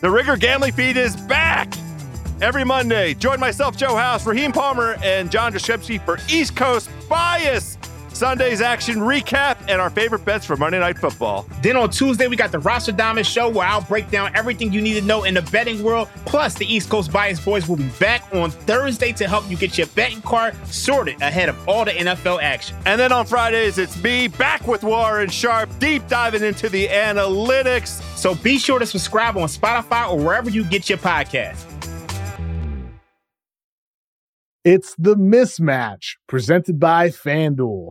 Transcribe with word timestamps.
The 0.00 0.10
Ringer 0.10 0.36
Gambling 0.36 0.72
Feed 0.72 0.96
is 0.96 1.16
back 1.16 1.72
every 2.42 2.64
Monday. 2.64 3.14
Join 3.14 3.38
myself, 3.38 3.76
Joe 3.76 3.96
House, 3.96 4.26
Raheem 4.26 4.52
Palmer, 4.52 4.96
and 5.02 5.30
John 5.30 5.52
Jastremski 5.52 6.04
for 6.04 6.18
East 6.28 6.56
Coast 6.56 6.90
Bias. 7.08 7.73
Sunday's 8.14 8.60
action 8.60 8.98
recap 8.98 9.58
and 9.68 9.80
our 9.80 9.90
favorite 9.90 10.24
bets 10.24 10.46
for 10.46 10.56
Monday 10.56 10.78
Night 10.78 10.96
Football. 10.96 11.48
Then 11.62 11.76
on 11.76 11.90
Tuesday, 11.90 12.28
we 12.28 12.36
got 12.36 12.52
the 12.52 12.58
Rostradamus 12.58 13.26
Show 13.26 13.48
where 13.48 13.66
I'll 13.66 13.82
break 13.82 14.08
down 14.08 14.34
everything 14.36 14.72
you 14.72 14.80
need 14.80 14.94
to 14.94 15.02
know 15.02 15.24
in 15.24 15.34
the 15.34 15.42
betting 15.42 15.82
world. 15.82 16.08
Plus, 16.24 16.54
the 16.54 16.64
East 16.72 16.88
Coast 16.88 17.12
Bias 17.12 17.44
Boys 17.44 17.68
will 17.68 17.76
be 17.76 17.88
back 17.98 18.24
on 18.32 18.52
Thursday 18.52 19.12
to 19.12 19.26
help 19.26 19.50
you 19.50 19.56
get 19.56 19.76
your 19.76 19.88
betting 19.88 20.22
card 20.22 20.54
sorted 20.66 21.20
ahead 21.22 21.48
of 21.48 21.68
all 21.68 21.84
the 21.84 21.90
NFL 21.90 22.40
action. 22.40 22.76
And 22.86 23.00
then 23.00 23.10
on 23.10 23.26
Fridays, 23.26 23.78
it's 23.78 24.00
me 24.00 24.28
back 24.28 24.66
with 24.68 24.84
Warren 24.84 25.28
Sharp, 25.28 25.68
deep 25.80 26.06
diving 26.06 26.44
into 26.44 26.68
the 26.68 26.86
analytics. 26.86 28.00
So 28.16 28.36
be 28.36 28.58
sure 28.58 28.78
to 28.78 28.86
subscribe 28.86 29.36
on 29.36 29.48
Spotify 29.48 30.08
or 30.08 30.18
wherever 30.18 30.48
you 30.48 30.62
get 30.64 30.88
your 30.88 30.98
podcast. 30.98 31.70
It's 34.64 34.94
the 34.96 35.14
mismatch 35.14 36.16
presented 36.26 36.80
by 36.80 37.10
FanDuel. 37.10 37.90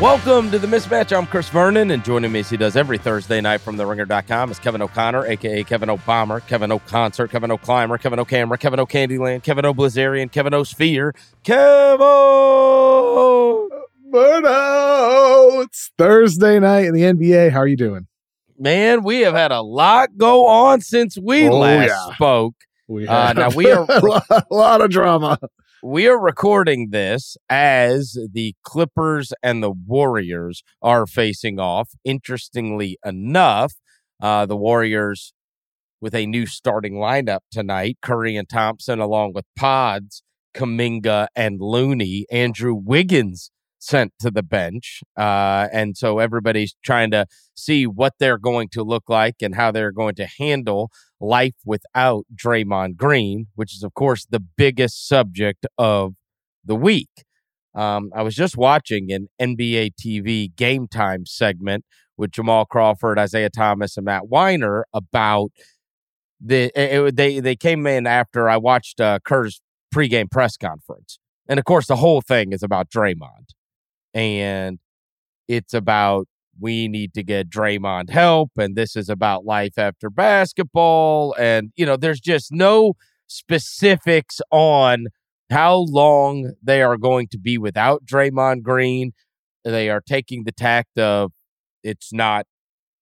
Welcome 0.00 0.50
to 0.50 0.58
the 0.58 0.66
mismatch. 0.66 1.16
I'm 1.16 1.26
Chris 1.26 1.48
Vernon, 1.48 1.90
and 1.90 2.04
joining 2.04 2.30
me 2.30 2.40
as 2.40 2.50
he 2.50 2.58
does 2.58 2.76
every 2.76 2.98
Thursday 2.98 3.40
night 3.40 3.62
from 3.62 3.78
theringer.com 3.78 4.50
is 4.50 4.58
Kevin 4.58 4.82
O'Connor, 4.82 5.24
aka 5.24 5.64
Kevin 5.64 5.88
O'Bomber, 5.88 6.40
Kevin 6.40 6.70
O'Concert, 6.70 7.30
Kevin 7.30 7.50
O'Climber, 7.50 7.96
Kevin 7.96 8.18
O'Camera, 8.18 8.58
Kevin 8.58 8.78
O'Candyland, 8.78 9.42
Kevin 9.42 9.64
O'Blazarian, 9.64 10.30
Kevin 10.30 10.52
O'Sphere, 10.52 11.14
Kevin. 11.44 11.98
Verno! 14.12 15.64
It's 15.64 15.90
Thursday 15.96 16.58
night 16.60 16.84
in 16.84 16.92
the 16.92 17.00
NBA. 17.00 17.50
How 17.52 17.60
are 17.60 17.66
you 17.66 17.76
doing? 17.78 18.06
Man, 18.58 19.02
we 19.02 19.20
have 19.20 19.32
had 19.34 19.50
a 19.50 19.62
lot 19.62 20.18
go 20.18 20.46
on 20.46 20.82
since 20.82 21.16
we 21.16 21.48
Oh, 21.48 21.56
last 21.58 21.88
yeah. 21.88 22.14
spoke. 22.14 22.54
We 22.86 23.08
Uh, 23.08 23.32
now 23.32 23.48
we 23.50 23.72
are- 23.72 23.86
a 23.88 24.00
lot- 24.04 24.26
a 24.30 24.44
lot 24.54 24.80
of 24.82 24.90
drama. 24.90 25.38
We 25.82 26.08
are 26.08 26.18
recording 26.18 26.88
this 26.90 27.36
as 27.50 28.16
the 28.32 28.54
Clippers 28.62 29.34
and 29.42 29.62
the 29.62 29.70
Warriors 29.70 30.62
are 30.80 31.06
facing 31.06 31.60
off. 31.60 31.90
Interestingly 32.02 32.98
enough, 33.04 33.74
uh, 34.20 34.46
the 34.46 34.56
Warriors 34.56 35.34
with 36.00 36.14
a 36.14 36.26
new 36.26 36.46
starting 36.46 36.94
lineup 36.94 37.40
tonight 37.50 37.98
Curry 38.00 38.36
and 38.36 38.48
Thompson, 38.48 39.00
along 39.00 39.34
with 39.34 39.44
Pods, 39.54 40.22
Kuminga, 40.54 41.26
and 41.36 41.60
Looney. 41.60 42.24
Andrew 42.30 42.74
Wiggins 42.74 43.50
sent 43.86 44.12
to 44.20 44.30
the 44.30 44.42
bench. 44.42 45.02
Uh, 45.16 45.68
and 45.72 45.96
so 45.96 46.18
everybody's 46.18 46.74
trying 46.84 47.10
to 47.12 47.26
see 47.54 47.86
what 47.86 48.14
they're 48.18 48.38
going 48.38 48.68
to 48.70 48.82
look 48.82 49.04
like 49.08 49.36
and 49.42 49.54
how 49.54 49.70
they're 49.70 49.92
going 49.92 50.14
to 50.16 50.26
handle 50.38 50.90
life 51.20 51.54
without 51.64 52.24
Draymond 52.34 52.96
Green, 52.96 53.46
which 53.54 53.74
is, 53.74 53.82
of 53.82 53.94
course, 53.94 54.26
the 54.28 54.40
biggest 54.40 55.06
subject 55.08 55.66
of 55.78 56.14
the 56.64 56.74
week. 56.76 57.10
Um, 57.74 58.10
I 58.14 58.22
was 58.22 58.34
just 58.34 58.56
watching 58.56 59.12
an 59.12 59.28
NBA 59.40 59.90
TV 60.02 60.54
game 60.54 60.88
time 60.88 61.26
segment 61.26 61.84
with 62.16 62.30
Jamal 62.30 62.64
Crawford, 62.64 63.18
Isaiah 63.18 63.50
Thomas, 63.50 63.96
and 63.96 64.06
Matt 64.06 64.22
Winer 64.32 64.82
about 64.94 65.50
the. 66.40 66.64
It, 66.78 67.06
it- 67.06 67.16
they 67.16 67.40
they 67.40 67.56
came 67.56 67.86
in 67.86 68.06
after 68.06 68.48
I 68.48 68.56
watched 68.56 69.00
uh, 69.00 69.18
Kerr's 69.24 69.60
pregame 69.94 70.30
press 70.30 70.56
conference, 70.56 71.18
and 71.48 71.58
of 71.58 71.64
course, 71.64 71.86
the 71.86 71.96
whole 71.96 72.20
thing 72.20 72.52
is 72.52 72.62
about 72.62 72.90
Draymond, 72.90 73.50
and 74.16 74.78
it's 75.46 75.74
about 75.74 76.26
we 76.58 76.88
need 76.88 77.12
to 77.12 77.22
get 77.22 77.50
Draymond 77.50 78.08
help, 78.08 78.50
and 78.56 78.74
this 78.74 78.96
is 78.96 79.10
about 79.10 79.44
life 79.44 79.76
after 79.76 80.08
basketball. 80.08 81.34
And, 81.38 81.70
you 81.76 81.84
know, 81.84 81.98
there's 81.98 82.18
just 82.18 82.50
no 82.50 82.94
specifics 83.26 84.40
on 84.50 85.08
how 85.50 85.84
long 85.90 86.54
they 86.62 86.82
are 86.82 86.96
going 86.96 87.28
to 87.28 87.38
be 87.38 87.58
without 87.58 88.06
Draymond 88.06 88.62
Green. 88.62 89.12
They 89.64 89.90
are 89.90 90.00
taking 90.00 90.44
the 90.44 90.52
tact 90.52 90.98
of 90.98 91.32
it's 91.84 92.10
not, 92.10 92.46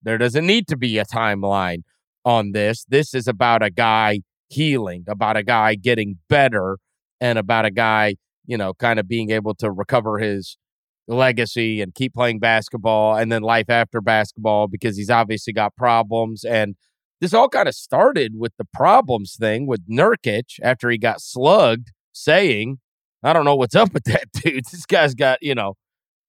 there 0.03 0.19
doesn't 0.19 0.45
need 0.45 0.67
to 0.67 0.77
be 0.77 0.99
a 0.99 1.05
timeline 1.05 1.83
on 2.25 2.51
this. 2.53 2.85
This 2.89 3.15
is 3.15 3.29
about 3.29 3.63
a 3.63 3.71
guy 3.71 4.21
healing, 4.49 5.05
about 5.07 5.37
a 5.37 5.45
guy 5.45 5.77
getting 5.77 6.19
better, 6.29 6.79
and 7.21 7.39
about 7.39 7.67
a 7.67 7.71
guy, 7.71 8.17
you 8.47 8.59
know, 8.59 8.75
kind 8.75 8.99
of 8.99 9.07
being 9.07 9.31
able 9.31 9.55
to 9.55 9.71
recover 9.71 10.19
his 10.19 10.59
legacy 11.07 11.81
and 11.83 11.95
keep 11.95 12.15
playing 12.15 12.39
basketball 12.39 13.17
and 13.17 13.31
then 13.31 13.43
life 13.43 13.69
after 13.69 14.01
basketball 14.01 14.69
because 14.69 14.97
he's 14.97 15.11
obviously 15.11 15.53
got 15.53 15.77
problems. 15.77 16.45
And 16.45 16.77
this 17.21 17.35
all 17.35 17.49
kind 17.49 17.69
of 17.69 17.75
started 17.75 18.35
with 18.37 18.53
the 18.59 18.65
problems 18.73 19.37
thing 19.37 19.67
with 19.67 19.89
Nurkic 19.89 20.59
after 20.63 20.91
he 20.91 20.99
got 20.99 21.21
slugged, 21.21 21.93
saying, 22.13 22.79
I 23.23 23.33
don't 23.33 23.45
know 23.45 23.57
what's 23.57 23.75
up 23.75 23.93
with 23.93 24.05
that 24.05 24.31
dude. 24.33 24.65
This 24.71 24.87
guy's 24.87 25.15
got, 25.15 25.43
you 25.43 25.55
know, 25.55 25.75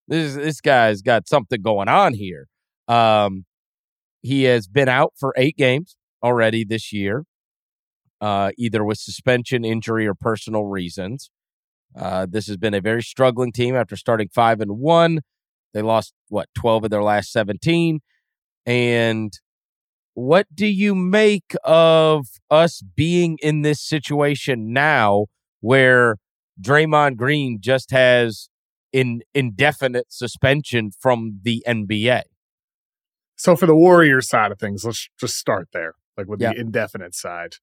this 0.08 0.36
this 0.36 0.62
guy's 0.62 1.02
got 1.02 1.28
something 1.28 1.62
going 1.62 1.90
on 1.90 2.14
here. 2.14 2.48
Um, 2.88 3.46
he 4.22 4.44
has 4.44 4.68
been 4.68 4.90
out 4.90 5.14
for 5.18 5.34
eight 5.38 5.58
games 5.58 5.96
already 6.24 6.64
this 6.64 6.94
year, 6.94 7.26
uh, 8.22 8.52
either 8.58 8.84
with 8.84 8.98
suspension, 8.98 9.66
injury, 9.66 10.08
or 10.08 10.14
personal 10.14 10.66
reasons. 10.66 11.30
Uh, 11.98 12.26
this 12.30 12.48
has 12.48 12.58
been 12.58 12.74
a 12.74 12.82
very 12.82 13.02
struggling 13.02 13.52
team 13.52 13.76
after 13.76 13.96
starting 13.96 14.28
five 14.34 14.60
and 14.62 14.80
one. 14.80 15.20
They 15.74 15.82
lost 15.82 16.14
what 16.30 16.48
twelve 16.56 16.84
of 16.84 16.90
their 16.90 17.04
last 17.04 17.32
seventeen. 17.32 18.00
And 18.66 19.32
what 20.14 20.48
do 20.54 20.66
you 20.66 20.96
make 20.96 21.56
of 21.64 22.26
us 22.50 22.82
being 22.96 23.38
in 23.42 23.62
this 23.62 23.82
situation 23.82 24.74
now, 24.74 25.26
where 25.60 26.18
Draymond 26.62 27.18
Green 27.18 27.58
just 27.62 27.92
has 27.92 28.50
an 28.94 29.22
indefinite 29.34 30.08
suspension 30.10 30.92
from 31.00 31.40
the 31.44 31.64
NBA? 31.68 32.24
So 33.36 33.56
for 33.58 33.66
the 33.66 33.76
Warriors 33.76 34.30
side 34.30 34.52
of 34.54 34.60
things, 34.60 34.86
let's 34.86 35.10
just 35.20 35.36
start 35.36 35.68
there, 35.74 35.96
like 36.18 36.28
with 36.28 36.42
Yeah. 36.42 36.54
the 36.54 36.60
indefinite 36.62 37.14
side. 37.14 37.56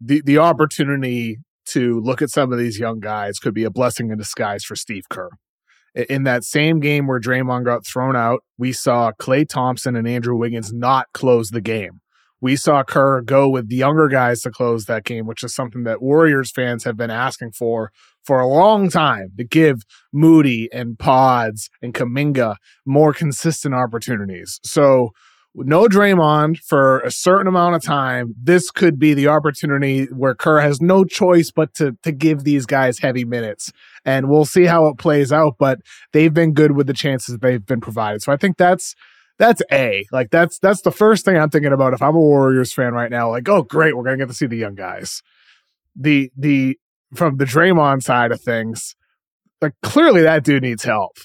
The 0.00 0.20
the 0.24 0.38
opportunity 0.38 1.38
to 1.68 2.00
look 2.00 2.22
at 2.22 2.30
some 2.30 2.52
of 2.52 2.58
these 2.58 2.78
young 2.78 3.00
guys 3.00 3.38
could 3.38 3.54
be 3.54 3.64
a 3.64 3.70
blessing 3.70 4.10
in 4.10 4.18
disguise 4.18 4.64
for 4.64 4.76
Steve 4.76 5.08
Kerr. 5.08 5.30
In 6.08 6.22
that 6.24 6.44
same 6.44 6.80
game 6.80 7.06
where 7.06 7.18
Draymond 7.18 7.64
got 7.64 7.86
thrown 7.86 8.14
out, 8.14 8.40
we 8.56 8.72
saw 8.72 9.10
Klay 9.18 9.48
Thompson 9.48 9.96
and 9.96 10.06
Andrew 10.06 10.36
Wiggins 10.36 10.72
not 10.72 11.06
close 11.12 11.48
the 11.48 11.60
game. 11.60 12.00
we 12.40 12.56
saw 12.56 12.84
Kerr 12.84 13.20
go 13.20 13.48
with 13.48 13.68
the 13.68 13.76
younger 13.76 14.08
guys 14.08 14.42
to 14.42 14.50
close 14.50 14.84
that 14.84 15.04
game, 15.04 15.26
which 15.26 15.42
is 15.42 15.54
something 15.54 15.82
that 15.84 16.02
Warriors 16.02 16.50
fans 16.50 16.84
have 16.84 16.96
been 16.96 17.10
asking 17.10 17.52
for 17.52 17.90
for 18.24 18.40
a 18.40 18.46
long 18.46 18.90
time 18.90 19.32
to 19.38 19.44
give 19.44 19.82
Moody 20.12 20.68
and 20.72 20.98
Pods 20.98 21.68
and 21.82 21.94
Kuminga 21.94 22.56
more 22.86 23.12
consistent 23.12 23.74
opportunities. 23.74 24.60
So 24.62 25.10
no 25.64 25.86
Draymond 25.86 26.58
for 26.58 27.00
a 27.00 27.10
certain 27.10 27.46
amount 27.46 27.76
of 27.76 27.82
time. 27.82 28.34
This 28.40 28.70
could 28.70 28.98
be 28.98 29.14
the 29.14 29.28
opportunity 29.28 30.06
where 30.06 30.34
Kerr 30.34 30.60
has 30.60 30.80
no 30.80 31.04
choice 31.04 31.50
but 31.50 31.74
to 31.74 31.96
to 32.02 32.12
give 32.12 32.44
these 32.44 32.66
guys 32.66 32.98
heavy 32.98 33.24
minutes. 33.24 33.72
And 34.04 34.28
we'll 34.28 34.44
see 34.44 34.64
how 34.64 34.86
it 34.86 34.98
plays 34.98 35.32
out, 35.32 35.54
but 35.58 35.80
they've 36.12 36.32
been 36.32 36.52
good 36.52 36.72
with 36.72 36.86
the 36.86 36.94
chances 36.94 37.38
they've 37.38 37.64
been 37.64 37.80
provided. 37.80 38.22
So 38.22 38.32
I 38.32 38.36
think 38.36 38.56
that's 38.56 38.94
that's 39.38 39.62
A. 39.70 40.06
Like 40.12 40.30
that's 40.30 40.58
that's 40.58 40.82
the 40.82 40.90
first 40.90 41.24
thing 41.24 41.36
I'm 41.36 41.50
thinking 41.50 41.72
about 41.72 41.94
if 41.94 42.02
I'm 42.02 42.16
a 42.16 42.20
Warriors 42.20 42.72
fan 42.72 42.92
right 42.92 43.10
now. 43.10 43.30
Like, 43.30 43.48
oh 43.48 43.62
great, 43.62 43.96
we're 43.96 44.04
gonna 44.04 44.16
get 44.18 44.28
to 44.28 44.34
see 44.34 44.46
the 44.46 44.56
young 44.56 44.74
guys. 44.74 45.22
The 45.96 46.30
the 46.36 46.78
from 47.14 47.36
the 47.36 47.44
Draymond 47.44 48.02
side 48.02 48.32
of 48.32 48.40
things, 48.40 48.94
like 49.62 49.74
clearly 49.82 50.22
that 50.22 50.44
dude 50.44 50.62
needs 50.62 50.84
help. 50.84 51.16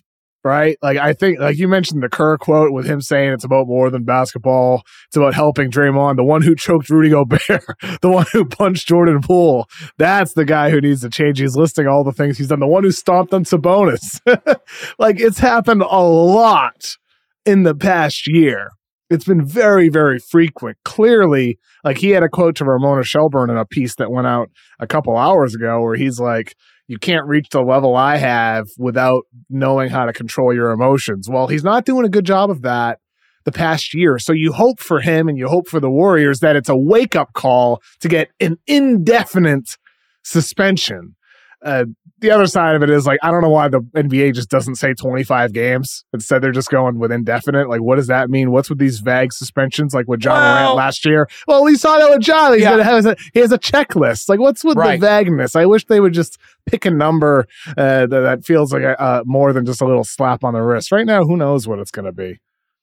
Right? 0.43 0.77
Like 0.81 0.97
I 0.97 1.13
think 1.13 1.39
like 1.39 1.57
you 1.57 1.69
mentioned 1.69 2.03
the 2.03 2.09
Kerr 2.09 2.37
quote 2.37 2.73
with 2.73 2.85
him 2.85 2.99
saying 2.99 3.31
it's 3.31 3.45
about 3.45 3.67
more 3.67 3.89
than 3.89 4.03
basketball. 4.03 4.83
It's 5.07 5.15
about 5.15 5.33
helping 5.33 5.71
Draymond, 5.71 6.17
the 6.17 6.23
one 6.23 6.41
who 6.41 6.53
choked 6.53 6.89
Rudy 6.89 7.09
Gobert, 7.09 7.41
the 8.01 8.09
one 8.09 8.25
who 8.33 8.43
punched 8.43 8.87
Jordan 8.87 9.21
Poole. 9.21 9.69
That's 9.97 10.33
the 10.33 10.43
guy 10.43 10.69
who 10.69 10.81
needs 10.81 11.01
to 11.01 11.09
change. 11.09 11.39
He's 11.39 11.55
listing 11.55 11.87
all 11.87 12.03
the 12.03 12.11
things 12.11 12.37
he's 12.37 12.47
done. 12.47 12.59
The 12.59 12.67
one 12.67 12.83
who 12.83 12.91
stomped 12.91 13.33
on 13.33 13.45
Sabonis. 13.45 14.19
like 14.99 15.19
it's 15.19 15.39
happened 15.39 15.81
a 15.81 16.01
lot 16.01 16.97
in 17.45 17.63
the 17.63 17.75
past 17.75 18.27
year. 18.27 18.71
It's 19.09 19.25
been 19.25 19.45
very, 19.45 19.89
very 19.89 20.17
frequent. 20.17 20.77
Clearly, 20.83 21.59
like 21.83 21.97
he 21.97 22.09
had 22.09 22.23
a 22.23 22.29
quote 22.29 22.55
to 22.57 22.65
Ramona 22.65 23.03
Shelburne 23.03 23.49
in 23.49 23.57
a 23.57 23.65
piece 23.65 23.95
that 23.95 24.11
went 24.11 24.27
out 24.27 24.49
a 24.79 24.87
couple 24.87 25.15
hours 25.15 25.53
ago 25.53 25.81
where 25.81 25.95
he's 25.95 26.19
like, 26.19 26.55
You 26.87 26.97
can't 26.97 27.25
reach 27.25 27.47
the 27.49 27.61
level 27.61 27.95
I 27.95 28.17
have 28.17 28.67
without 28.77 29.23
knowing 29.49 29.89
how 29.89 30.05
to 30.05 30.13
control 30.13 30.53
your 30.53 30.71
emotions. 30.71 31.29
Well, 31.29 31.47
he's 31.47 31.63
not 31.63 31.85
doing 31.85 32.05
a 32.05 32.09
good 32.09 32.25
job 32.25 32.49
of 32.49 32.61
that 32.63 32.99
the 33.45 33.51
past 33.51 33.93
year. 33.93 34.19
So 34.19 34.33
you 34.33 34.53
hope 34.53 34.79
for 34.79 34.99
him 34.99 35.27
and 35.27 35.37
you 35.37 35.47
hope 35.47 35.67
for 35.67 35.79
the 35.79 35.89
Warriors 35.89 36.39
that 36.39 36.55
it's 36.55 36.69
a 36.69 36.77
wake 36.77 37.15
up 37.15 37.33
call 37.33 37.81
to 38.01 38.07
get 38.07 38.29
an 38.39 38.57
indefinite 38.67 39.77
suspension. 40.23 41.15
Uh, 41.63 41.85
the 42.19 42.29
other 42.31 42.45
side 42.47 42.75
of 42.75 42.83
it 42.83 42.89
is 42.89 43.05
like 43.05 43.19
I 43.23 43.31
don't 43.31 43.41
know 43.41 43.49
why 43.49 43.67
the 43.69 43.79
NBA 43.79 44.33
just 44.35 44.49
doesn't 44.49 44.75
say 44.75 44.93
25 44.93 45.51
games. 45.53 46.05
Instead, 46.13 46.41
they're 46.41 46.51
just 46.51 46.69
going 46.69 46.99
with 46.99 47.11
indefinite. 47.11 47.69
Like, 47.69 47.81
what 47.81 47.95
does 47.95 48.07
that 48.07 48.29
mean? 48.29 48.51
What's 48.51 48.69
with 48.69 48.79
these 48.79 48.99
vague 48.99 49.33
suspensions? 49.33 49.93
Like 49.93 50.07
with 50.07 50.19
John 50.19 50.41
Well- 50.41 50.61
Morant 50.63 50.75
last 50.77 51.05
year. 51.05 51.27
Well, 51.47 51.63
we 51.63 51.75
saw 51.75 51.97
that 51.97 52.09
with 52.09 52.21
John. 52.21 52.53
He's 52.53 52.61
Yeah. 52.63 52.71
gonna 52.71 52.83
have 52.83 53.05
a, 53.05 53.15
he 53.33 53.39
has 53.39 53.51
a 53.51 53.57
checklist. 53.57 54.29
Like, 54.29 54.39
what's 54.39 54.63
with 54.63 54.77
Right. 54.77 54.99
the 54.99 55.05
vagueness? 55.07 55.55
I 55.55 55.65
wish 55.65 55.85
they 55.85 55.99
would 55.99 56.13
just 56.13 56.37
pick 56.65 56.85
a 56.85 56.91
number 56.91 57.45
uh, 57.77 58.05
that, 58.07 58.09
that 58.09 58.45
feels 58.45 58.71
like 58.71 58.83
a, 58.83 59.01
uh, 59.01 59.23
more 59.25 59.51
than 59.51 59.65
just 59.65 59.81
a 59.81 59.85
little 59.85 60.03
slap 60.05 60.43
on 60.43 60.53
the 60.53 60.61
wrist. 60.61 60.91
Right 60.91 61.05
now, 61.05 61.23
who 61.25 61.35
knows 61.37 61.67
what 61.67 61.79
it's 61.79 61.91
going 61.91 62.05
to 62.05 62.11
be? 62.13 62.39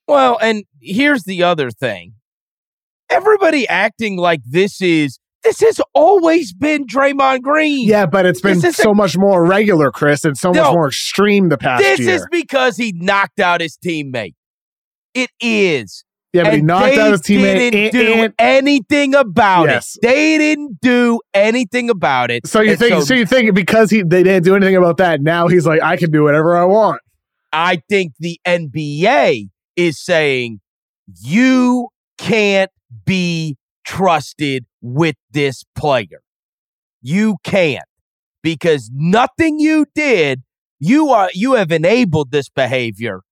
Well, 0.09 0.39
and 0.43 0.65
here's 0.81 1.23
the 1.23 1.43
other 1.45 1.71
thing. 1.71 2.15
Everybody 3.09 3.67
acting 3.69 4.17
like 4.17 4.41
this 4.45 4.83
is 4.83 5.19
this 5.45 5.61
has 5.61 5.81
always 5.95 6.53
been 6.53 6.87
Draymond 6.87 7.43
Green. 7.43 7.87
Yeah, 7.89 8.07
but 8.07 8.27
it's 8.27 8.41
been 8.41 8.61
so 8.61 8.93
much 8.95 9.17
more 9.17 9.45
regular, 9.47 9.91
Chris, 9.91 10.25
and 10.25 10.37
so 10.37 10.53
much 10.53 10.73
more 10.73 10.89
extreme 10.89 11.49
the 11.49 11.59
past 11.59 11.83
This 11.83 12.01
year. 12.01 12.15
is 12.17 12.27
because 12.31 12.77
he 12.77 12.93
knocked 12.97 13.41
out 13.41 13.61
his 13.61 13.77
teammate. 13.79 14.35
It 15.15 15.31
is. 15.41 16.05
yeah, 16.33 16.45
but 16.45 16.55
he 16.55 16.63
knocked 16.63 16.97
out 16.97 17.11
his 17.13 17.23
teammate. 17.23 17.59
didn't 17.71 17.75
and- 17.81 17.93
do 17.93 18.13
and- 18.25 18.35
anything 18.39 19.15
about 19.15 19.69
Yes. 19.69 19.97
it. 19.97 20.07
They 20.07 20.39
didn't 20.39 20.81
do 20.81 21.21
anything 21.35 21.91
about 21.91 22.31
it. 22.31 22.47
So 22.47 22.61
you 22.61 22.71
And 22.73 22.79
think 22.79 23.03
so, 23.05 23.15
you 23.15 23.27
think 23.27 23.53
because 23.55 23.91
he 23.91 24.03
they 24.03 24.23
didn't 24.23 24.45
do 24.45 24.55
anything 24.55 24.77
about 24.77 24.99
that, 24.99 25.21
now 25.23 25.49
he's 25.49 25.67
like, 25.67 25.83
I 25.83 25.97
can 25.97 26.11
do 26.13 26.23
whatever 26.23 26.57
I 26.57 26.65
want. 26.65 27.01
I 27.53 27.83
think 27.89 28.13
the 28.21 28.39
NBA 28.47 29.49
is 29.75 29.99
saying 30.05 30.61
you 31.21 31.89
can't 32.19 32.71
be 33.05 33.57
trusted 33.85 34.67
with 34.81 35.17
this 35.31 35.65
player. 35.77 36.23
You 37.03 37.37
can't 37.45 37.85
because 38.43 38.91
nothing 38.93 39.59
you 39.59 39.87
did, 39.95 40.43
you 40.79 41.11
are 41.11 41.31
you 41.35 41.55
have 41.55 41.73
enabled 41.73 42.31
this 42.31 42.49
behavior 42.49 43.23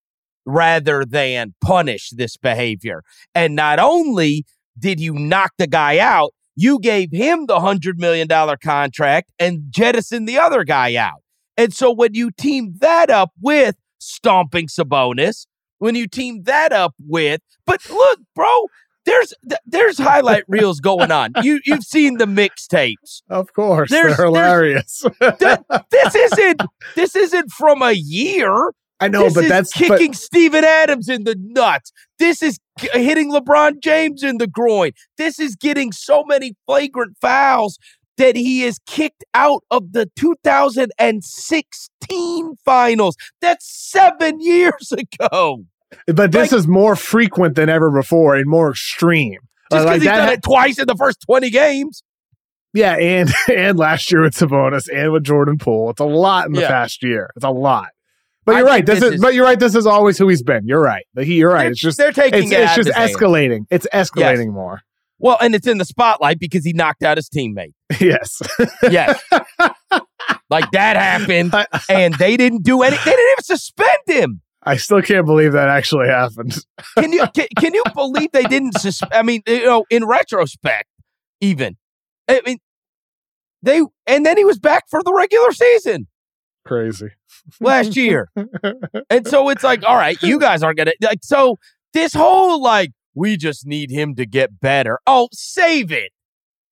rather 0.44 1.04
than 1.04 1.54
punish 1.60 2.10
this 2.10 2.36
behavior. 2.36 3.02
And 3.34 3.54
not 3.54 3.78
only 3.78 4.46
did 4.78 5.00
you 5.00 5.12
knock 5.12 5.52
the 5.58 5.66
guy 5.66 5.98
out, 5.98 6.32
you 6.56 6.80
gave 6.80 7.10
him 7.12 7.46
the 7.46 7.58
$100 7.58 7.98
million 7.98 8.28
contract 8.62 9.30
and 9.38 9.64
jettisoned 9.70 10.28
the 10.28 10.38
other 10.38 10.64
guy 10.64 10.96
out. 10.96 11.22
And 11.56 11.72
so 11.72 11.92
when 11.92 12.14
you 12.14 12.30
team 12.30 12.74
that 12.80 13.10
up 13.10 13.30
with 13.40 13.76
stomping 13.98 14.66
Sabonis, 14.68 15.46
when 15.78 15.94
you 15.94 16.08
team 16.08 16.42
that 16.44 16.72
up 16.72 16.94
with, 17.06 17.40
but 17.66 17.88
look, 17.90 18.20
bro, 18.34 18.66
there's 19.08 19.34
there's 19.66 19.98
highlight 19.98 20.44
reels 20.48 20.78
going 20.80 21.10
on. 21.10 21.32
You 21.42 21.60
you've 21.64 21.82
seen 21.84 22.18
the 22.18 22.26
mixtapes. 22.26 23.22
Of 23.30 23.52
course, 23.52 23.90
There's- 23.90 24.16
they're 24.16 24.26
hilarious. 24.26 25.04
Th- 25.40 25.58
this 25.90 26.14
isn't 26.14 26.62
this 26.94 27.16
isn't 27.16 27.50
from 27.50 27.82
a 27.82 27.92
year. 27.92 28.72
I 29.00 29.06
know, 29.08 29.24
this 29.24 29.34
but 29.34 29.44
is 29.44 29.50
that's 29.50 29.72
but- 29.78 29.98
kicking 29.98 30.14
Steven 30.14 30.64
Adams 30.64 31.08
in 31.08 31.24
the 31.24 31.36
nuts. 31.38 31.92
This 32.18 32.42
is 32.42 32.58
hitting 32.92 33.32
LeBron 33.32 33.80
James 33.82 34.22
in 34.22 34.38
the 34.38 34.46
groin. 34.48 34.92
This 35.16 35.38
is 35.40 35.56
getting 35.56 35.92
so 35.92 36.24
many 36.24 36.54
flagrant 36.66 37.16
fouls 37.20 37.78
that 38.16 38.34
he 38.34 38.64
is 38.64 38.80
kicked 38.86 39.22
out 39.34 39.62
of 39.70 39.92
the 39.92 40.10
2016 40.16 42.56
finals. 42.64 43.16
That's 43.40 43.64
seven 43.90 44.40
years 44.40 44.90
ago. 44.92 45.64
But 46.06 46.32
this 46.32 46.52
like- 46.52 46.58
is 46.58 46.66
more 46.66 46.96
frequent 46.96 47.54
than 47.56 47.68
ever 47.68 47.90
before 47.90 48.36
and 48.36 48.46
more 48.48 48.70
extreme. 48.70 49.38
Just 49.70 49.84
because 49.84 49.84
like 49.86 49.94
he's 49.96 50.04
that- 50.04 50.16
done 50.16 50.32
it 50.34 50.42
twice 50.42 50.78
in 50.78 50.86
the 50.86 50.94
first 50.96 51.20
20 51.26 51.50
games. 51.50 52.02
Yeah, 52.74 52.94
and 52.96 53.30
and 53.54 53.78
last 53.78 54.10
year 54.12 54.22
with 54.22 54.34
Sabonis 54.34 54.88
and 54.94 55.12
with 55.12 55.24
Jordan 55.24 55.56
Poole, 55.58 55.90
it's 55.90 56.00
a 56.00 56.04
lot 56.04 56.46
in 56.46 56.52
the 56.52 56.60
Yeah. 56.62 56.68
past 56.68 57.02
year. 57.02 57.30
It's 57.36 57.44
a 57.44 57.50
lot. 57.50 57.88
But 58.44 58.56
you're 58.56 58.66
right. 58.66 58.84
This, 58.86 59.00
this 59.00 59.08
is, 59.08 59.14
is- 59.16 59.20
But 59.20 59.34
you're 59.34 59.44
right. 59.44 59.58
This 59.60 59.74
is 59.74 59.86
always 59.86 60.16
who 60.18 60.28
he's 60.28 60.42
been. 60.42 60.66
You're 60.66 60.80
right. 60.82 61.04
He, 61.18 61.34
you're 61.36 61.52
right. 61.52 61.70
It's 61.70 61.80
just 61.80 61.98
they're 61.98 62.12
taking 62.12 62.44
it's, 62.44 62.52
it 62.52 62.60
it's 62.60 62.74
just 62.76 62.88
of 62.90 62.94
his 62.94 62.94
hands. 62.94 63.16
escalating. 63.16 63.60
It's 63.70 63.86
escalating 63.92 64.52
more. 64.52 64.80
Well, 65.18 65.36
and 65.40 65.54
it's 65.54 65.66
in 65.66 65.78
the 65.78 65.84
spotlight 65.84 66.38
because 66.38 66.64
he 66.64 66.72
knocked 66.72 67.02
out 67.02 67.16
his 67.18 67.28
teammate. 67.28 67.72
yes. 68.00 68.40
Yes. 68.84 69.20
like 70.50 70.70
that 70.70 70.96
happened, 70.96 71.54
and 71.88 72.14
they 72.14 72.36
didn't 72.36 72.62
do 72.62 72.82
any. 72.82 72.96
They 72.96 73.04
didn't 73.04 73.32
even 73.32 73.44
suspend 73.44 73.88
him. 74.06 74.42
I 74.68 74.76
still 74.76 75.00
can't 75.00 75.24
believe 75.24 75.52
that 75.52 75.68
actually 75.68 76.08
happened. 76.08 76.54
Can 76.98 77.10
you 77.10 77.26
can, 77.34 77.46
can 77.58 77.72
you 77.72 77.82
believe 77.94 78.32
they 78.32 78.42
didn't 78.42 78.78
suspend? 78.78 79.14
I 79.14 79.22
mean, 79.22 79.40
you 79.46 79.64
know, 79.64 79.86
in 79.88 80.04
retrospect, 80.04 80.84
even 81.40 81.78
I 82.28 82.42
mean, 82.44 82.58
they 83.62 83.80
and 84.06 84.26
then 84.26 84.36
he 84.36 84.44
was 84.44 84.58
back 84.58 84.84
for 84.90 85.02
the 85.02 85.14
regular 85.14 85.52
season 85.52 86.06
Crazy. 86.66 87.08
last 87.60 87.96
year, 87.96 88.30
and 89.10 89.26
so 89.26 89.48
it's 89.48 89.64
like, 89.64 89.84
all 89.84 89.96
right, 89.96 90.22
you 90.22 90.38
guys 90.38 90.62
aren't 90.62 90.76
gonna 90.76 90.92
like. 91.00 91.20
So 91.22 91.56
this 91.94 92.12
whole 92.12 92.60
like, 92.62 92.90
we 93.14 93.38
just 93.38 93.66
need 93.66 93.90
him 93.90 94.14
to 94.16 94.26
get 94.26 94.60
better. 94.60 94.98
Oh, 95.06 95.28
save 95.32 95.90
it. 95.90 96.12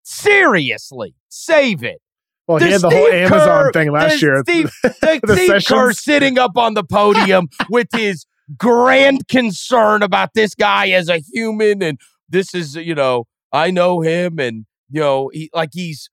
Seriously, 0.02 1.14
save 1.28 1.84
it. 1.84 2.00
Well, 2.46 2.58
he 2.58 2.70
had 2.70 2.82
the 2.82 2.90
whole 2.90 3.06
Amazon 3.06 3.64
Kerr- 3.64 3.72
thing 3.72 3.90
last 3.90 4.20
the 4.20 4.26
year. 4.26 4.42
Steve, 4.42 4.70
the 4.82 5.20
The 5.22 5.36
Steve 5.36 5.64
Kerr 5.66 5.92
sitting 5.92 6.38
up 6.38 6.56
on 6.56 6.74
the 6.74 6.84
podium 6.84 7.48
with 7.70 7.88
his 7.92 8.26
grand 8.58 9.28
concern 9.28 10.02
about 10.02 10.30
this 10.34 10.54
guy 10.54 10.88
as 10.88 11.08
a 11.08 11.18
human, 11.32 11.82
and 11.82 11.98
this 12.28 12.54
is, 12.54 12.76
you 12.76 12.94
know, 12.94 13.24
I 13.52 13.70
know 13.70 14.00
him, 14.00 14.38
and 14.38 14.66
you 14.90 15.00
know, 15.00 15.30
he 15.32 15.50
like 15.54 15.70
he's 15.72 16.10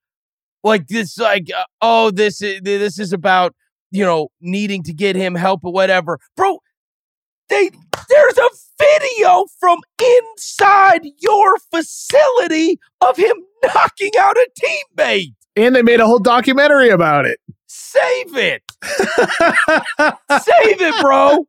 like 0.64 0.88
this, 0.88 1.18
like 1.18 1.50
uh, 1.56 1.64
oh, 1.82 2.12
this 2.12 2.42
is 2.42 2.62
this 2.62 3.00
is 3.00 3.12
about 3.12 3.54
you 3.92 4.06
know 4.06 4.30
needing 4.40 4.84
to 4.84 4.94
get 4.94 5.16
him 5.16 5.36
help 5.36 5.62
or 5.64 5.74
whatever, 5.74 6.20
bro. 6.38 6.60
They 7.50 7.72
there's 8.10 8.38
a 8.38 8.50
video 8.80 9.46
from 9.60 9.80
inside 10.02 11.02
your 11.20 11.58
facility 11.74 12.80
of 13.02 13.18
him 13.18 13.36
knocking 13.64 14.12
out 14.20 14.38
a 14.38 14.48
teammate. 14.58 15.34
And 15.56 15.76
they 15.76 15.82
made 15.82 16.00
a 16.00 16.06
whole 16.06 16.20
documentary 16.20 16.90
about 16.90 17.26
it. 17.26 17.40
Save 17.68 18.36
it. 18.36 18.64
Save 18.84 20.82
it, 20.82 21.02
bro. 21.02 21.46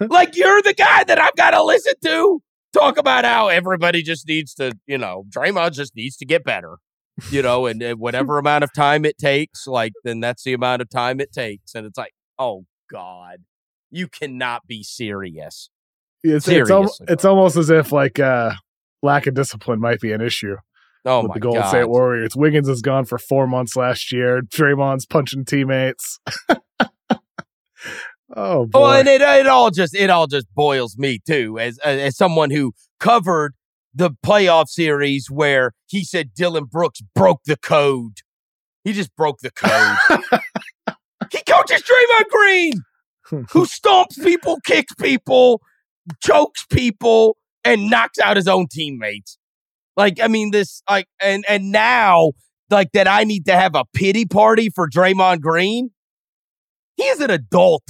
Like 0.00 0.36
you're 0.36 0.62
the 0.62 0.74
guy 0.74 1.04
that 1.04 1.18
I've 1.18 1.34
got 1.36 1.50
to 1.50 1.62
listen 1.62 1.94
to 2.04 2.40
talk 2.72 2.98
about 2.98 3.24
how 3.24 3.48
everybody 3.48 4.02
just 4.02 4.28
needs 4.28 4.54
to, 4.54 4.72
you 4.86 4.98
know, 4.98 5.24
Draymond 5.28 5.72
just 5.72 5.96
needs 5.96 6.16
to 6.18 6.26
get 6.26 6.44
better, 6.44 6.78
you 7.30 7.42
know, 7.42 7.66
and, 7.66 7.82
and 7.82 7.98
whatever 7.98 8.38
amount 8.38 8.64
of 8.64 8.72
time 8.72 9.04
it 9.04 9.18
takes, 9.18 9.66
like 9.66 9.92
then 10.04 10.20
that's 10.20 10.44
the 10.44 10.52
amount 10.52 10.82
of 10.82 10.90
time 10.90 11.20
it 11.20 11.32
takes, 11.32 11.74
and 11.74 11.86
it's 11.86 11.98
like, 11.98 12.12
oh 12.38 12.64
God, 12.90 13.38
you 13.90 14.06
cannot 14.06 14.66
be 14.66 14.82
serious. 14.82 15.70
It's 16.22 16.48
it's, 16.48 16.70
al- 16.70 16.94
it's 17.08 17.24
almost 17.24 17.56
as 17.56 17.70
if 17.70 17.92
like 17.92 18.18
uh 18.18 18.52
lack 19.02 19.26
of 19.28 19.34
discipline 19.34 19.80
might 19.80 20.00
be 20.00 20.12
an 20.12 20.20
issue 20.20 20.56
Oh 21.08 21.22
with 21.22 21.32
the 21.32 21.40
Golden 21.40 21.62
god! 21.62 21.68
State 21.68 21.88
Warriors. 21.88 22.36
Wiggins 22.36 22.68
is 22.68 22.82
gone 22.82 23.04
for 23.04 23.18
four 23.18 23.46
months 23.46 23.76
last 23.76 24.12
year. 24.12 24.42
Draymond's 24.42 25.06
punching 25.06 25.46
teammates. 25.46 26.20
oh 28.36 28.66
boy. 28.66 28.68
Oh, 28.74 28.90
and 28.92 29.08
it, 29.08 29.22
it 29.22 29.46
all 29.46 29.70
just 29.70 29.94
it 29.94 30.10
all 30.10 30.26
just 30.26 30.46
boils 30.54 30.96
me 30.98 31.18
too 31.26 31.58
as 31.58 31.78
uh, 31.84 31.88
as 31.88 32.16
someone 32.16 32.50
who 32.50 32.72
covered 33.00 33.54
the 33.94 34.10
playoff 34.24 34.68
series 34.68 35.30
where 35.30 35.72
he 35.86 36.04
said 36.04 36.34
Dillon 36.34 36.64
Brooks 36.64 37.00
broke 37.14 37.40
the 37.46 37.56
code. 37.56 38.18
He 38.84 38.92
just 38.92 39.14
broke 39.16 39.38
the 39.40 39.50
code. 39.50 40.20
he 41.32 41.38
coaches 41.46 41.82
Draymond 41.82 42.28
Green, 42.30 42.72
who 43.24 43.66
stomps 43.66 44.22
people, 44.22 44.58
kicks 44.64 44.94
people, 44.94 45.60
chokes 46.22 46.66
people, 46.66 47.36
and 47.64 47.90
knocks 47.90 48.18
out 48.18 48.36
his 48.36 48.48
own 48.48 48.66
teammates. 48.70 49.37
Like, 49.98 50.18
I 50.22 50.28
mean, 50.28 50.52
this 50.52 50.80
like 50.88 51.06
and 51.20 51.44
and 51.48 51.72
now 51.72 52.30
like 52.70 52.92
that 52.92 53.08
I 53.08 53.24
need 53.24 53.44
to 53.46 53.52
have 53.52 53.74
a 53.74 53.84
pity 53.92 54.24
party 54.24 54.70
for 54.70 54.88
Draymond 54.88 55.40
Green. 55.40 55.90
He 56.96 57.02
is 57.02 57.20
an 57.20 57.30
adult. 57.30 57.82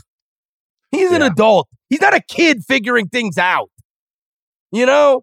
He's 0.91 1.12
an 1.12 1.21
adult. 1.23 1.69
He's 1.91 2.00
not 2.00 2.15
a 2.15 2.23
kid 2.23 2.65
figuring 2.67 3.09
things 3.09 3.37
out. 3.38 3.71
You 4.73 4.87
know, 4.87 5.23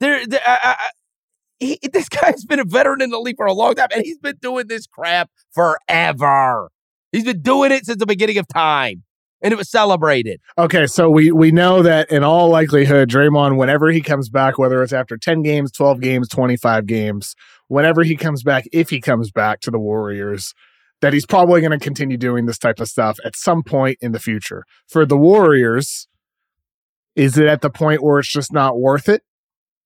there. 0.00 0.26
there 0.26 0.40
I, 0.46 0.58
I, 0.62 0.70
I- 0.78 0.90
he, 1.58 1.78
this 1.90 2.08
guy's 2.10 2.44
been 2.44 2.60
a 2.60 2.64
veteran 2.64 3.00
in 3.00 3.08
the 3.08 3.18
league 3.18 3.36
for 3.38 3.46
a 3.46 3.52
long 3.54 3.74
time, 3.76 3.88
and 3.94 4.04
he's 4.04 4.18
been 4.18 4.36
doing 4.42 4.66
this 4.66 4.86
crap 4.86 5.30
forever. 5.54 6.68
He's 7.12 7.24
been 7.24 7.40
doing 7.40 7.72
it 7.72 7.86
since 7.86 7.98
the 7.98 8.04
beginning 8.04 8.36
of 8.36 8.46
time, 8.46 9.04
and 9.46 9.52
it 9.52 9.56
was 9.56 9.70
celebrated. 9.70 10.40
Okay, 10.58 10.88
so 10.88 11.08
we 11.08 11.30
we 11.30 11.52
know 11.52 11.80
that 11.80 12.10
in 12.10 12.24
all 12.24 12.48
likelihood, 12.48 13.08
Draymond, 13.08 13.56
whenever 13.56 13.92
he 13.92 14.00
comes 14.00 14.28
back, 14.28 14.58
whether 14.58 14.82
it's 14.82 14.92
after 14.92 15.16
ten 15.16 15.42
games, 15.42 15.70
twelve 15.70 16.00
games, 16.00 16.28
twenty 16.28 16.56
five 16.56 16.84
games, 16.84 17.36
whenever 17.68 18.02
he 18.02 18.16
comes 18.16 18.42
back, 18.42 18.64
if 18.72 18.90
he 18.90 19.00
comes 19.00 19.30
back 19.30 19.60
to 19.60 19.70
the 19.70 19.78
Warriors, 19.78 20.52
that 21.00 21.12
he's 21.12 21.26
probably 21.26 21.60
going 21.60 21.70
to 21.70 21.78
continue 21.78 22.16
doing 22.16 22.46
this 22.46 22.58
type 22.58 22.80
of 22.80 22.88
stuff 22.88 23.18
at 23.24 23.36
some 23.36 23.62
point 23.62 23.98
in 24.00 24.10
the 24.10 24.18
future. 24.18 24.64
For 24.88 25.06
the 25.06 25.16
Warriors, 25.16 26.08
is 27.14 27.38
it 27.38 27.46
at 27.46 27.60
the 27.60 27.70
point 27.70 28.02
where 28.02 28.18
it's 28.18 28.32
just 28.32 28.52
not 28.52 28.80
worth 28.80 29.08
it 29.08 29.22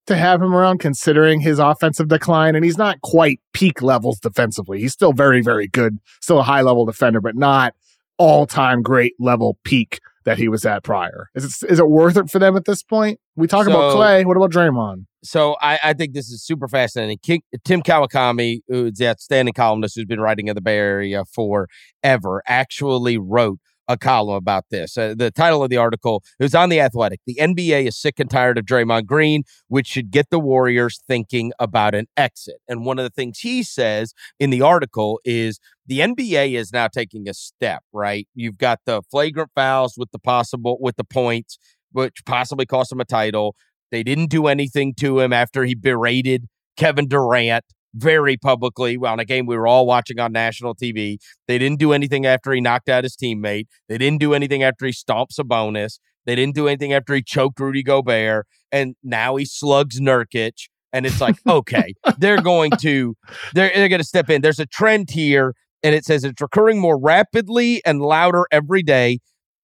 to 0.06 0.16
have 0.16 0.40
him 0.40 0.54
around, 0.54 0.78
considering 0.78 1.40
his 1.40 1.58
offensive 1.58 2.08
decline? 2.08 2.56
And 2.56 2.64
he's 2.64 2.78
not 2.78 3.02
quite 3.02 3.40
peak 3.52 3.82
levels 3.82 4.20
defensively. 4.20 4.80
He's 4.80 4.94
still 4.94 5.12
very, 5.12 5.42
very 5.42 5.68
good, 5.68 5.98
still 6.22 6.38
a 6.38 6.44
high 6.44 6.62
level 6.62 6.86
defender, 6.86 7.20
but 7.20 7.36
not 7.36 7.74
all 8.20 8.46
time 8.46 8.82
great 8.82 9.14
level 9.18 9.56
peak 9.64 9.98
that 10.26 10.36
he 10.36 10.46
was 10.46 10.66
at 10.66 10.84
prior. 10.84 11.30
Is 11.34 11.44
it 11.44 11.70
is 11.72 11.78
it 11.78 11.88
worth 11.88 12.18
it 12.18 12.30
for 12.30 12.38
them 12.38 12.54
at 12.54 12.66
this 12.66 12.82
point? 12.82 13.18
We 13.34 13.46
talk 13.46 13.66
about 13.66 13.96
Klay. 13.96 14.26
What 14.26 14.36
about 14.36 14.52
Draymond? 14.52 15.06
So 15.24 15.56
I, 15.60 15.78
I 15.82 15.92
think 15.94 16.12
this 16.12 16.28
is 16.28 16.44
super 16.44 16.68
fascinating. 16.68 17.18
Ki- 17.22 17.42
Tim 17.64 17.82
Kawakami, 17.82 18.60
who's 18.68 18.98
the 18.98 19.08
outstanding 19.08 19.54
columnist 19.54 19.96
who's 19.96 20.04
been 20.04 20.20
writing 20.20 20.48
in 20.48 20.54
the 20.54 20.60
Bay 20.60 20.76
Area 20.76 21.24
forever, 21.24 22.42
actually 22.46 23.16
wrote 23.16 23.58
a 23.90 23.96
column 23.98 24.36
about 24.36 24.64
this. 24.70 24.96
Uh, 24.96 25.14
the 25.16 25.32
title 25.32 25.64
of 25.64 25.68
the 25.68 25.76
article 25.76 26.22
was 26.38 26.54
on 26.54 26.68
the 26.68 26.80
Athletic. 26.80 27.20
The 27.26 27.38
NBA 27.40 27.88
is 27.88 28.00
sick 28.00 28.20
and 28.20 28.30
tired 28.30 28.56
of 28.56 28.64
Draymond 28.64 29.06
Green, 29.06 29.42
which 29.66 29.88
should 29.88 30.12
get 30.12 30.30
the 30.30 30.38
Warriors 30.38 31.02
thinking 31.08 31.52
about 31.58 31.96
an 31.96 32.06
exit. 32.16 32.56
And 32.68 32.86
one 32.86 33.00
of 33.00 33.02
the 33.02 33.10
things 33.10 33.40
he 33.40 33.64
says 33.64 34.14
in 34.38 34.50
the 34.50 34.62
article 34.62 35.20
is 35.24 35.58
the 35.86 35.98
NBA 35.98 36.54
is 36.54 36.72
now 36.72 36.86
taking 36.86 37.28
a 37.28 37.34
step. 37.34 37.82
Right, 37.92 38.28
you've 38.34 38.58
got 38.58 38.78
the 38.86 39.02
flagrant 39.10 39.50
fouls 39.56 39.94
with 39.96 40.12
the 40.12 40.20
possible 40.20 40.78
with 40.80 40.96
the 40.96 41.04
points, 41.04 41.58
which 41.90 42.24
possibly 42.24 42.66
cost 42.66 42.92
him 42.92 43.00
a 43.00 43.04
title. 43.04 43.56
They 43.90 44.04
didn't 44.04 44.30
do 44.30 44.46
anything 44.46 44.94
to 45.00 45.18
him 45.18 45.32
after 45.32 45.64
he 45.64 45.74
berated 45.74 46.46
Kevin 46.76 47.08
Durant 47.08 47.64
very 47.94 48.36
publicly 48.36 48.96
on 48.96 49.18
a 49.20 49.24
game 49.24 49.46
we 49.46 49.56
were 49.56 49.66
all 49.66 49.86
watching 49.86 50.18
on 50.18 50.32
national 50.32 50.74
TV. 50.74 51.18
They 51.48 51.58
didn't 51.58 51.78
do 51.78 51.92
anything 51.92 52.26
after 52.26 52.52
he 52.52 52.60
knocked 52.60 52.88
out 52.88 53.04
his 53.04 53.16
teammate. 53.16 53.66
They 53.88 53.98
didn't 53.98 54.20
do 54.20 54.34
anything 54.34 54.62
after 54.62 54.86
he 54.86 54.92
stomps 54.92 55.38
Sabonis. 55.38 55.98
They 56.26 56.34
didn't 56.34 56.54
do 56.54 56.68
anything 56.68 56.92
after 56.92 57.14
he 57.14 57.22
choked 57.22 57.58
Rudy 57.58 57.82
Gobert. 57.82 58.46
And 58.70 58.94
now 59.02 59.36
he 59.36 59.44
slugs 59.44 60.00
Nurkic. 60.00 60.68
And 60.92 61.06
it's 61.06 61.20
like, 61.20 61.36
okay, 61.46 61.94
they're 62.18 62.42
going 62.42 62.72
to 62.80 63.14
they're 63.54 63.70
they're 63.74 63.88
gonna 63.88 64.04
step 64.04 64.28
in. 64.30 64.42
There's 64.42 64.58
a 64.58 64.66
trend 64.66 65.10
here, 65.10 65.54
and 65.82 65.94
it 65.94 66.04
says 66.04 66.24
it's 66.24 66.40
recurring 66.40 66.80
more 66.80 66.98
rapidly 66.98 67.80
and 67.84 68.00
louder 68.00 68.46
every 68.50 68.82
day 68.82 69.20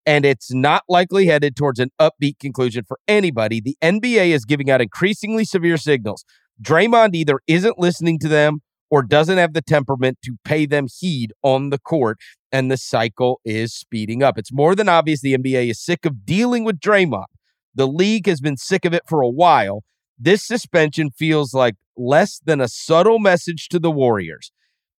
and 0.06 0.24
it's 0.24 0.54
not 0.54 0.84
likely 0.88 1.26
headed 1.26 1.56
towards 1.56 1.80
an 1.80 1.90
upbeat 2.00 2.38
conclusion 2.38 2.84
for 2.86 2.98
anybody. 3.08 3.60
The 3.60 3.76
NBA 3.82 4.28
is 4.28 4.44
giving 4.44 4.70
out 4.70 4.80
increasingly 4.80 5.44
severe 5.44 5.76
signals. 5.76 6.24
Draymond 6.62 7.14
either 7.14 7.40
isn't 7.46 7.78
listening 7.78 8.18
to 8.20 8.28
them 8.28 8.60
or 8.90 9.02
doesn't 9.02 9.38
have 9.38 9.52
the 9.52 9.62
temperament 9.62 10.18
to 10.24 10.36
pay 10.44 10.64
them 10.64 10.86
heed 10.98 11.32
on 11.42 11.70
the 11.70 11.78
court, 11.78 12.18
and 12.52 12.70
the 12.70 12.76
cycle 12.76 13.40
is 13.44 13.74
speeding 13.74 14.22
up. 14.22 14.38
It's 14.38 14.52
more 14.52 14.74
than 14.74 14.88
obvious 14.88 15.20
the 15.20 15.36
NBA 15.36 15.70
is 15.70 15.84
sick 15.84 16.06
of 16.06 16.24
dealing 16.24 16.64
with 16.64 16.78
Draymond. 16.78 17.26
The 17.74 17.88
league 17.88 18.26
has 18.26 18.40
been 18.40 18.56
sick 18.56 18.84
of 18.84 18.94
it 18.94 19.02
for 19.06 19.20
a 19.20 19.28
while. 19.28 19.82
This 20.18 20.46
suspension 20.46 21.10
feels 21.10 21.52
like 21.52 21.74
less 21.96 22.40
than 22.44 22.60
a 22.60 22.68
subtle 22.68 23.18
message 23.18 23.68
to 23.68 23.78
the 23.78 23.90
Warriors. 23.90 24.50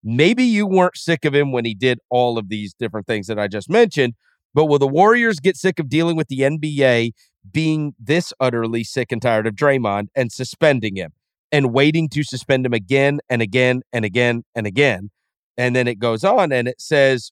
Maybe 0.03 0.43
you 0.43 0.67
weren't 0.67 0.97
sick 0.97 1.25
of 1.25 1.33
him 1.33 1.51
when 1.51 1.65
he 1.65 1.73
did 1.73 1.99
all 2.09 2.37
of 2.37 2.49
these 2.49 2.73
different 2.73 3.07
things 3.07 3.27
that 3.27 3.39
I 3.39 3.47
just 3.47 3.69
mentioned, 3.69 4.13
but 4.53 4.65
will 4.65 4.79
the 4.79 4.87
Warriors 4.87 5.39
get 5.39 5.57
sick 5.57 5.79
of 5.79 5.89
dealing 5.89 6.15
with 6.15 6.27
the 6.27 6.41
NBA 6.41 7.13
being 7.51 7.93
this 7.99 8.31
utterly 8.39 8.83
sick 8.83 9.11
and 9.11 9.21
tired 9.21 9.47
of 9.47 9.55
Draymond 9.55 10.07
and 10.15 10.31
suspending 10.31 10.97
him 10.97 11.13
and 11.51 11.73
waiting 11.73 12.09
to 12.09 12.23
suspend 12.23 12.65
him 12.65 12.73
again 12.73 13.19
and 13.29 13.41
again 13.41 13.81
and 13.93 14.05
again 14.05 14.43
and 14.55 14.67
again? 14.67 15.09
And 15.57 15.75
then 15.75 15.87
it 15.87 15.99
goes 15.99 16.23
on 16.23 16.51
and 16.51 16.67
it 16.67 16.79
says 16.79 17.31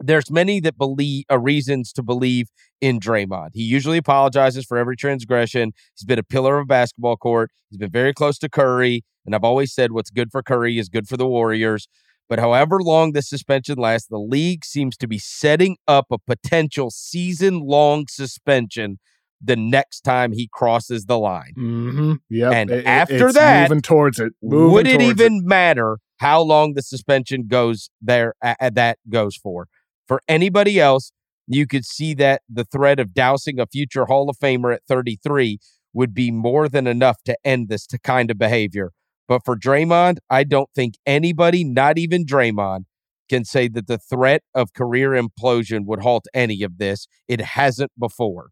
there's 0.00 0.30
many 0.30 0.60
that 0.60 0.78
believe 0.78 1.24
uh, 1.30 1.38
reasons 1.38 1.92
to 1.92 2.02
believe 2.02 2.48
in 2.80 2.98
Draymond. 2.98 3.50
He 3.52 3.62
usually 3.62 3.98
apologizes 3.98 4.64
for 4.64 4.78
every 4.78 4.96
transgression. 4.96 5.72
He's 5.94 6.06
been 6.06 6.18
a 6.18 6.22
pillar 6.22 6.58
of 6.58 6.64
a 6.64 6.66
basketball 6.66 7.16
court. 7.16 7.50
He's 7.68 7.78
been 7.78 7.90
very 7.90 8.14
close 8.14 8.38
to 8.38 8.48
Curry, 8.48 9.04
and 9.26 9.34
I've 9.34 9.44
always 9.44 9.72
said 9.74 9.92
what's 9.92 10.10
good 10.10 10.30
for 10.30 10.42
Curry 10.42 10.78
is 10.78 10.88
good 10.88 11.06
for 11.06 11.16
the 11.16 11.26
Warriors. 11.26 11.86
But 12.28 12.38
however 12.38 12.80
long 12.80 13.12
this 13.12 13.28
suspension 13.28 13.76
lasts, 13.76 14.08
the 14.08 14.18
league 14.18 14.64
seems 14.64 14.96
to 14.98 15.08
be 15.08 15.18
setting 15.18 15.76
up 15.86 16.06
a 16.10 16.18
potential 16.18 16.90
season 16.90 17.60
long 17.60 18.06
suspension 18.08 18.98
the 19.42 19.56
next 19.56 20.02
time 20.02 20.32
he 20.32 20.48
crosses 20.52 21.06
the 21.06 21.18
line. 21.18 21.54
Mm-hmm. 21.56 22.12
Yep. 22.28 22.52
And 22.52 22.70
It- 22.70 22.78
it- 22.80 22.86
after 22.86 23.26
it's 23.28 23.34
that, 23.34 23.70
moving 23.70 23.82
towards 23.82 24.18
it. 24.20 24.32
Moving 24.42 24.72
Would 24.72 24.86
it 24.86 25.00
even 25.02 25.42
matter 25.44 25.98
how 26.18 26.42
long 26.42 26.74
the 26.74 26.82
suspension 26.82 27.46
goes 27.46 27.90
there 28.00 28.34
uh, 28.42 28.70
that 28.70 28.98
goes 29.08 29.36
for? 29.36 29.66
For 30.06 30.20
anybody 30.28 30.78
else, 30.80 31.12
you 31.46 31.66
could 31.66 31.84
see 31.84 32.14
that 32.14 32.42
the 32.48 32.64
threat 32.64 33.00
of 33.00 33.14
dousing 33.14 33.58
a 33.58 33.66
future 33.66 34.04
Hall 34.06 34.28
of 34.28 34.36
Famer 34.38 34.74
at 34.74 34.82
33 34.86 35.58
would 35.92 36.14
be 36.14 36.30
more 36.30 36.68
than 36.68 36.86
enough 36.86 37.22
to 37.24 37.36
end 37.44 37.68
this 37.68 37.86
to 37.88 37.98
kind 37.98 38.30
of 38.30 38.38
behavior. 38.38 38.92
But 39.26 39.44
for 39.44 39.56
Draymond, 39.56 40.18
I 40.28 40.44
don't 40.44 40.68
think 40.74 40.94
anybody, 41.06 41.64
not 41.64 41.98
even 41.98 42.24
Draymond, 42.24 42.84
can 43.28 43.44
say 43.44 43.68
that 43.68 43.86
the 43.86 43.98
threat 43.98 44.42
of 44.54 44.72
career 44.74 45.10
implosion 45.10 45.86
would 45.86 46.00
halt 46.00 46.26
any 46.34 46.62
of 46.62 46.78
this. 46.78 47.06
It 47.28 47.40
hasn't 47.40 47.92
before. 47.98 48.50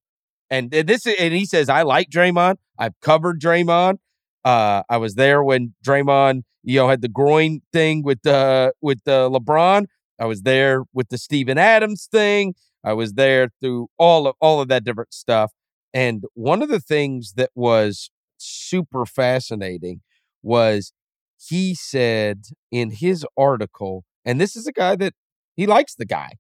And 0.51 0.71
this 0.71 1.07
and 1.07 1.35
he 1.35 1.45
says, 1.45 1.69
I 1.69 1.83
like 1.83 2.11
Draymond. 2.11 2.57
I've 2.79 2.99
covered 3.01 3.41
Draymond. 3.41 3.99
Uh, 4.45 4.83
I 4.89 4.97
was 4.97 5.15
there 5.15 5.43
when 5.43 5.75
Draymond, 5.85 6.43
you 6.63 6.79
know, 6.79 6.89
had 6.89 7.03
the 7.03 7.09
groin 7.09 7.61
thing 7.73 8.03
with 8.03 8.27
uh 8.27 8.73
with 8.81 9.01
uh, 9.07 9.29
LeBron. 9.29 9.87
I 10.19 10.25
was 10.25 10.43
there 10.43 10.85
with 10.93 11.09
the 11.11 11.19
Steven 11.19 11.59
Adams 11.59 12.09
thing. 12.11 12.55
I 12.83 12.93
was 12.93 13.15
there 13.15 13.51
through 13.61 13.89
all 13.99 14.27
of 14.27 14.37
all 14.41 14.61
of 14.61 14.69
that 14.69 14.85
different 14.85 15.13
stuff. 15.13 15.53
And 15.93 16.25
one 16.35 16.63
of 16.63 16.69
the 16.69 16.81
things 16.81 17.35
that 17.35 17.51
was 17.55 18.11
super 18.37 19.05
fascinating 19.05 20.01
was 20.43 20.93
he 21.39 21.75
said 21.75 22.45
in 22.71 22.91
his 22.91 23.27
article, 23.37 24.05
and 24.25 24.41
this 24.41 24.57
is 24.57 24.67
a 24.67 24.73
guy 24.73 24.97
that 24.97 25.15
he 25.55 25.67
likes 25.67 25.95
the 25.95 26.05
guy. 26.07 26.35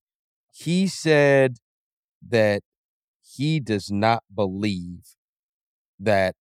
He 0.52 0.86
said 0.86 1.56
that 2.26 2.62
he 3.38 3.60
does 3.60 3.90
not 3.92 4.24
believe 4.34 5.16
that 6.00 6.36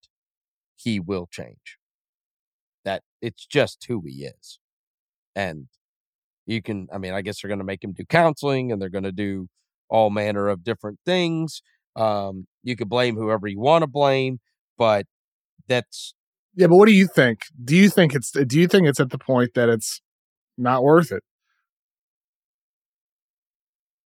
he 0.76 1.00
will 1.00 1.26
change. 1.30 1.78
That 2.84 3.02
it's 3.20 3.46
just 3.46 3.84
who 3.88 4.02
he 4.06 4.24
is. 4.26 4.58
And 5.36 5.68
you 6.46 6.62
can, 6.62 6.88
I 6.92 6.98
mean, 6.98 7.14
I 7.14 7.22
guess 7.22 7.42
they're 7.42 7.48
going 7.48 7.60
to 7.60 7.64
make 7.64 7.84
him 7.84 7.92
do 7.92 8.04
counseling 8.06 8.72
and 8.72 8.82
they're 8.82 8.90
going 8.90 9.04
to 9.04 9.12
do 9.12 9.48
all 9.90 10.10
manner 10.10 10.48
of 10.48 10.64
different 10.64 11.00
things. 11.06 11.62
Um, 11.96 12.46
you 12.64 12.76
could 12.76 12.88
blame 12.88 13.16
whoever 13.16 13.48
you 13.48 13.60
want 13.60 13.82
to 13.82 13.88
blame, 13.88 14.40
but 14.78 15.06
that's 15.68 16.14
Yeah, 16.56 16.68
but 16.68 16.76
what 16.76 16.86
do 16.88 16.94
you 16.94 17.08
think? 17.08 17.40
Do 17.64 17.76
you 17.76 17.90
think 17.90 18.14
it's 18.14 18.32
do 18.32 18.60
you 18.60 18.68
think 18.68 18.88
it's 18.88 19.00
at 19.00 19.10
the 19.10 19.18
point 19.18 19.54
that 19.54 19.68
it's 19.70 20.00
not 20.58 20.84
worth 20.84 21.12
it? 21.12 21.24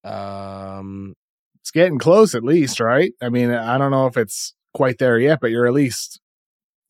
um 0.04 1.14
It's 1.62 1.72
getting 1.72 2.00
close 2.00 2.36
at 2.36 2.44
least, 2.44 2.80
right? 2.80 3.14
I 3.22 3.30
mean, 3.30 3.52
I 3.52 3.78
don't 3.78 3.92
know 3.92 4.08
if 4.08 4.18
it's 4.18 4.54
quite 4.74 4.98
there 4.98 5.20
yet, 5.20 5.40
but 5.42 5.52
you're 5.52 5.68
at 5.68 5.74
least 5.74 6.20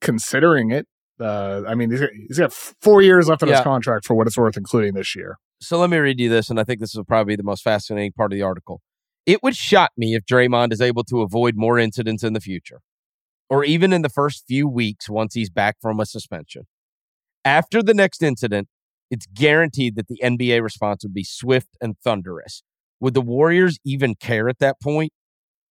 considering 0.02 0.72
it. 0.72 0.88
Uh, 1.20 1.64
I 1.68 1.76
mean, 1.76 1.92
he's 1.92 2.00
got, 2.00 2.10
he's 2.28 2.40
got 2.40 2.54
four 2.54 3.02
years 3.02 3.28
left 3.28 3.44
on 3.44 3.50
his 3.50 3.60
contract 3.62 4.06
for 4.06 4.14
what 4.14 4.28
it's 4.28 4.38
worth, 4.38 4.56
including 4.56 4.94
this 4.94 5.16
year. 5.16 5.38
So 5.62 5.78
let 5.78 5.90
me 5.90 5.98
read 5.98 6.20
you 6.20 6.30
this, 6.30 6.50
and 6.50 6.60
I 6.60 6.64
think 6.64 6.80
this 6.80 6.96
is 6.96 7.04
probably 7.06 7.36
the 7.36 7.44
most 7.44 7.64
fascinating 7.64 8.14
part 8.14 8.32
of 8.32 8.38
the 8.38 8.44
article. 8.44 8.82
It 9.26 9.44
would 9.44 9.56
shock 9.56 9.92
me 9.98 10.16
if 10.16 10.26
Draymond 10.26 10.72
is 10.72 10.80
able 10.80 11.04
to 11.06 11.22
avoid 11.22 11.56
more 11.58 11.78
incidents 11.78 12.24
in 12.24 12.32
the 12.34 12.40
future, 12.40 12.80
or 13.50 13.66
even 13.66 13.92
in 13.92 14.02
the 14.02 14.10
first 14.10 14.46
few 14.48 14.68
weeks 14.70 15.10
once 15.10 15.34
he's 15.34 15.50
back 15.50 15.76
from 15.82 16.00
a 16.00 16.06
suspension. 16.06 16.64
After 17.44 17.84
the 17.84 17.94
next 17.94 18.24
incident, 18.24 18.70
it's 19.12 19.26
guaranteed 19.26 19.96
that 19.96 20.08
the 20.08 20.20
NBA 20.24 20.62
response 20.64 21.04
would 21.04 21.14
be 21.14 21.26
swift 21.26 21.70
and 21.82 21.96
thunderous. 22.04 22.64
Would 23.00 23.14
the 23.14 23.22
Warriors 23.22 23.78
even 23.86 24.16
care 24.16 24.50
at 24.50 24.60
that 24.60 24.82
point? 24.82 25.12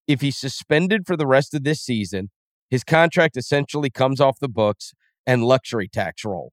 If 0.06 0.20
he's 0.22 0.38
suspended 0.38 1.06
for 1.06 1.16
the 1.16 1.26
rest 1.26 1.54
of 1.54 1.64
this 1.64 1.80
season, 1.80 2.30
his 2.70 2.84
contract 2.84 3.36
essentially 3.36 3.90
comes 3.90 4.20
off 4.20 4.38
the 4.40 4.48
books 4.48 4.92
and 5.26 5.44
luxury 5.44 5.88
tax 5.88 6.24
roll. 6.24 6.52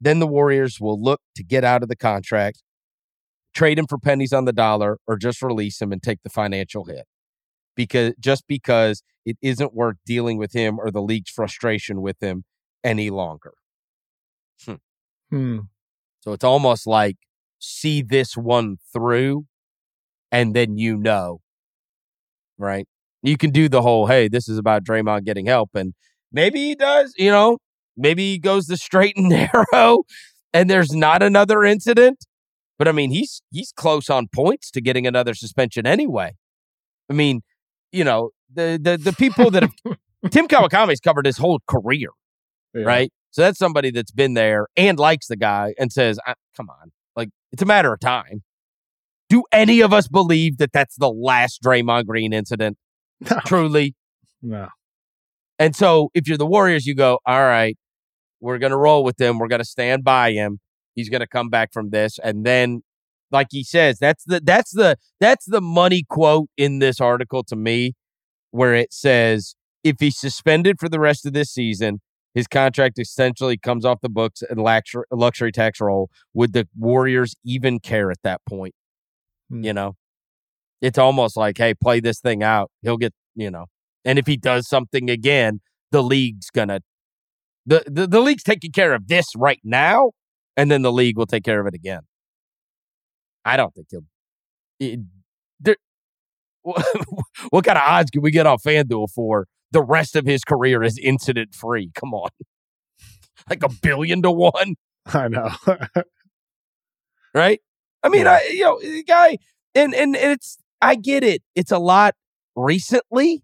Then 0.00 0.18
the 0.18 0.26
Warriors 0.26 0.78
will 0.80 1.00
look 1.00 1.20
to 1.36 1.42
get 1.42 1.64
out 1.64 1.82
of 1.82 1.88
the 1.88 1.96
contract, 1.96 2.62
trade 3.54 3.78
him 3.78 3.86
for 3.86 3.98
pennies 3.98 4.32
on 4.32 4.44
the 4.44 4.52
dollar, 4.52 4.98
or 5.06 5.16
just 5.16 5.42
release 5.42 5.80
him 5.80 5.92
and 5.92 6.02
take 6.02 6.22
the 6.22 6.30
financial 6.30 6.84
hit. 6.84 7.06
Because 7.74 8.12
just 8.18 8.44
because 8.46 9.02
it 9.24 9.36
isn't 9.40 9.74
worth 9.74 9.96
dealing 10.04 10.38
with 10.38 10.52
him 10.52 10.78
or 10.78 10.90
the 10.90 11.02
league's 11.02 11.30
frustration 11.30 12.02
with 12.02 12.16
him 12.20 12.44
any 12.84 13.10
longer. 13.10 13.52
Hmm. 15.30 15.60
So 16.20 16.32
it's 16.32 16.44
almost 16.44 16.86
like 16.86 17.16
see 17.58 18.02
this 18.02 18.36
one 18.36 18.76
through 18.92 19.46
and 20.32 20.54
then 20.54 20.76
you 20.78 20.96
know. 20.96 21.40
Right? 22.58 22.86
You 23.22 23.36
can 23.36 23.50
do 23.50 23.68
the 23.68 23.82
whole, 23.82 24.06
hey, 24.06 24.28
this 24.28 24.48
is 24.48 24.58
about 24.58 24.84
Draymond 24.84 25.24
getting 25.24 25.46
help. 25.46 25.70
And 25.74 25.94
maybe 26.32 26.58
he 26.68 26.74
does, 26.74 27.14
you 27.18 27.30
know, 27.30 27.58
maybe 27.96 28.32
he 28.32 28.38
goes 28.38 28.66
the 28.66 28.76
straight 28.76 29.16
and 29.16 29.28
narrow 29.72 30.04
and 30.52 30.68
there's 30.68 30.92
not 30.92 31.22
another 31.22 31.64
incident. 31.64 32.24
But 32.78 32.88
I 32.88 32.92
mean, 32.92 33.10
he's 33.10 33.42
he's 33.50 33.72
close 33.76 34.08
on 34.08 34.28
points 34.28 34.70
to 34.70 34.80
getting 34.80 35.06
another 35.06 35.34
suspension 35.34 35.86
anyway. 35.86 36.32
I 37.10 37.12
mean, 37.12 37.42
you 37.92 38.04
know, 38.04 38.30
the 38.52 38.80
the 38.82 38.96
the 38.96 39.12
people 39.12 39.50
that 39.50 39.62
have 39.64 39.72
Tim 40.30 40.48
Kawakami's 40.48 41.00
covered 41.00 41.26
his 41.26 41.36
whole 41.36 41.60
career 41.66 42.08
Yeah. 42.74 42.84
right? 42.84 43.12
So 43.32 43.42
that's 43.42 43.58
somebody 43.58 43.90
that's 43.90 44.12
been 44.12 44.32
there 44.34 44.66
and 44.78 44.98
likes 44.98 45.28
the 45.28 45.36
guy 45.36 45.74
and 45.78 45.92
says, 45.92 46.18
"I- 46.26 46.34
"Come 46.56 46.70
on, 46.70 46.90
like 47.16 47.28
it's 47.52 47.60
a 47.62 47.66
matter 47.66 47.92
of 47.92 48.00
time." 48.00 48.42
Do 49.30 49.44
any 49.52 49.80
of 49.80 49.92
us 49.92 50.08
believe 50.08 50.58
that 50.58 50.72
that's 50.72 50.96
the 50.96 51.08
last 51.08 51.62
Draymond 51.62 52.06
Green 52.06 52.32
incident? 52.32 52.76
No. 53.30 53.38
Truly. 53.46 53.94
No. 54.42 54.68
And 55.58 55.76
so 55.76 56.10
if 56.14 56.26
you're 56.26 56.38
the 56.38 56.46
Warriors, 56.46 56.86
you 56.86 56.94
go, 56.94 57.18
"All 57.26 57.40
right, 57.40 57.76
we're 58.40 58.58
gonna 58.58 58.78
roll 58.78 59.04
with 59.04 59.20
him. 59.20 59.38
We're 59.38 59.48
gonna 59.48 59.64
stand 59.64 60.04
by 60.04 60.32
him. 60.32 60.58
He's 60.94 61.08
gonna 61.08 61.26
come 61.26 61.48
back 61.48 61.72
from 61.72 61.90
this." 61.90 62.18
And 62.22 62.44
then, 62.44 62.82
like 63.30 63.48
he 63.50 63.62
says, 63.62 63.98
that's 63.98 64.24
the 64.24 64.40
that's 64.42 64.72
the 64.72 64.96
that's 65.20 65.44
the 65.44 65.60
money 65.60 66.02
quote 66.08 66.48
in 66.56 66.78
this 66.78 67.00
article 67.00 67.44
to 67.44 67.56
me, 67.56 67.92
where 68.50 68.74
it 68.74 68.92
says, 68.92 69.54
"If 69.84 69.96
he's 70.00 70.18
suspended 70.18 70.80
for 70.80 70.88
the 70.88 71.00
rest 71.00 71.24
of 71.26 71.32
this 71.32 71.50
season." 71.50 72.00
his 72.34 72.46
contract 72.46 72.98
essentially 72.98 73.58
comes 73.58 73.84
off 73.84 74.00
the 74.02 74.08
books 74.08 74.42
and 74.42 74.62
luxury, 74.62 75.04
luxury 75.10 75.52
tax 75.52 75.80
roll. 75.80 76.10
Would 76.34 76.52
the 76.52 76.68
Warriors 76.78 77.34
even 77.44 77.80
care 77.80 78.10
at 78.10 78.18
that 78.22 78.40
point? 78.48 78.74
Hmm. 79.50 79.64
You 79.64 79.72
know, 79.74 79.96
it's 80.80 80.98
almost 80.98 81.36
like, 81.36 81.58
hey, 81.58 81.74
play 81.74 82.00
this 82.00 82.20
thing 82.20 82.42
out. 82.42 82.70
He'll 82.82 82.96
get, 82.96 83.12
you 83.34 83.50
know, 83.50 83.66
and 84.04 84.18
if 84.18 84.26
he 84.26 84.36
does 84.36 84.68
something 84.68 85.10
again, 85.10 85.60
the 85.90 86.02
league's 86.02 86.50
gonna, 86.50 86.80
the 87.66 87.84
the, 87.86 88.06
the 88.06 88.20
league's 88.20 88.42
taking 88.42 88.72
care 88.72 88.94
of 88.94 89.08
this 89.08 89.26
right 89.36 89.60
now, 89.64 90.12
and 90.56 90.70
then 90.70 90.82
the 90.82 90.92
league 90.92 91.16
will 91.18 91.26
take 91.26 91.44
care 91.44 91.60
of 91.60 91.66
it 91.66 91.74
again. 91.74 92.02
I 93.44 93.56
don't 93.56 93.74
think 93.74 93.88
he'll. 93.90 94.04
It, 94.78 95.00
there, 95.58 95.76
what 96.62 97.64
kind 97.64 97.78
of 97.78 97.84
odds 97.86 98.10
can 98.10 98.22
we 98.22 98.30
get 98.30 98.46
on 98.46 98.58
FanDuel 98.58 99.08
for 99.14 99.46
the 99.72 99.82
rest 99.82 100.16
of 100.16 100.26
his 100.26 100.44
career 100.44 100.82
is 100.82 100.98
incident 100.98 101.54
free? 101.54 101.90
Come 101.94 102.14
on. 102.14 102.30
Like 103.48 103.62
a 103.64 103.70
billion 103.70 104.20
to 104.22 104.30
one, 104.30 104.74
I 105.06 105.28
know. 105.28 105.50
right? 107.34 107.60
I 108.02 108.08
mean, 108.08 108.24
Yeah. 108.24 108.32
I 108.42 108.48
you 108.50 108.60
know, 108.64 108.80
the 108.80 109.02
guy 109.04 109.38
and, 109.74 109.94
and 109.94 110.16
and 110.16 110.32
it's 110.32 110.58
I 110.80 110.94
get 110.94 111.22
it. 111.24 111.42
It's 111.54 111.72
a 111.72 111.78
lot 111.78 112.14
recently, 112.56 113.42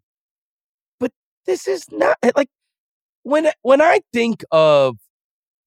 but 1.01 1.13
this 1.47 1.67
is 1.69 1.85
not 1.93 2.17
eh, 2.23 2.33
like 2.37 2.49
when 3.25 3.47
eh, 3.47 3.53
when 3.63 3.83
I 3.83 4.01
think 4.13 4.45
of 4.53 4.97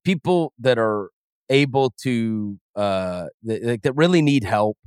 people 0.05 0.53
that 0.59 0.79
are 0.79 1.09
able 1.49 1.91
to 2.03 2.59
uh 2.75 3.27
that, 3.43 3.63
like, 3.63 3.81
that 3.83 3.93
really 3.93 4.21
need 4.21 4.43
help 4.43 4.77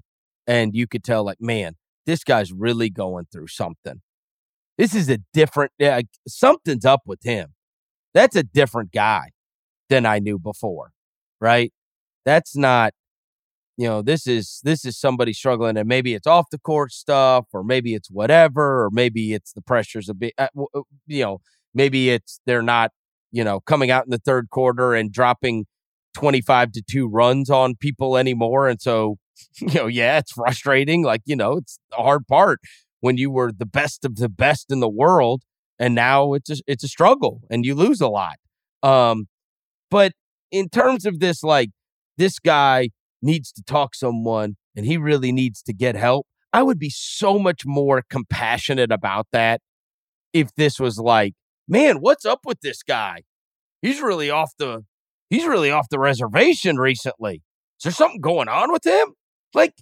and 0.46 0.74
you 0.74 0.86
could 0.86 1.04
tell 1.04 1.24
like 1.24 1.40
man 1.40 1.74
this 2.06 2.24
guy's 2.24 2.52
really 2.52 2.90
going 2.90 3.26
through 3.32 3.48
something 3.48 4.00
this 4.78 4.94
is 4.94 5.08
a 5.10 5.18
different 5.34 5.72
yeah, 5.78 6.00
something's 6.28 6.84
up 6.86 7.02
with 7.06 7.20
him 7.24 7.54
that's 8.14 8.36
a 8.36 8.42
different 8.44 8.92
guy 8.92 9.30
than 9.90 10.06
i 10.06 10.18
knew 10.18 10.38
before 10.38 10.92
right 11.40 11.72
that's 12.26 12.56
not 12.56 12.92
you 13.82 13.88
know 13.88 14.00
this 14.00 14.28
is 14.28 14.60
this 14.62 14.84
is 14.84 14.96
somebody 14.96 15.32
struggling 15.32 15.76
and 15.76 15.88
maybe 15.88 16.14
it's 16.14 16.26
off 16.28 16.46
the 16.52 16.58
court 16.58 16.92
stuff 16.92 17.46
or 17.52 17.64
maybe 17.64 17.94
it's 17.94 18.08
whatever 18.08 18.84
or 18.84 18.90
maybe 18.92 19.34
it's 19.34 19.52
the 19.54 19.60
pressures 19.60 20.08
bit 20.16 20.32
uh, 20.38 20.46
uh, 20.72 20.82
you 21.08 21.24
know 21.24 21.38
maybe 21.74 22.08
it's 22.08 22.38
they're 22.46 22.62
not 22.62 22.92
you 23.32 23.42
know 23.42 23.58
coming 23.58 23.90
out 23.90 24.04
in 24.04 24.10
the 24.10 24.18
third 24.18 24.50
quarter 24.50 24.94
and 24.94 25.10
dropping 25.10 25.66
25 26.14 26.70
to 26.70 26.82
2 26.88 27.08
runs 27.08 27.50
on 27.50 27.74
people 27.74 28.16
anymore. 28.16 28.68
And 28.68 28.80
so 28.80 29.16
you 29.56 29.74
know 29.74 29.88
yeah 29.88 30.18
it's 30.18 30.30
frustrating. 30.30 31.02
Like 31.02 31.22
you 31.24 31.34
know 31.34 31.56
it's 31.56 31.80
the 31.90 31.96
hard 31.96 32.28
part 32.28 32.60
when 33.00 33.16
you 33.16 33.32
were 33.32 33.50
the 33.50 33.66
best 33.66 34.04
of 34.04 34.14
the 34.14 34.28
best 34.28 34.70
in 34.70 34.78
the 34.78 34.88
world 34.88 35.42
and 35.80 35.92
now 35.92 36.34
it's 36.34 36.50
a, 36.50 36.56
it's 36.68 36.84
a 36.84 36.88
struggle 36.88 37.40
and 37.50 37.66
you 37.66 37.74
lose 37.74 38.00
a 38.00 38.08
lot. 38.08 38.36
Um 38.84 39.26
but 39.90 40.12
in 40.52 40.68
terms 40.68 41.04
of 41.04 41.18
this 41.18 41.42
like 41.42 41.70
this 42.16 42.38
guy 42.38 42.90
needs 43.22 43.52
to 43.52 43.62
talk 43.62 43.94
someone 43.94 44.56
and 44.76 44.86
he 44.86 44.96
really 44.96 45.32
needs 45.32 45.62
to 45.62 45.72
get 45.72 45.94
help 45.94 46.26
i 46.52 46.62
would 46.62 46.78
be 46.78 46.90
so 46.90 47.38
much 47.38 47.62
more 47.64 48.02
compassionate 48.10 48.92
about 48.92 49.26
that 49.32 49.60
if 50.32 50.54
this 50.56 50.80
was 50.80 50.98
like 50.98 51.34
man 51.68 51.96
what's 51.96 52.24
up 52.24 52.40
with 52.44 52.60
this 52.60 52.82
guy? 52.82 53.22
He's 53.80 54.00
really 54.00 54.30
off 54.30 54.52
the 54.58 54.84
he's 55.30 55.46
really 55.46 55.70
off 55.70 55.88
the 55.88 55.98
reservation 55.98 56.76
recently. 56.76 57.42
Is 57.80 57.84
there 57.84 57.92
something 57.92 58.20
going 58.20 58.48
on 58.48 58.72
with 58.72 58.86
him? 58.86 59.14
Like 59.54 59.74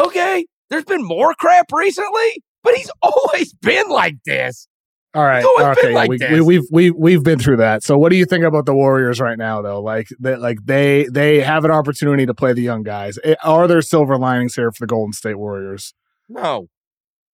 okay 0.00 0.46
there's 0.70 0.84
been 0.84 1.04
more 1.04 1.34
crap 1.34 1.66
recently 1.72 2.42
but 2.62 2.74
he's 2.74 2.90
always 3.02 3.52
been 3.54 3.88
like 3.88 4.16
this 4.24 4.66
All 5.12 5.24
right. 5.24 5.42
been 5.42 5.66
Okay. 5.66 5.94
like 5.94 6.08
we, 6.08 6.18
this. 6.18 6.30
we, 6.30 6.40
we've 6.40 6.68
we, 6.70 6.90
we've 6.92 7.22
been 7.24 7.38
through 7.38 7.56
that. 7.56 7.82
So, 7.82 7.98
what 7.98 8.10
do 8.10 8.16
you 8.16 8.24
think 8.24 8.44
about 8.44 8.66
the 8.66 8.74
Warriors 8.74 9.20
right 9.20 9.36
now, 9.36 9.60
though? 9.60 9.82
Like, 9.82 10.08
that, 10.20 10.40
like 10.40 10.64
they 10.64 11.06
they 11.10 11.40
have 11.40 11.64
an 11.64 11.72
opportunity 11.72 12.26
to 12.26 12.34
play 12.34 12.52
the 12.52 12.62
young 12.62 12.84
guys. 12.84 13.18
Eh, 13.24 13.34
Are 13.42 13.66
there 13.66 13.82
silver 13.82 14.16
linings 14.16 14.54
here 14.54 14.70
for 14.70 14.84
the 14.84 14.86
Golden 14.86 15.12
State 15.12 15.36
Warriors? 15.36 15.94
no 16.28 16.68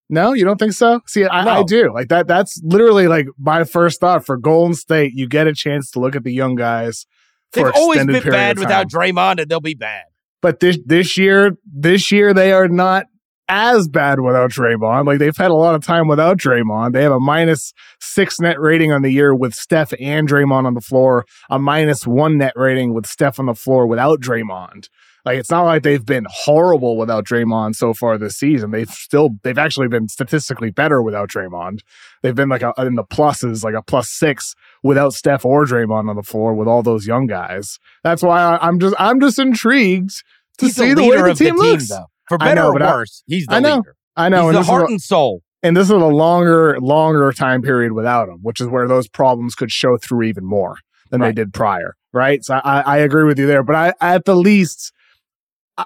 No, 0.09 0.33
you 0.33 0.43
don't 0.43 0.57
think 0.57 0.73
so? 0.73 1.01
See, 1.05 1.25
I, 1.25 1.59
I 1.59 1.63
do. 1.63 1.93
Like 1.93 2.07
that. 2.07 2.25
That's 2.27 2.59
literally 2.63 3.07
like 3.07 3.27
my 3.37 3.63
first 3.63 3.99
thought 3.99 4.25
for 4.25 4.37
Golden 4.37 4.73
State. 4.73 5.13
You 5.13 5.27
get 5.27 5.45
a 5.45 5.53
chance 5.53 5.91
to 5.91 5.99
look 5.99 6.15
at 6.15 6.23
the 6.23 6.33
young 6.33 6.55
guys 6.55 7.05
for 7.51 7.65
they've 7.65 7.73
always 7.75 8.05
been 8.05 8.23
bad 8.23 8.57
without. 8.57 8.89
Draymond, 8.89 9.39
and 9.39 9.49
they'll 9.51 9.59
be 9.59 9.75
bad. 9.75 10.05
But 10.41 10.59
this 10.61 10.79
this 10.83 11.15
year, 11.17 11.57
this 11.71 12.11
year 12.11 12.33
they 12.33 12.51
are 12.53 12.67
not 12.67 13.05
as 13.49 13.87
bad 13.87 14.19
without 14.19 14.51
Draymond. 14.51 15.05
Like 15.05 15.19
they've 15.19 15.35
had 15.35 15.51
a 15.51 15.55
lot 15.55 15.75
of 15.75 15.83
time 15.83 16.07
without 16.07 16.37
Draymond. 16.37 16.93
They 16.93 17.03
have 17.03 17.11
a 17.11 17.19
minus 17.19 17.73
six 17.99 18.39
net 18.39 18.59
rating 18.59 18.91
on 18.91 19.01
the 19.01 19.11
year 19.11 19.33
with 19.35 19.53
Steph 19.53 19.93
and 19.99 20.27
Draymond 20.27 20.65
on 20.65 20.73
the 20.73 20.81
floor, 20.81 21.25
a 21.49 21.59
minus 21.59 22.05
one 22.05 22.37
net 22.37 22.53
rating 22.55 22.93
with 22.93 23.05
Steph 23.05 23.39
on 23.39 23.45
the 23.45 23.55
floor 23.55 23.87
without 23.87 24.19
Draymond. 24.19 24.89
Like 25.25 25.39
it's 25.39 25.51
not 25.51 25.63
like 25.63 25.83
they've 25.83 26.05
been 26.05 26.25
horrible 26.29 26.95
without 26.97 27.25
Draymond 27.25 27.75
so 27.75 27.93
far 27.93 28.17
this 28.17 28.37
season. 28.37 28.71
They've 28.71 28.89
still 28.89 29.31
they've 29.43 29.57
actually 29.57 29.89
been 29.89 30.07
statistically 30.07 30.71
better 30.71 31.01
without 31.01 31.29
Draymond. 31.29 31.79
They've 32.21 32.33
been 32.35 32.47
like 32.47 32.61
a, 32.61 32.73
in 32.77 32.95
the 32.95 33.03
pluses, 33.03 33.61
like 33.63 33.75
a 33.75 33.81
plus 33.81 34.09
six 34.09 34.55
without 34.83 35.13
Steph 35.13 35.43
or 35.43 35.65
Draymond 35.65 36.09
on 36.09 36.15
the 36.15 36.23
floor 36.23 36.53
with 36.53 36.69
all 36.69 36.81
those 36.81 37.07
young 37.07 37.27
guys. 37.27 37.77
That's 38.03 38.23
why 38.23 38.39
I, 38.39 38.65
I'm 38.65 38.79
just 38.79 38.95
I'm 38.97 39.19
just 39.19 39.37
intrigued 39.37 40.23
to 40.59 40.67
He's 40.67 40.75
see 40.75 40.93
the 40.93 41.03
way 41.03 41.21
the 41.21 41.33
team 41.33 41.57
the 41.57 41.61
team, 41.63 41.71
looks. 41.71 41.89
though. 41.89 42.05
For 42.27 42.37
better 42.37 42.55
know, 42.55 42.67
or 42.69 42.73
but 42.73 42.81
I- 42.81 42.91
worse, 42.93 43.23
he's 43.27 43.45
the 43.45 43.55
I 43.55 43.59
know. 43.59 43.77
leader. 43.77 43.95
I 44.15 44.29
know, 44.29 44.47
he's 44.49 44.55
and 44.57 44.65
the 44.65 44.69
heart 44.71 44.83
a, 44.89 44.91
and 44.93 45.01
soul. 45.01 45.41
and 45.63 45.77
this 45.77 45.85
is 45.85 45.91
a 45.91 45.97
longer 45.97 46.79
longer 46.79 47.31
time 47.31 47.61
period 47.61 47.91
without 47.93 48.27
him, 48.29 48.39
which 48.41 48.59
is 48.59 48.67
where 48.67 48.87
those 48.87 49.07
problems 49.07 49.53
could 49.55 49.71
show 49.71 49.97
through 49.97 50.23
even 50.23 50.43
more 50.45 50.77
than 51.11 51.21
they 51.21 51.31
did 51.31 51.53
prior. 51.53 51.95
Right. 52.13 52.43
So 52.43 52.55
I, 52.63 52.81
I 52.81 52.97
agree 52.97 53.23
with 53.25 53.37
you 53.39 53.45
there, 53.47 53.63
but 53.63 53.75
I 53.75 53.93
at 54.01 54.25
the 54.25 54.35
least, 54.35 54.91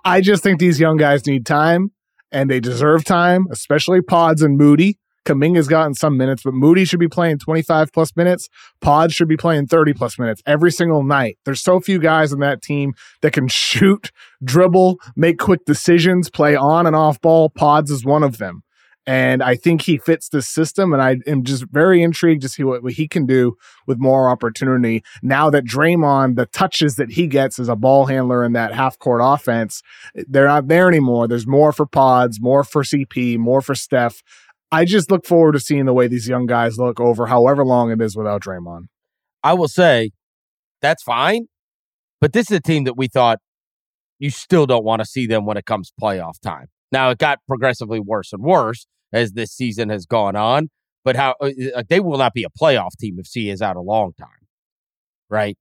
I 0.06 0.22
just 0.22 0.42
think 0.44 0.60
these 0.60 0.80
young 0.80 0.98
guys 0.98 1.26
need 1.28 1.46
time 1.46 1.92
and 2.32 2.50
they 2.50 2.60
deserve 2.62 3.04
time, 3.04 3.46
especially 3.52 4.02
Pods 4.02 4.42
and 4.42 4.58
Moody. 4.58 4.98
Kuminga's 5.26 5.68
gotten 5.68 5.94
some 5.94 6.18
minutes, 6.18 6.44
but 6.44 6.54
Moody 6.54 6.86
should 6.86 7.00
be 7.00 7.08
playing 7.08 7.40
25 7.40 7.94
plus 7.94 8.16
minutes. 8.16 8.50
Pod 8.82 9.12
should 9.12 9.28
be 9.28 9.38
playing 9.38 9.68
30 9.68 9.94
plus 9.94 10.18
minutes 10.18 10.42
every 10.46 10.72
single 10.72 11.04
night. 11.04 11.38
There's 11.46 11.62
so 11.62 11.80
few 11.80 12.00
guys 12.00 12.34
on 12.34 12.40
that 12.40 12.62
team 12.62 12.94
that 13.22 13.34
can 13.34 13.48
shoot, 13.48 14.12
dribble, 14.44 14.98
make 15.16 15.38
quick 15.38 15.66
decisions, 15.66 16.30
play 16.30 16.56
on 16.56 16.88
and 16.88 16.96
off 16.96 17.22
ball. 17.22 17.50
Pods 17.50 17.92
is 17.92 18.04
one 18.04 18.24
of 18.24 18.38
them. 18.38 18.64
And 19.08 19.42
I 19.42 19.56
think 19.56 19.82
he 19.82 19.98
fits 19.98 20.30
this 20.30 20.48
system. 20.48 20.94
And 20.94 21.02
I 21.02 21.18
am 21.26 21.44
just 21.44 21.66
very 21.72 22.04
intrigued 22.04 22.44
to 22.44 22.50
see 22.50 22.64
what, 22.64 22.84
what 22.84 22.94
he 22.94 23.08
can 23.08 23.26
do 23.26 23.56
with 23.88 23.98
more 23.98 24.30
opportunity 24.30 25.04
now 25.24 25.50
that 25.50 25.66
Draymond, 25.66 26.36
the 26.36 26.46
touches 26.46 26.96
that 26.96 27.12
he 27.12 27.28
gets 27.28 27.58
as 27.58 27.68
a 27.68 27.76
ball 27.76 28.06
handler 28.06 28.44
in 28.44 28.54
that 28.54 28.74
half 28.74 29.00
court 29.00 29.22
offense, 29.24 29.82
they're 30.14 30.48
not 30.48 30.68
there 30.68 30.88
anymore. 30.88 31.28
There's 31.28 31.48
more 31.48 31.72
for 31.72 31.86
Pods, 31.86 32.40
more 32.40 32.64
for 32.64 32.84
CP, 32.84 33.38
more 33.38 33.62
for 33.62 33.74
Steph. 33.74 34.22
I 34.72 34.86
just 34.86 35.12
look 35.12 35.26
forward 35.26 35.54
to 35.54 35.60
seeing 35.60 35.86
the 35.86 35.94
way 35.94 36.08
these 36.08 36.28
young 36.28 36.46
guys 36.46 36.78
look 36.78 37.00
over 37.00 37.28
however 37.28 37.66
long 37.66 37.92
it 37.92 38.02
is 38.02 38.16
without 38.16 38.42
Draymond. 38.42 38.86
I 39.44 39.54
will 39.54 39.68
say 39.68 40.12
that's 40.82 41.04
fine, 41.04 41.48
but 42.22 42.32
this 42.32 42.50
is 42.50 42.58
a 42.58 42.62
team 42.62 42.86
that 42.86 42.96
we 42.96 43.08
thought 43.08 43.40
you 44.18 44.30
still 44.30 44.66
don't 44.66 44.86
want 44.86 45.02
to 45.02 45.06
see 45.06 45.28
them 45.28 45.46
when 45.46 45.58
it 45.58 45.66
comes 45.66 45.92
playoff 46.02 46.40
time. 46.42 46.68
Now 46.92 47.10
it 47.10 47.18
got 47.18 47.40
progressively 47.48 48.00
worse 48.00 48.32
and 48.32 48.42
worse 48.42 48.88
as 49.12 49.34
this 49.34 49.52
season 49.52 49.90
has 49.90 50.06
gone 50.06 50.36
on, 50.38 50.70
but 51.04 51.18
how 51.18 51.36
uh, 51.42 51.50
uh 51.76 51.84
they 51.90 52.00
will 52.00 52.18
not 52.18 52.34
be 52.34 52.44
a 52.44 52.50
playoff 52.50 52.92
team 52.98 53.18
if 53.20 53.28
C 53.28 53.50
is 53.50 53.62
out 53.62 53.76
a 53.76 53.82
long 53.82 54.14
time, 54.18 54.48
right? 55.30 55.58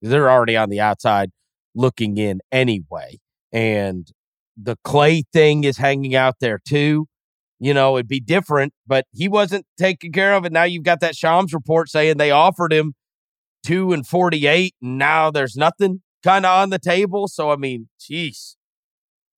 They're 0.00 0.30
already 0.30 0.56
on 0.56 0.70
the 0.70 0.80
outside 0.80 1.30
looking 1.74 2.16
in 2.16 2.40
anyway, 2.50 3.18
and 3.52 4.08
the 4.56 4.76
Klay 4.86 5.24
thing 5.32 5.64
is 5.64 5.76
hanging 5.76 6.14
out 6.14 6.36
there 6.40 6.60
too 6.66 7.08
you 7.60 7.74
know, 7.74 7.96
it'd 7.96 8.08
be 8.08 8.20
different, 8.20 8.72
but 8.86 9.06
he 9.12 9.28
wasn't 9.28 9.66
taken 9.78 10.12
care 10.12 10.34
of. 10.34 10.44
And 10.44 10.52
now 10.52 10.64
you've 10.64 10.82
got 10.82 11.00
that 11.00 11.16
Shams 11.16 11.54
report 11.54 11.88
saying 11.88 12.16
they 12.16 12.30
offered 12.30 12.72
him 12.72 12.94
two 13.64 13.92
and 13.92 14.06
48, 14.06 14.74
and 14.82 14.98
now 14.98 15.30
there's 15.30 15.56
nothing 15.56 16.02
kind 16.22 16.44
of 16.44 16.50
on 16.50 16.70
the 16.70 16.78
table. 16.78 17.28
So, 17.28 17.50
I 17.50 17.56
mean, 17.56 17.88
jeez. 17.98 18.56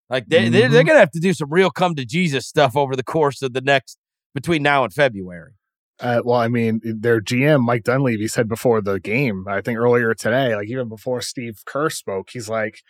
Like 0.08 0.28
they, 0.28 0.44
mm-hmm. 0.44 0.52
they're, 0.52 0.68
they're 0.68 0.84
going 0.84 0.96
to 0.96 1.00
have 1.00 1.10
to 1.12 1.20
do 1.20 1.34
some 1.34 1.50
real 1.50 1.70
come 1.70 1.94
to 1.96 2.04
Jesus 2.04 2.46
stuff 2.46 2.76
over 2.76 2.94
the 2.94 3.02
course 3.02 3.42
of 3.42 3.52
the 3.52 3.60
next 3.60 3.98
between 4.34 4.62
now 4.62 4.84
and 4.84 4.92
February. 4.92 5.52
Uh, 5.98 6.20
well, 6.24 6.38
I 6.38 6.48
mean, 6.48 6.80
their 6.84 7.20
GM 7.20 7.62
Mike 7.62 7.84
Dunleavy 7.84 8.28
said 8.28 8.48
before 8.48 8.82
the 8.82 9.00
game, 9.00 9.46
I 9.48 9.62
think 9.62 9.78
earlier 9.78 10.14
today, 10.14 10.54
like 10.54 10.68
even 10.68 10.88
before 10.88 11.22
Steve 11.22 11.62
Kerr 11.64 11.88
spoke, 11.88 12.28
he's 12.30 12.48
like, 12.48 12.82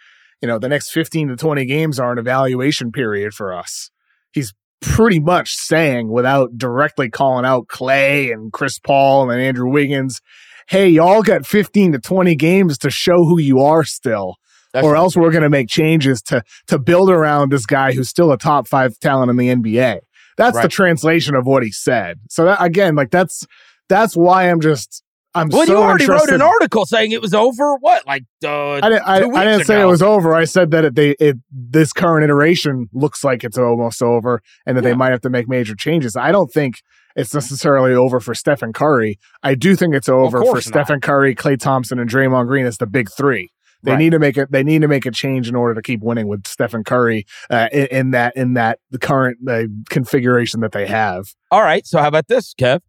you 0.43 0.49
know, 0.49 0.59
the 0.59 0.69
next 0.69 0.91
15 0.91 1.29
to 1.29 1.37
20 1.37 1.65
games 1.67 2.01
are 2.01 2.13
an 2.13 2.19
evaluation 2.19 2.91
period 2.91 3.33
for 3.33 3.55
us. 3.55 3.91
He's 4.33 4.53
pretty 4.81 5.21
much 5.21 5.55
saying 5.55 6.09
without 6.09 6.57
directly 6.57 7.11
calling 7.11 7.45
out 7.45 7.67
Klay 7.67 8.33
and 8.33 8.53
Chris 8.53 8.79
Paul 8.79 9.31
and 9.31 9.41
Andrew 9.41 9.71
Wiggins, 9.71 10.21
hey, 10.69 10.89
y'all 10.89 11.23
got 11.23 11.47
15 11.47 11.93
to 11.93 11.99
20 11.99 12.35
games 12.37 12.79
to 12.79 12.91
show 12.91 13.25
who 13.25 13.39
you 13.39 13.61
are 13.61 13.85
still. 13.85 14.37
That's 14.73 14.85
or 14.85 14.95
else 14.97 15.17
we're 15.17 15.31
going 15.31 15.43
to 15.43 15.49
make 15.49 15.69
changes 15.69 16.21
to 16.23 16.43
to 16.67 16.79
build 16.79 17.09
around 17.09 17.51
this 17.51 17.65
guy 17.65 17.93
who's 17.93 18.11
still 18.11 18.31
a 18.31 18.37
top 18.37 18.69
five 18.69 18.99
talent 18.99 19.31
in 19.31 19.37
the 19.37 19.49
NBA. 19.49 20.01
That's 20.37 20.55
right. 20.55 20.63
the 20.63 20.69
translation 20.69 21.35
of 21.35 21.47
what 21.47 21.63
he 21.63 21.73
said. 21.73 22.19
So 22.29 22.45
that, 22.45 22.63
again, 22.63 22.95
like 22.95 23.11
that's 23.11 23.47
that's 23.89 24.15
why 24.15 24.51
I'm 24.51 24.61
just 24.61 25.03
I'm 25.37 25.49
well, 25.49 25.67
so 25.67 25.73
you 25.73 25.79
already 25.79 26.05
interested. 26.05 26.33
wrote 26.33 26.35
an 26.35 26.43
article 26.43 26.87
saying 26.87 27.13
it 27.13 27.21
was 27.21 27.35
over. 27.35 27.77
What, 27.77 28.07
like 28.07 28.25
uh, 28.45 28.73
I, 28.73 28.81
didn't, 28.81 29.03
I, 29.03 29.17
I 29.17 29.45
didn't 29.45 29.65
say 29.67 29.81
it 29.81 29.87
was 29.87 30.03
over. 30.03 30.35
I 30.35 30.45
said 30.45 30.71
that 30.71 30.85
it, 30.85 30.95
they 30.95 31.11
it 31.21 31.37
this 31.51 31.93
current 31.93 32.25
iteration 32.25 32.89
looks 32.93 33.23
like 33.23 33.45
it's 33.45 33.59
almost 33.59 34.03
over, 34.03 34.41
and 34.65 34.77
that 34.77 34.85
yeah. 34.85 34.91
they 34.91 34.97
might 34.97 35.11
have 35.11 35.21
to 35.23 35.31
make 35.31 35.49
major 35.49 35.75
changes. 35.75 36.17
I 36.17 36.33
don't 36.33 36.51
think 36.51 36.83
it's 37.15 37.35
necessarily 37.35 37.95
over 37.95 38.19
for 38.19 38.35
Stephen 38.35 38.73
Curry. 38.73 39.19
I 39.43 39.55
do 39.55 39.77
think 39.77 39.95
it's 39.95 40.09
over 40.09 40.43
for 40.43 40.55
not. 40.55 40.63
Stephen 40.63 41.01
Curry, 41.01 41.35
Klay 41.35 41.59
Thompson, 41.59 41.99
and 41.99 42.09
Draymond 42.09 42.47
Green 42.47 42.67
as 42.67 42.79
the 42.79 42.87
big 42.87 43.11
three. 43.11 43.51
They 43.83 43.93
right. 43.93 43.99
need 43.99 44.11
to 44.11 44.19
make 44.19 44.37
it. 44.37 44.51
They 44.51 44.65
need 44.65 44.83
to 44.83 44.89
make 44.89 45.07
a 45.07 45.11
change 45.11 45.49
in 45.49 45.55
order 45.55 45.75
to 45.75 45.83
keep 45.83 46.01
winning 46.01 46.29
with 46.29 46.47
Stephen 46.47 46.83
Curry 46.83 47.27
uh, 47.51 47.69
in, 47.71 47.87
in, 47.87 48.11
that 48.13 48.37
in 48.37 48.55
that 48.55 48.81
the 48.91 48.99
current 48.99 49.39
uh, 49.49 49.65
configuration 49.91 50.61
that 50.61 50.73
they 50.73 50.87
have. 50.87 51.27
All 51.51 51.63
right. 51.63 51.87
So 51.87 52.01
how 52.01 52.09
about 52.09 52.27
this, 52.29 52.55
Kev? 52.55 52.81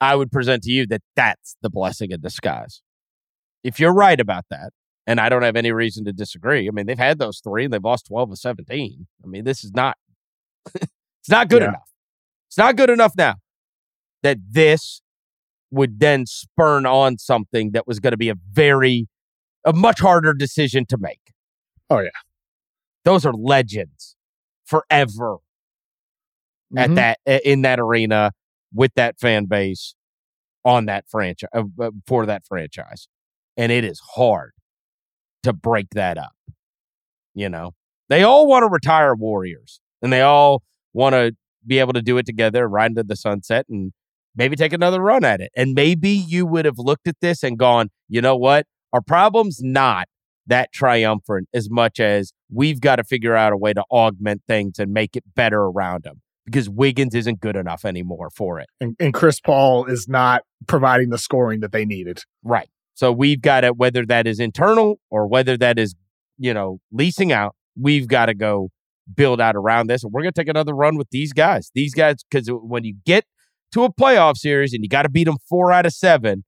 I 0.00 0.16
would 0.16 0.32
present 0.32 0.62
to 0.64 0.70
you 0.70 0.86
that 0.86 1.02
that's 1.14 1.56
the 1.62 1.70
blessing 1.70 2.10
in 2.10 2.20
disguise. 2.20 2.82
If 3.62 3.78
you're 3.78 3.92
right 3.92 4.18
about 4.18 4.44
that, 4.50 4.70
and 5.06 5.18
I 5.20 5.28
don't 5.28 5.42
have 5.42 5.56
any 5.56 5.72
reason 5.72 6.04
to 6.04 6.12
disagree. 6.12 6.68
I 6.68 6.70
mean, 6.70 6.86
they've 6.86 6.98
had 6.98 7.18
those 7.18 7.40
three 7.40 7.64
and 7.64 7.72
they've 7.72 7.82
lost 7.82 8.06
12 8.06 8.32
of 8.32 8.38
17. 8.38 9.06
I 9.22 9.26
mean, 9.26 9.44
this 9.44 9.64
is 9.64 9.72
not, 9.74 9.96
it's 10.74 11.28
not 11.28 11.48
good 11.48 11.62
yeah. 11.62 11.68
enough. 11.68 11.90
It's 12.48 12.58
not 12.58 12.76
good 12.76 12.90
enough 12.90 13.14
now 13.16 13.36
that 14.22 14.38
this 14.50 15.02
would 15.70 16.00
then 16.00 16.26
spurn 16.26 16.86
on 16.86 17.18
something 17.18 17.72
that 17.72 17.86
was 17.86 18.00
going 18.00 18.12
to 18.12 18.16
be 18.16 18.28
a 18.28 18.34
very, 18.52 19.08
a 19.64 19.72
much 19.72 20.00
harder 20.00 20.34
decision 20.34 20.84
to 20.86 20.98
make. 20.98 21.32
Oh, 21.88 22.00
yeah. 22.00 22.10
Those 23.04 23.24
are 23.24 23.32
legends 23.32 24.16
forever 24.64 25.38
mm-hmm. 26.72 26.78
at 26.78 26.94
that, 26.94 27.18
in 27.44 27.62
that 27.62 27.80
arena 27.80 28.32
with 28.72 28.92
that 28.94 29.18
fan 29.18 29.46
base 29.46 29.94
on 30.64 30.86
that 30.86 31.04
franchise 31.08 31.48
uh, 31.54 31.64
uh, 31.80 31.90
for 32.06 32.26
that 32.26 32.46
franchise. 32.46 33.08
And 33.56 33.72
it 33.72 33.84
is 33.84 34.00
hard 34.14 34.52
to 35.42 35.52
break 35.52 35.90
that 35.94 36.18
up. 36.18 36.32
You 37.34 37.48
know, 37.48 37.72
they 38.08 38.22
all 38.22 38.46
want 38.46 38.64
to 38.64 38.68
retire 38.68 39.14
Warriors 39.14 39.80
and 40.02 40.12
they 40.12 40.22
all 40.22 40.62
want 40.92 41.14
to 41.14 41.34
be 41.66 41.78
able 41.78 41.92
to 41.92 42.02
do 42.02 42.18
it 42.18 42.26
together, 42.26 42.68
ride 42.68 42.92
into 42.92 43.02
the 43.02 43.16
sunset 43.16 43.66
and 43.68 43.92
maybe 44.34 44.56
take 44.56 44.72
another 44.72 45.00
run 45.00 45.24
at 45.24 45.40
it. 45.40 45.50
And 45.56 45.74
maybe 45.74 46.10
you 46.10 46.46
would 46.46 46.64
have 46.64 46.78
looked 46.78 47.06
at 47.06 47.16
this 47.20 47.42
and 47.42 47.58
gone, 47.58 47.90
you 48.08 48.20
know 48.20 48.36
what? 48.36 48.66
Our 48.92 49.00
problem's 49.00 49.60
not 49.62 50.08
that 50.46 50.72
triumphant 50.72 51.48
as 51.54 51.70
much 51.70 52.00
as 52.00 52.32
we've 52.52 52.80
got 52.80 52.96
to 52.96 53.04
figure 53.04 53.36
out 53.36 53.52
a 53.52 53.56
way 53.56 53.72
to 53.72 53.84
augment 53.90 54.42
things 54.48 54.78
and 54.78 54.92
make 54.92 55.16
it 55.16 55.24
better 55.34 55.60
around 55.60 56.02
them 56.02 56.22
because 56.50 56.68
Wiggins 56.68 57.14
isn't 57.14 57.40
good 57.40 57.56
enough 57.56 57.84
anymore 57.84 58.30
for 58.30 58.58
it. 58.58 58.68
And, 58.80 58.96
and 58.98 59.14
Chris 59.14 59.40
Paul 59.40 59.86
is 59.86 60.08
not 60.08 60.42
providing 60.66 61.10
the 61.10 61.18
scoring 61.18 61.60
that 61.60 61.72
they 61.72 61.84
needed. 61.84 62.20
Right. 62.42 62.68
So 62.94 63.12
we've 63.12 63.40
got 63.40 63.62
to, 63.62 63.72
whether 63.72 64.04
that 64.06 64.26
is 64.26 64.40
internal 64.40 64.98
or 65.10 65.26
whether 65.26 65.56
that 65.56 65.78
is, 65.78 65.94
you 66.38 66.52
know, 66.52 66.80
leasing 66.92 67.32
out, 67.32 67.54
we've 67.80 68.08
got 68.08 68.26
to 68.26 68.34
go 68.34 68.70
build 69.14 69.40
out 69.40 69.56
around 69.56 69.86
this. 69.86 70.02
And 70.02 70.12
we're 70.12 70.22
going 70.22 70.32
to 70.32 70.40
take 70.40 70.48
another 70.48 70.74
run 70.74 70.96
with 70.96 71.08
these 71.10 71.32
guys. 71.32 71.70
These 71.74 71.94
guys, 71.94 72.16
because 72.30 72.48
when 72.48 72.84
you 72.84 72.96
get 73.06 73.24
to 73.72 73.84
a 73.84 73.92
playoff 73.92 74.36
series 74.36 74.74
and 74.74 74.82
you 74.82 74.88
got 74.88 75.02
to 75.02 75.08
beat 75.08 75.24
them 75.24 75.38
four 75.48 75.72
out 75.72 75.86
of 75.86 75.92
seven, 75.92 76.44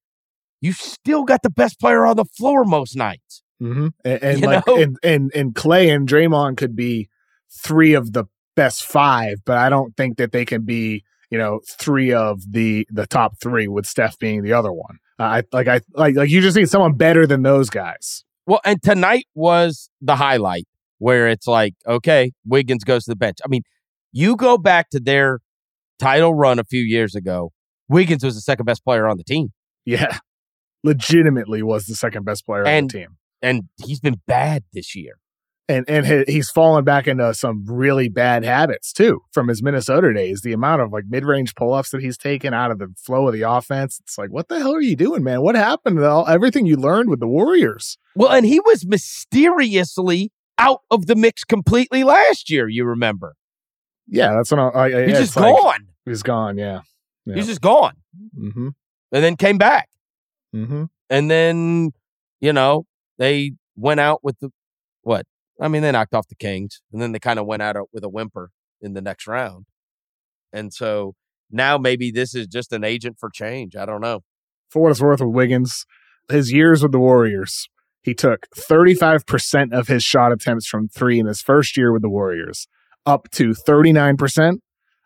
you 0.60 0.72
still 0.72 1.24
got 1.24 1.42
the 1.42 1.50
best 1.50 1.80
player 1.80 2.04
on 2.04 2.16
the 2.16 2.24
floor 2.24 2.64
most 2.64 2.96
nights. 2.96 3.42
Mm-hmm. 3.62 3.88
And, 4.04 4.22
and 4.22 4.40
like, 4.42 4.66
and, 4.66 4.96
and, 5.02 5.30
and 5.34 5.54
Klay 5.54 5.94
and 5.94 6.08
Draymond 6.08 6.56
could 6.56 6.76
be 6.76 7.08
three 7.64 7.94
of 7.94 8.12
the 8.12 8.24
best 8.54 8.84
five, 8.84 9.38
but 9.44 9.58
I 9.58 9.68
don't 9.68 9.96
think 9.96 10.18
that 10.18 10.32
they 10.32 10.44
can 10.44 10.62
be, 10.62 11.04
you 11.30 11.38
know, 11.38 11.60
three 11.68 12.12
of 12.12 12.40
the 12.50 12.86
the 12.90 13.06
top 13.06 13.34
three 13.40 13.68
with 13.68 13.86
Steph 13.86 14.18
being 14.18 14.42
the 14.42 14.52
other 14.52 14.72
one. 14.72 14.98
Uh, 15.18 15.22
I 15.22 15.42
like 15.52 15.68
I 15.68 15.80
like 15.94 16.16
like 16.16 16.30
you 16.30 16.40
just 16.40 16.56
need 16.56 16.68
someone 16.68 16.94
better 16.94 17.26
than 17.26 17.42
those 17.42 17.70
guys. 17.70 18.24
Well, 18.46 18.60
and 18.64 18.82
tonight 18.82 19.26
was 19.34 19.88
the 20.00 20.16
highlight 20.16 20.66
where 20.98 21.28
it's 21.28 21.46
like, 21.46 21.74
okay, 21.86 22.32
Wiggins 22.44 22.84
goes 22.84 23.04
to 23.04 23.10
the 23.10 23.16
bench. 23.16 23.38
I 23.44 23.48
mean, 23.48 23.62
you 24.12 24.36
go 24.36 24.58
back 24.58 24.90
to 24.90 25.00
their 25.00 25.40
title 25.98 26.34
run 26.34 26.58
a 26.58 26.64
few 26.64 26.82
years 26.82 27.14
ago. 27.14 27.52
Wiggins 27.88 28.24
was 28.24 28.34
the 28.34 28.40
second 28.40 28.66
best 28.66 28.84
player 28.84 29.06
on 29.06 29.16
the 29.16 29.24
team. 29.24 29.52
Yeah, 29.84 30.18
legitimately 30.84 31.62
was 31.62 31.86
the 31.86 31.94
second 31.94 32.24
best 32.24 32.46
player 32.46 32.64
and, 32.64 32.84
on 32.84 32.88
the 32.88 32.92
team, 32.92 33.16
and 33.40 33.62
he's 33.84 34.00
been 34.00 34.20
bad 34.26 34.64
this 34.72 34.94
year 34.94 35.14
and 35.68 35.88
and 35.88 36.28
he's 36.28 36.50
fallen 36.50 36.84
back 36.84 37.06
into 37.06 37.32
some 37.34 37.64
really 37.66 38.08
bad 38.08 38.44
habits 38.44 38.92
too 38.92 39.20
from 39.32 39.48
his 39.48 39.62
Minnesota 39.62 40.12
days. 40.12 40.42
The 40.42 40.52
amount 40.52 40.82
of 40.82 40.92
like 40.92 41.04
mid 41.08 41.24
range 41.24 41.54
pull 41.54 41.72
ups 41.72 41.90
that 41.90 42.02
he's 42.02 42.18
taken 42.18 42.52
out 42.52 42.70
of 42.70 42.78
the 42.78 42.88
flow 42.96 43.28
of 43.28 43.32
the 43.32 43.42
offense. 43.42 44.00
It's 44.02 44.18
like, 44.18 44.30
what 44.30 44.48
the 44.48 44.58
hell 44.58 44.74
are 44.74 44.80
you 44.80 44.96
doing, 44.96 45.22
man? 45.22 45.42
What 45.42 45.54
happened 45.54 45.98
to 45.98 46.08
all 46.08 46.26
everything 46.26 46.66
you 46.66 46.76
learned 46.76 47.10
with 47.10 47.20
the 47.20 47.28
Warriors? 47.28 47.96
Well, 48.14 48.32
and 48.32 48.44
he 48.44 48.60
was 48.60 48.84
mysteriously 48.84 50.32
out 50.58 50.80
of 50.90 51.06
the 51.06 51.14
mix 51.14 51.44
completely 51.44 52.04
last 52.04 52.50
year. 52.50 52.68
You 52.68 52.84
remember? 52.84 53.34
Yeah, 54.06 54.34
that's 54.34 54.50
when 54.50 54.60
I. 54.60 54.68
I 54.68 54.88
he's 54.88 55.12
yeah, 55.12 55.20
just 55.20 55.34
gone. 55.34 55.88
He's 56.04 56.22
gone. 56.22 56.58
Yeah. 56.58 56.80
yeah. 57.24 57.36
he's 57.36 57.46
just 57.46 57.60
gone. 57.60 57.94
Mm-hmm. 58.36 58.68
And 59.12 59.24
then 59.24 59.36
came 59.36 59.58
back. 59.58 59.88
Mm-hmm. 60.54 60.84
And 61.08 61.30
then 61.30 61.92
you 62.40 62.52
know 62.52 62.86
they 63.18 63.52
went 63.76 64.00
out 64.00 64.24
with 64.24 64.38
the 64.40 64.50
what 65.02 65.26
I 65.62 65.68
mean, 65.68 65.82
they 65.82 65.92
knocked 65.92 66.14
off 66.14 66.28
the 66.28 66.34
Kings, 66.34 66.82
and 66.92 67.00
then 67.00 67.12
they 67.12 67.18
kind 67.18 67.38
of 67.38 67.46
went 67.46 67.62
out 67.62 67.76
with 67.92 68.04
a 68.04 68.08
whimper 68.08 68.50
in 68.80 68.94
the 68.94 69.00
next 69.00 69.26
round. 69.26 69.66
And 70.52 70.72
so 70.74 71.14
now 71.50 71.78
maybe 71.78 72.10
this 72.10 72.34
is 72.34 72.46
just 72.46 72.72
an 72.72 72.84
agent 72.84 73.16
for 73.18 73.30
change. 73.30 73.76
I 73.76 73.86
don't 73.86 74.00
know. 74.00 74.20
For 74.70 74.82
what 74.82 74.90
it's 74.90 75.00
worth 75.00 75.20
with 75.20 75.34
Wiggins, 75.34 75.86
his 76.30 76.52
years 76.52 76.82
with 76.82 76.92
the 76.92 76.98
Warriors, 76.98 77.68
he 78.02 78.14
took 78.14 78.46
35% 78.56 79.72
of 79.72 79.86
his 79.86 80.02
shot 80.02 80.32
attempts 80.32 80.66
from 80.66 80.88
three 80.88 81.20
in 81.20 81.26
his 81.26 81.40
first 81.40 81.76
year 81.76 81.92
with 81.92 82.02
the 82.02 82.10
Warriors, 82.10 82.66
up 83.06 83.30
to 83.30 83.50
39% 83.50 84.58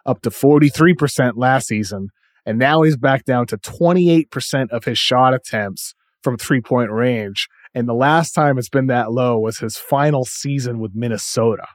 up 0.07 0.23
to 0.23 0.31
43% 0.31 1.33
last 1.35 1.66
season. 1.66 2.09
And 2.47 2.59
now 2.59 2.83
he's 2.83 2.97
back 2.97 3.25
down 3.25 3.47
to 3.49 3.59
28% 3.59 4.71
of 4.71 4.85
his 4.85 4.99
shot 4.99 5.35
attempts 5.35 5.95
from 6.23 6.37
three 6.37 6.61
point 6.61 6.90
range. 6.90 7.49
And 7.77 7.87
the 7.87 7.95
last 7.95 8.33
time 8.33 8.57
it's 8.57 8.71
been 8.71 8.87
that 8.87 9.12
low 9.12 9.39
was 9.39 9.59
his 9.59 9.77
final 9.77 10.25
season 10.25 10.79
with 10.79 10.93
Minnesota. 10.95 11.67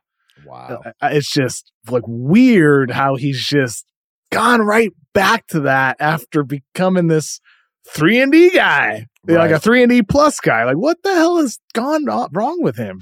Wow. 0.44 0.82
Uh, 0.84 1.10
It's 1.12 1.32
just 1.32 1.72
like 1.92 2.02
weird 2.08 2.90
how 2.90 3.16
he's 3.18 3.40
just 3.46 3.86
gone 4.32 4.62
right 4.62 4.92
back 5.14 5.46
to 5.48 5.60
that 5.60 5.98
after 6.00 6.44
becoming 6.44 7.06
this 7.06 7.40
three 7.88 8.20
and 8.20 8.32
D 8.32 8.50
guy, 8.50 9.06
Yeah, 9.28 9.38
like 9.38 9.52
a 9.52 9.60
three 9.60 9.84
and 9.84 9.92
D 9.92 10.02
plus 10.02 10.40
guy. 10.40 10.64
Like, 10.64 10.78
what 10.78 10.98
the 11.04 11.14
hell 11.14 11.38
has 11.38 11.60
gone 11.74 12.06
wrong 12.34 12.64
with 12.64 12.78
him? 12.78 13.00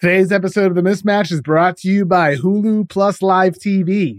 Today's 0.00 0.32
episode 0.32 0.66
of 0.66 0.74
The 0.74 0.82
Mismatch 0.82 1.30
is 1.30 1.40
brought 1.42 1.76
to 1.78 1.88
you 1.88 2.04
by 2.04 2.34
Hulu 2.34 2.88
Plus 2.90 3.22
Live 3.22 3.54
TV. 3.54 4.18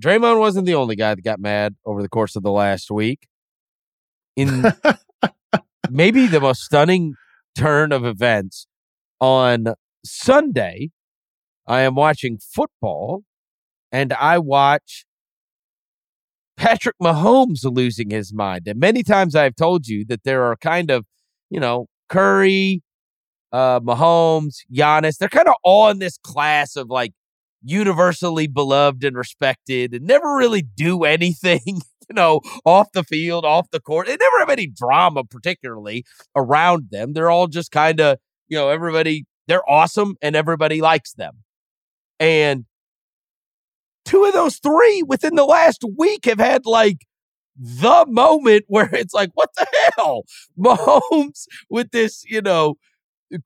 Draymond 0.00 0.38
wasn't 0.38 0.66
the 0.66 0.74
only 0.74 0.96
guy 0.96 1.14
that 1.14 1.22
got 1.22 1.40
mad 1.40 1.76
over 1.84 2.02
the 2.02 2.08
course 2.08 2.34
of 2.36 2.42
the 2.42 2.50
last 2.50 2.90
week. 2.90 3.28
In 4.36 4.64
maybe 5.90 6.26
the 6.26 6.40
most 6.40 6.62
stunning 6.62 7.14
turn 7.54 7.92
of 7.92 8.04
events 8.04 8.66
on 9.20 9.74
Sunday, 10.04 10.90
I 11.66 11.82
am 11.82 11.94
watching 11.94 12.38
football 12.38 13.24
and 13.92 14.12
I 14.14 14.38
watch 14.38 15.04
Patrick 16.56 16.96
Mahomes 17.02 17.64
losing 17.64 18.10
his 18.10 18.32
mind. 18.32 18.62
And 18.66 18.78
many 18.78 19.02
times 19.02 19.34
I've 19.34 19.56
told 19.56 19.86
you 19.86 20.04
that 20.06 20.24
there 20.24 20.44
are 20.44 20.56
kind 20.56 20.90
of, 20.90 21.04
you 21.50 21.60
know, 21.60 21.86
Curry, 22.08 22.82
uh, 23.52 23.80
Mahomes, 23.80 24.58
Giannis, 24.72 25.18
they're 25.18 25.28
kind 25.28 25.48
of 25.48 25.54
all 25.62 25.90
in 25.90 25.98
this 25.98 26.18
class 26.18 26.76
of 26.76 26.88
like 26.88 27.12
universally 27.62 28.46
beloved 28.46 29.04
and 29.04 29.16
respected 29.16 29.94
and 29.94 30.06
never 30.06 30.34
really 30.36 30.62
do 30.62 31.04
anything, 31.16 31.60
you 31.66 32.14
know, 32.14 32.40
off 32.64 32.92
the 32.92 33.04
field, 33.04 33.44
off 33.44 33.70
the 33.70 33.80
court. 33.80 34.06
They 34.06 34.16
never 34.16 34.38
have 34.40 34.50
any 34.50 34.66
drama, 34.66 35.24
particularly 35.24 36.04
around 36.34 36.88
them. 36.90 37.12
They're 37.12 37.30
all 37.30 37.46
just 37.46 37.70
kind 37.70 38.00
of, 38.00 38.18
you 38.48 38.58
know, 38.58 38.68
everybody, 38.68 39.26
they're 39.46 39.68
awesome 39.68 40.16
and 40.22 40.34
everybody 40.36 40.80
likes 40.80 41.12
them. 41.12 41.42
And 42.18 42.64
two 44.04 44.24
of 44.24 44.34
those 44.34 44.56
three 44.56 45.02
within 45.06 45.36
the 45.36 45.44
last 45.44 45.84
week 45.96 46.26
have 46.26 46.38
had 46.38 46.66
like 46.66 47.06
the 47.56 48.06
moment 48.08 48.64
where 48.68 48.88
it's 48.92 49.14
like, 49.14 49.30
what 49.34 49.50
the 49.56 49.66
hell? 49.96 50.24
Mahomes 50.58 51.44
with 51.68 51.90
this, 51.90 52.24
you 52.28 52.42
know, 52.42 52.76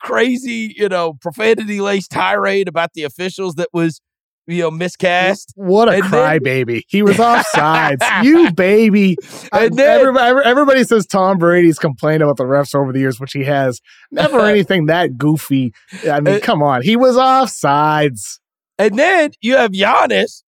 crazy, 0.01 0.75
you 0.77 0.88
know, 0.88 1.14
profanity 1.14 1.81
laced 1.81 2.11
tirade 2.11 2.68
about 2.68 2.92
the 2.94 3.03
officials 3.05 3.55
that 3.57 3.68
was, 3.73 4.01
you 4.47 4.62
know, 4.62 4.70
miscast. 4.70 5.53
What 5.57 5.88
a 5.88 5.92
And 5.92 6.05
crybaby. 6.05 6.83
He 6.88 7.03
was 7.03 7.16
offsides. 7.16 8.03
you 8.25 8.53
baby. 8.53 9.16
And 9.53 9.77
then- 9.77 10.01
everybody, 10.01 10.40
everybody 10.44 10.85
says 10.85 11.07
Tom 11.07 11.38
Brady's 11.38 11.79
complained 11.79 12.23
about 12.23 12.37
the 12.37 12.44
refs 12.44 12.75
over 12.75 12.92
the 12.92 12.99
years, 13.01 13.18
which 13.20 13.33
he 13.33 13.44
has. 13.44 13.81
Never 14.11 14.40
anything 14.47 14.87
that 14.87 15.16
goofy. 15.18 15.73
I 16.11 16.20
mean, 16.20 16.37
Uh, 16.37 16.40
come 16.42 16.62
on. 16.62 16.83
He 16.83 16.97
was 16.97 17.16
offsides. 17.16 18.38
And 18.79 18.99
then 18.99 19.31
you 19.40 19.57
have 19.57 19.70
Giannis 19.73 20.42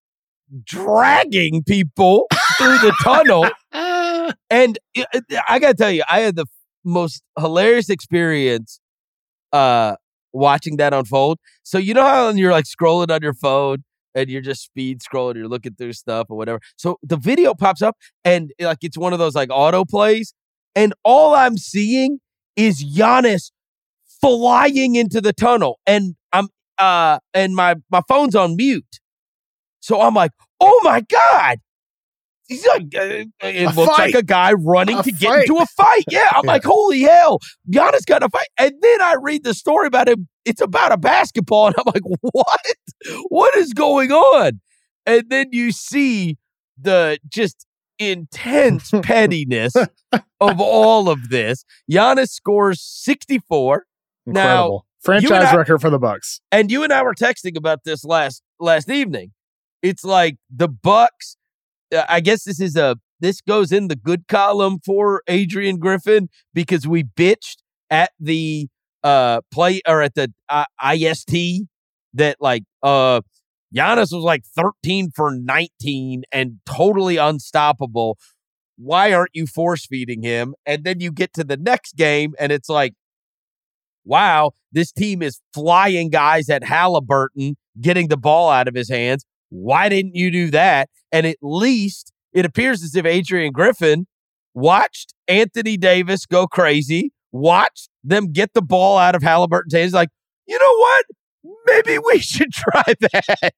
dragging 0.64 1.62
people 1.64 2.26
through 2.58 2.78
the 2.78 2.94
tunnel. 3.02 3.48
And 4.50 4.76
uh, 4.98 5.04
I 5.48 5.60
got 5.60 5.68
to 5.68 5.74
tell 5.74 5.90
you, 5.92 6.02
I 6.10 6.18
had 6.20 6.34
the 6.34 6.46
most 6.84 7.22
hilarious 7.38 7.88
experience 7.88 8.80
uh 9.52 9.96
watching 10.32 10.76
that 10.76 10.92
unfold. 10.92 11.38
So 11.62 11.78
you 11.78 11.94
know 11.94 12.02
how 12.02 12.28
you're 12.30 12.52
like 12.52 12.66
scrolling 12.66 13.10
on 13.10 13.22
your 13.22 13.34
phone 13.34 13.84
and 14.14 14.30
you're 14.30 14.42
just 14.42 14.62
speed 14.62 15.00
scrolling, 15.00 15.36
you're 15.36 15.48
looking 15.48 15.74
through 15.74 15.92
stuff 15.92 16.26
or 16.30 16.36
whatever. 16.36 16.60
So 16.76 16.98
the 17.02 17.16
video 17.16 17.54
pops 17.54 17.82
up 17.82 17.96
and 18.24 18.52
like 18.60 18.78
it's 18.82 18.98
one 18.98 19.12
of 19.12 19.18
those 19.18 19.34
like 19.34 19.50
auto 19.50 19.84
plays, 19.84 20.34
and 20.74 20.94
all 21.04 21.34
I'm 21.34 21.56
seeing 21.56 22.18
is 22.56 22.84
Giannis 22.84 23.50
flying 24.20 24.94
into 24.94 25.20
the 25.20 25.32
tunnel, 25.32 25.78
and 25.86 26.16
I'm 26.32 26.48
uh 26.78 27.18
and 27.34 27.54
my 27.54 27.76
my 27.90 28.02
phone's 28.08 28.34
on 28.34 28.56
mute. 28.56 29.00
So 29.80 30.00
I'm 30.00 30.14
like, 30.14 30.32
oh 30.60 30.80
my 30.82 31.02
god. 31.02 31.58
He's 32.48 32.66
like, 32.66 32.82
uh, 32.94 33.00
it 33.02 33.28
A 33.42 33.72
looks 33.72 33.98
like 33.98 34.14
a 34.14 34.22
guy 34.22 34.52
running 34.52 34.98
A 34.98 35.02
to 35.02 35.10
get 35.12 35.40
into 35.40 35.56
a 35.56 35.66
fight. 35.66 36.04
Yeah, 36.10 36.28
I'm 36.32 36.44
Yeah. 36.44 36.52
like, 36.52 36.64
holy 36.64 37.00
hell, 37.02 37.40
Giannis 37.70 38.06
got 38.06 38.22
a 38.22 38.28
fight. 38.28 38.46
And 38.58 38.72
then 38.80 39.02
I 39.02 39.16
read 39.20 39.42
the 39.44 39.52
story 39.54 39.86
about 39.88 40.08
him. 40.08 40.28
It's 40.44 40.60
about 40.60 40.92
a 40.92 40.96
basketball, 40.96 41.66
and 41.68 41.74
I'm 41.78 41.84
like, 41.92 42.02
what? 42.20 42.60
What 43.28 43.56
is 43.56 43.72
going 43.72 44.12
on? 44.12 44.60
And 45.06 45.24
then 45.28 45.46
you 45.52 45.72
see 45.72 46.36
the 46.80 47.18
just 47.28 47.66
intense 47.98 48.90
pettiness 49.02 49.74
of 50.40 50.60
all 50.60 51.08
of 51.08 51.30
this. 51.30 51.64
Giannis 51.90 52.28
scores 52.30 52.80
64. 52.82 53.86
Now, 54.26 54.42
Incredible. 54.42 54.86
Franchise 55.02 55.52
I- 55.52 55.56
record 55.56 55.80
for 55.80 55.90
the 55.90 55.98
Bucks. 55.98 56.40
and 56.52 56.70
you 56.70 56.82
and 56.84 56.92
I 56.92 57.02
were 57.02 57.14
texting 57.14 57.56
about 57.56 57.80
this 57.84 58.04
last 58.04 58.42
last 58.60 58.88
evening. 58.90 59.32
It's 59.82 60.04
like 60.04 60.36
the 60.54 60.68
Bucks. 60.68 61.36
Uh, 61.94 62.04
I 62.08 62.20
guess 62.20 62.44
this 62.44 62.60
is 62.60 62.76
a 62.76 62.96
this 63.20 63.40
goes 63.40 63.72
in 63.72 63.88
the 63.88 63.96
good 63.96 64.28
column 64.28 64.78
for 64.84 65.22
Adrian 65.26 65.78
Griffin 65.78 66.28
because 66.52 66.86
we 66.86 67.04
bitched 67.04 67.56
at 67.90 68.10
the 68.20 68.68
uh 69.02 69.40
play 69.52 69.80
or 69.86 70.02
at 70.02 70.14
the 70.14 70.32
uh, 70.48 70.64
IST 70.84 71.66
that 72.14 72.36
like 72.40 72.64
uh 72.82 73.20
Giannis 73.74 74.12
was 74.12 74.24
like 74.24 74.44
13 74.44 75.10
for 75.14 75.32
19 75.32 76.22
and 76.32 76.60
totally 76.64 77.16
unstoppable. 77.16 78.16
Why 78.76 79.12
aren't 79.12 79.32
you 79.34 79.46
force 79.46 79.86
feeding 79.86 80.22
him? 80.22 80.54
And 80.64 80.84
then 80.84 81.00
you 81.00 81.10
get 81.10 81.32
to 81.34 81.44
the 81.44 81.56
next 81.56 81.96
game 81.96 82.34
and 82.38 82.52
it's 82.52 82.68
like 82.68 82.94
wow, 84.06 84.52
this 84.72 84.92
team 84.92 85.20
is 85.20 85.40
flying 85.52 86.08
guys 86.10 86.48
at 86.48 86.64
Halliburton, 86.64 87.56
getting 87.80 88.08
the 88.08 88.16
ball 88.16 88.48
out 88.48 88.68
of 88.68 88.74
his 88.74 88.88
hands. 88.88 89.26
Why 89.50 89.88
didn't 89.88 90.14
you 90.14 90.30
do 90.30 90.50
that? 90.50 90.88
And 91.12 91.26
at 91.26 91.36
least 91.42 92.12
it 92.32 92.44
appears 92.44 92.82
as 92.82 92.94
if 92.94 93.04
Adrian 93.06 93.52
Griffin 93.52 94.06
watched 94.54 95.14
Anthony 95.28 95.76
Davis 95.76 96.26
go 96.26 96.46
crazy, 96.46 97.12
watched 97.32 97.88
them 98.04 98.32
get 98.32 98.54
the 98.54 98.62
ball 98.62 98.98
out 98.98 99.14
of 99.14 99.22
Halliburton's 99.22 99.74
hands. 99.74 99.92
Like, 99.92 100.08
you 100.46 100.58
know 100.58 100.76
what? 100.78 101.04
Maybe 101.66 101.98
we 101.98 102.18
should 102.20 102.52
try 102.52 102.82
that. 103.00 103.52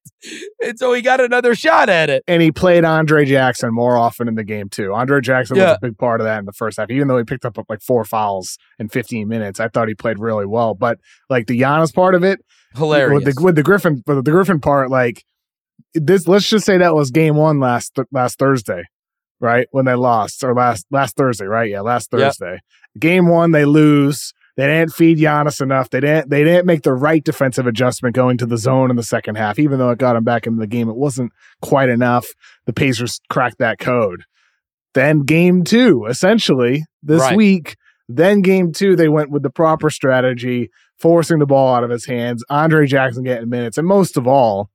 And 0.63 0.79
so 0.79 0.93
he 0.93 1.01
got 1.03 1.21
another 1.21 1.55
shot 1.55 1.89
at 1.89 2.11
it. 2.11 2.23
And 2.29 2.43
he 2.43 2.53
played 2.53 2.85
Andre 2.85 3.25
Jackson 3.25 3.73
more 3.73 3.97
often 3.97 4.29
in 4.29 4.35
the 4.35 4.45
game, 4.45 4.69
too. 4.69 4.93
Andre 4.93 5.21
Jackson 5.21 5.57
Yeah. 5.57 5.69
was 5.71 5.77
a 5.83 5.87
big 5.87 5.99
part 5.99 6.21
of 6.21 6.27
that 6.27 6.39
in 6.41 6.45
the 6.45 6.53
first 6.53 6.79
half. 6.79 6.91
Even 6.91 7.09
though 7.09 7.19
he 7.19 7.25
picked 7.25 7.45
up 7.47 7.57
like 7.69 7.81
four 7.81 8.05
fouls 8.05 8.59
in 8.79 8.89
15 8.89 9.27
minutes, 9.29 9.59
I 9.61 9.69
thought 9.69 9.89
he 9.89 9.95
played 9.95 10.19
really 10.19 10.47
well. 10.47 10.75
But 10.75 10.99
like 11.31 11.47
the 11.47 11.59
Giannis 11.61 11.95
part 11.95 12.15
of 12.15 12.23
it, 12.25 12.41
Hilarious. 12.77 13.25
with 13.25 13.37
the, 13.37 13.43
with 13.43 13.55
the 13.57 13.63
Griffin, 13.63 14.03
with 14.07 14.25
the 14.25 14.31
Griffin 14.33 14.61
part, 14.61 14.91
like 14.91 15.25
this, 15.95 16.27
let's 16.29 16.49
just 16.49 16.67
say 16.67 16.79
that 16.79 16.95
was 16.95 17.11
game 17.11 17.37
one 17.37 17.61
last 17.61 17.97
last 18.13 18.39
Thursday, 18.39 18.83
right? 19.41 19.67
When 19.71 19.85
they 19.85 19.95
lost, 19.95 20.43
or 20.45 20.55
last 20.55 20.87
last 20.91 21.17
Thursday, 21.17 21.47
right? 21.47 21.71
Yeah, 21.71 21.81
last 21.81 22.09
Yep. 22.13 22.21
Thursday. 22.21 22.59
Game 22.99 23.29
one, 23.29 23.53
they 23.53 23.65
lose. 23.65 24.33
They 24.57 24.67
didn't 24.67 24.93
feed 24.93 25.19
Giannis 25.19 25.61
enough. 25.61 25.89
They 25.91 26.01
didn't. 26.01 26.31
They 26.31 26.43
didn't 26.43 26.67
make 26.67 26.83
the 26.83 26.93
right 26.93 27.23
defensive 27.23 27.67
adjustment 27.69 28.17
going 28.17 28.39
to 28.39 28.47
the 28.47 28.57
zone 28.57 28.91
in 28.91 28.97
the 28.97 29.05
second 29.05 29.37
half. 29.37 29.59
Even 29.61 29.79
though 29.79 29.91
it 29.91 29.99
got 29.99 30.17
him 30.17 30.25
back 30.25 30.47
into 30.49 30.59
the 30.59 30.67
game, 30.67 30.89
it 30.89 30.97
wasn't 30.97 31.33
quite 31.63 31.89
enough. 31.89 32.27
The 32.67 32.73
Pacers 32.73 33.21
cracked 33.31 33.59
that 33.59 33.79
code. 33.79 34.25
Then 34.95 35.21
game 35.21 35.63
two, 35.63 36.07
essentially 36.09 36.85
this 37.03 37.21
Right. 37.21 37.37
week. 37.37 37.77
Then 38.09 38.41
game 38.41 38.73
two, 38.73 38.97
they 38.97 39.09
went 39.09 39.31
with 39.31 39.43
the 39.45 39.51
proper 39.51 39.91
strategy, 39.91 40.71
forcing 40.99 41.39
the 41.39 41.47
ball 41.47 41.75
out 41.75 41.85
of 41.85 41.91
his 41.91 42.07
hands. 42.07 42.43
Andre 42.51 42.87
Jackson 42.87 43.23
getting 43.23 43.51
minutes, 43.51 43.79
and 43.79 43.87
most 43.87 44.17
of 44.17 44.27
all, 44.27 44.71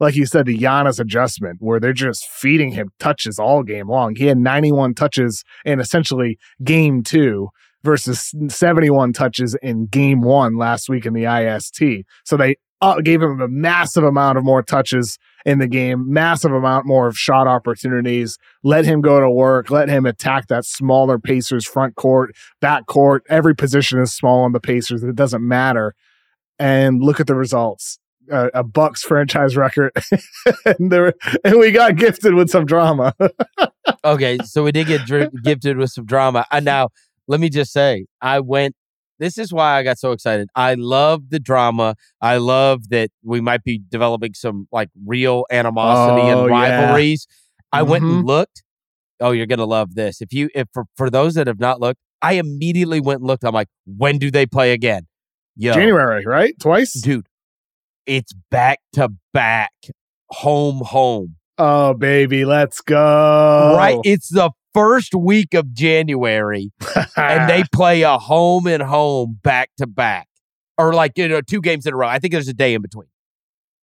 like 0.00 0.16
you 0.16 0.26
said, 0.26 0.46
the 0.46 0.58
Giannis 0.58 0.98
adjustment, 0.98 1.58
where 1.60 1.78
they're 1.78 1.92
just 1.92 2.26
feeding 2.28 2.72
him 2.72 2.88
touches 2.98 3.38
all 3.38 3.62
game 3.62 3.88
long. 3.88 4.14
He 4.16 4.26
had 4.26 4.38
91 4.38 4.94
touches 4.94 5.44
in 5.64 5.80
essentially 5.80 6.38
game 6.62 7.02
two 7.02 7.48
versus 7.84 8.32
71 8.48 9.12
touches 9.12 9.56
in 9.62 9.86
game 9.86 10.22
one 10.22 10.56
last 10.56 10.88
week 10.88 11.06
in 11.06 11.12
the 11.12 11.26
IST. 11.26 12.06
So 12.24 12.36
they 12.36 12.56
uh, 12.80 13.00
gave 13.00 13.22
him 13.22 13.40
a 13.40 13.48
massive 13.48 14.04
amount 14.04 14.38
of 14.38 14.44
more 14.44 14.62
touches 14.62 15.18
in 15.46 15.58
the 15.58 15.68
game, 15.68 16.12
massive 16.12 16.52
amount 16.52 16.86
more 16.86 17.06
of 17.06 17.16
shot 17.16 17.46
opportunities. 17.46 18.36
Let 18.62 18.84
him 18.84 19.00
go 19.00 19.20
to 19.20 19.30
work. 19.30 19.70
Let 19.70 19.88
him 19.88 20.06
attack 20.06 20.48
that 20.48 20.64
smaller 20.64 21.18
Pacers 21.18 21.66
front 21.66 21.94
court, 21.96 22.34
back 22.60 22.86
court. 22.86 23.22
Every 23.28 23.54
position 23.54 24.00
is 24.00 24.14
small 24.14 24.40
on 24.44 24.52
the 24.52 24.60
Pacers. 24.60 25.02
It 25.02 25.14
doesn't 25.14 25.46
matter. 25.46 25.94
And 26.58 27.02
look 27.02 27.20
at 27.20 27.26
the 27.26 27.34
results. 27.34 27.98
Uh, 28.32 28.48
a 28.54 28.62
Bucks 28.64 29.02
franchise 29.02 29.56
record, 29.56 29.92
and 30.64 30.90
there, 30.90 31.12
and 31.44 31.58
we 31.58 31.70
got 31.70 31.96
gifted 31.96 32.34
with 32.34 32.48
some 32.50 32.64
drama. 32.64 33.14
okay, 34.04 34.38
so 34.44 34.64
we 34.64 34.72
did 34.72 34.86
get 34.86 35.04
dri- 35.04 35.28
gifted 35.42 35.76
with 35.76 35.90
some 35.90 36.06
drama. 36.06 36.46
And 36.50 36.64
now, 36.64 36.88
let 37.28 37.40
me 37.40 37.48
just 37.50 37.72
say, 37.72 38.06
I 38.20 38.40
went 38.40 38.74
this 39.20 39.38
is 39.38 39.52
why 39.52 39.78
I 39.78 39.82
got 39.84 39.98
so 39.98 40.10
excited. 40.12 40.48
I 40.56 40.74
love 40.74 41.30
the 41.30 41.38
drama. 41.38 41.94
I 42.20 42.38
love 42.38 42.88
that 42.88 43.10
we 43.22 43.40
might 43.40 43.62
be 43.62 43.80
developing 43.88 44.34
some 44.34 44.66
like 44.72 44.88
real 45.06 45.44
animosity 45.52 46.22
Oh, 46.32 46.46
and 46.46 46.50
yeah. 46.50 46.80
rivalries. 46.80 47.26
I 47.72 47.82
went 47.84 48.04
and 48.04 48.24
Mhm. 48.24 48.26
looked. 48.26 48.62
Oh, 49.20 49.30
you're 49.30 49.46
gonna 49.46 49.66
love 49.66 49.94
this. 49.94 50.20
If 50.20 50.32
you 50.32 50.48
if 50.54 50.66
for, 50.72 50.84
for 50.96 51.10
those 51.10 51.34
that 51.34 51.46
have 51.46 51.60
not 51.60 51.80
looked, 51.80 52.00
I 52.22 52.34
immediately 52.34 53.00
went 53.00 53.20
and 53.20 53.26
looked. 53.26 53.44
I'm 53.44 53.54
like, 53.54 53.68
when 53.86 54.18
do 54.18 54.30
they 54.30 54.46
play 54.46 54.72
again? 54.72 55.06
Yo, 55.56 55.72
January, 55.74 56.24
right? 56.26 56.58
Twice. 56.58 56.94
dude, 57.00 57.26
it's 58.06 58.32
back 58.50 58.80
to 58.94 59.10
back, 59.32 59.72
home, 60.30 60.82
home. 60.84 61.36
Oh, 61.56 61.94
baby, 61.94 62.44
let's 62.44 62.80
go. 62.80 63.74
Right, 63.76 63.98
it's 64.04 64.28
the 64.28 64.50
first 64.72 65.14
week 65.14 65.54
of 65.54 65.72
January. 65.72 66.72
and 67.16 67.48
they 67.48 67.62
play 67.72 68.02
a 68.02 68.18
home 68.18 68.66
and 68.66 68.82
home 68.82 69.38
back 69.42 69.70
to 69.78 69.86
back, 69.86 70.28
or 70.76 70.92
like 70.92 71.12
you 71.16 71.28
know 71.28 71.40
two 71.40 71.60
games 71.60 71.86
in 71.86 71.94
a 71.94 71.96
row. 71.96 72.08
I 72.08 72.18
think 72.18 72.32
there's 72.32 72.48
a 72.48 72.54
day 72.54 72.74
in 72.74 72.82
between, 72.82 73.08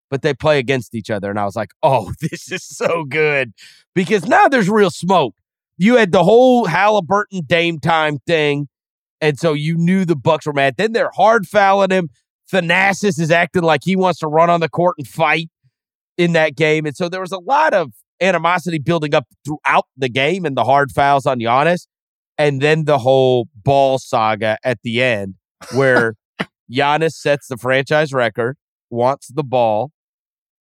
but 0.10 0.22
they 0.22 0.34
play 0.34 0.60
against 0.60 0.94
each 0.94 1.10
other, 1.10 1.30
and 1.30 1.40
I 1.40 1.46
was 1.46 1.56
like, 1.56 1.72
oh, 1.82 2.14
this 2.22 2.52
is 2.52 2.68
so 2.68 3.06
good 3.06 3.54
because 3.96 4.26
now 4.26 4.48
there's 4.48 4.70
real 4.70 4.92
smoke. 4.92 5.36
You 5.78 5.96
had 5.96 6.12
the 6.12 6.24
whole 6.24 6.66
Halliburton 6.66 7.42
Dame 7.48 7.80
time 7.80 8.20
thing, 8.28 8.68
and 9.22 9.40
so 9.40 9.54
you 9.54 9.78
knew 9.78 10.06
the 10.06 10.16
Bucks 10.16 10.46
were 10.46 10.54
mad. 10.54 10.76
Then 10.78 10.92
they're 10.92 11.12
hard 11.16 11.48
fouling 11.48 11.90
him. 11.90 12.10
Thanasis 12.52 13.20
is 13.20 13.32
acting 13.32 13.64
like 13.64 13.82
he 13.84 13.96
wants 13.96 14.20
to 14.20 14.28
run 14.28 14.50
on 14.50 14.60
the 14.60 14.70
court 14.70 14.96
and 14.98 15.08
fight 15.08 15.50
in 16.18 16.34
that 16.34 16.56
game, 16.56 16.86
and 16.86 16.96
so 16.96 17.10
there 17.10 17.22
was 17.22 17.32
a 17.32 17.40
lot 17.40 17.74
of 17.74 17.94
animosity 18.22 18.78
building 18.78 19.16
up 19.16 19.26
throughout 19.46 19.86
the 19.98 20.10
game 20.10 20.46
and 20.46 20.56
the 20.56 20.64
hard 20.64 20.92
fouls 20.92 21.26
on 21.26 21.40
Giannis 21.40 21.88
and 22.38 22.62
then 22.62 22.86
the 22.86 23.00
whole 23.00 23.48
ball 23.56 24.00
saga 24.00 24.58
at 24.64 24.80
the 24.84 25.02
end 25.02 25.36
where 25.74 26.16
Giannis 26.72 27.14
sets 27.14 27.48
the 27.48 27.58
franchise 27.58 28.14
record, 28.14 28.58
wants 28.90 29.28
the 29.28 29.44
ball, 29.44 29.92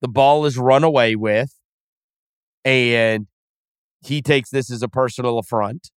the 0.02 0.08
ball 0.08 0.44
is 0.44 0.58
run 0.58 0.84
away 0.84 1.16
with, 1.16 1.54
and 2.64 3.26
he 4.02 4.20
takes 4.20 4.50
this 4.50 4.70
as 4.70 4.82
a 4.82 4.88
personal 4.88 5.38
affront. 5.38 5.90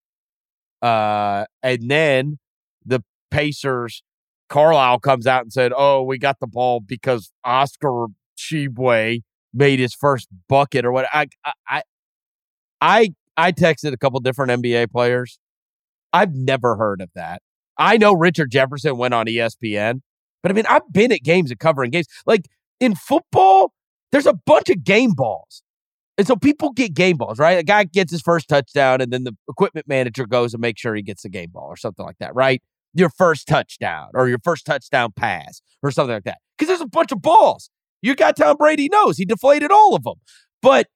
Uh, 0.82 1.46
and 1.62 1.90
then 1.90 2.40
the 2.86 3.02
Pacers, 3.32 4.04
Carlisle 4.50 5.00
comes 5.00 5.28
out 5.28 5.44
and 5.44 5.54
said, 5.54 5.72
"Oh, 5.76 6.04
we 6.04 6.18
got 6.18 6.40
the 6.40 6.48
ball 6.48 6.80
because 6.80 7.32
Oscar 7.44 8.08
Shibwe 8.38 9.22
made 9.54 9.80
his 9.80 9.94
first 9.94 10.28
bucket 10.48 10.86
or 10.86 10.92
what." 10.92 11.06
I, 11.14 11.28
I, 11.68 11.82
I, 12.82 13.10
I, 13.38 13.52
texted 13.52 13.94
a 13.94 13.98
couple 13.98 14.20
different 14.20 14.52
NBA 14.64 14.92
players. 14.92 15.40
I've 16.12 16.34
never 16.34 16.76
heard 16.76 17.02
of 17.02 17.10
that. 17.16 17.42
I 17.78 17.98
know 17.98 18.14
Richard 18.14 18.52
Jefferson 18.52 18.98
went 18.98 19.14
on 19.14 19.26
ESPN, 19.26 20.02
but 20.44 20.52
I 20.52 20.54
mean, 20.54 20.66
I've 20.70 20.92
been 20.92 21.12
at 21.12 21.24
games 21.24 21.50
and 21.50 21.60
covering 21.60 21.92
games. 21.92 22.08
Like 22.26 22.48
in 22.80 22.96
football, 22.96 23.74
there's 24.12 24.28
a 24.28 24.34
bunch 24.46 24.70
of 24.70 24.84
game 24.84 25.14
balls. 25.14 25.64
And 26.18 26.28
so 26.28 26.36
people 26.36 26.72
get 26.72 26.94
game 26.94 27.18
balls, 27.18 27.40
right? 27.40 27.58
A 27.58 27.64
guy 27.64 27.86
gets 27.86 28.12
his 28.12 28.22
first 28.22 28.48
touchdown, 28.48 29.02
and 29.02 29.12
then 29.12 29.24
the 29.24 29.36
equipment 29.50 29.88
manager 29.88 30.28
goes 30.28 30.54
and 30.54 30.62
makes 30.62 30.80
sure 30.80 30.94
he 30.94 31.02
gets 31.02 31.24
the 31.24 31.30
game 31.30 31.50
ball 31.52 31.66
or 31.68 31.76
something 31.76 32.06
like 32.06 32.18
that, 32.20 32.36
right? 32.36 32.62
Your 32.94 33.10
first 33.10 33.48
touchdown 33.48 34.10
or 34.14 34.28
your 34.30 34.40
first 34.44 34.66
touchdown 34.66 35.12
pass 35.16 35.62
or 35.82 35.92
something 35.92 36.14
like 36.14 36.24
that. 36.26 36.38
Because 36.58 36.68
there's 36.70 36.82
a 36.82 36.88
bunch 36.88 37.12
of 37.12 37.22
balls. 37.22 37.70
Your 38.02 38.16
guy 38.16 38.32
Tom 38.34 38.58
Brady 38.58 38.90
knows 38.90 39.18
he 39.18 39.26
deflated 39.26 39.72
all 39.72 39.96
of 39.96 40.04
them. 40.04 40.16
But 40.62 40.88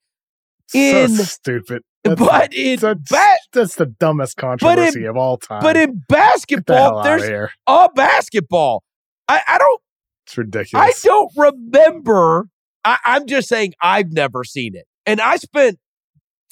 in- 0.73 1.09
so 1.09 1.23
stupid. 1.23 1.83
That's, 2.03 2.19
but 2.19 2.53
in 2.53 2.79
that's, 2.79 3.11
ba- 3.11 3.35
that's 3.51 3.75
the 3.75 3.85
dumbest 3.87 4.37
controversy 4.37 5.03
of 5.05 5.17
all 5.17 5.37
time. 5.37 5.61
but 5.61 5.75
in 5.75 5.89
Get 5.89 5.95
the 5.97 6.05
basketball, 6.07 7.03
there's 7.03 7.23
of 7.23 7.27
here. 7.27 7.51
a 7.65 7.89
basketball. 7.93 8.83
I, 9.27 9.41
I 9.45 9.57
don't 9.57 9.81
It's 10.25 10.37
ridiculous. 10.37 11.05
I 11.05 11.07
don't 11.07 11.31
remember. 11.35 12.47
I, 12.85 12.97
I'm 13.03 13.25
just 13.25 13.49
saying 13.49 13.73
I've 13.81 14.13
never 14.13 14.43
seen 14.45 14.73
it. 14.75 14.85
And 15.05 15.19
I 15.19 15.35
spent 15.37 15.79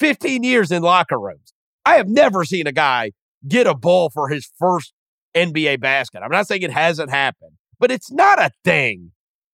15 0.00 0.42
years 0.42 0.70
in 0.70 0.82
locker 0.82 1.18
rooms. 1.18 1.54
I 1.86 1.94
have 1.96 2.08
never 2.08 2.44
seen 2.44 2.66
a 2.66 2.72
guy 2.72 3.12
get 3.48 3.66
a 3.66 3.74
ball 3.74 4.10
for 4.10 4.28
his 4.28 4.50
first 4.58 4.92
NBA 5.36 5.80
basket. 5.80 6.22
I'm 6.24 6.30
not 6.30 6.48
saying 6.48 6.62
it 6.62 6.72
hasn't 6.72 7.10
happened, 7.10 7.52
but 7.78 7.90
it's 7.90 8.10
not 8.10 8.40
a 8.40 8.50
thing. 8.64 9.12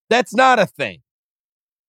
That's 0.08 0.34
not 0.34 0.58
a 0.58 0.66
thing. 0.66 1.00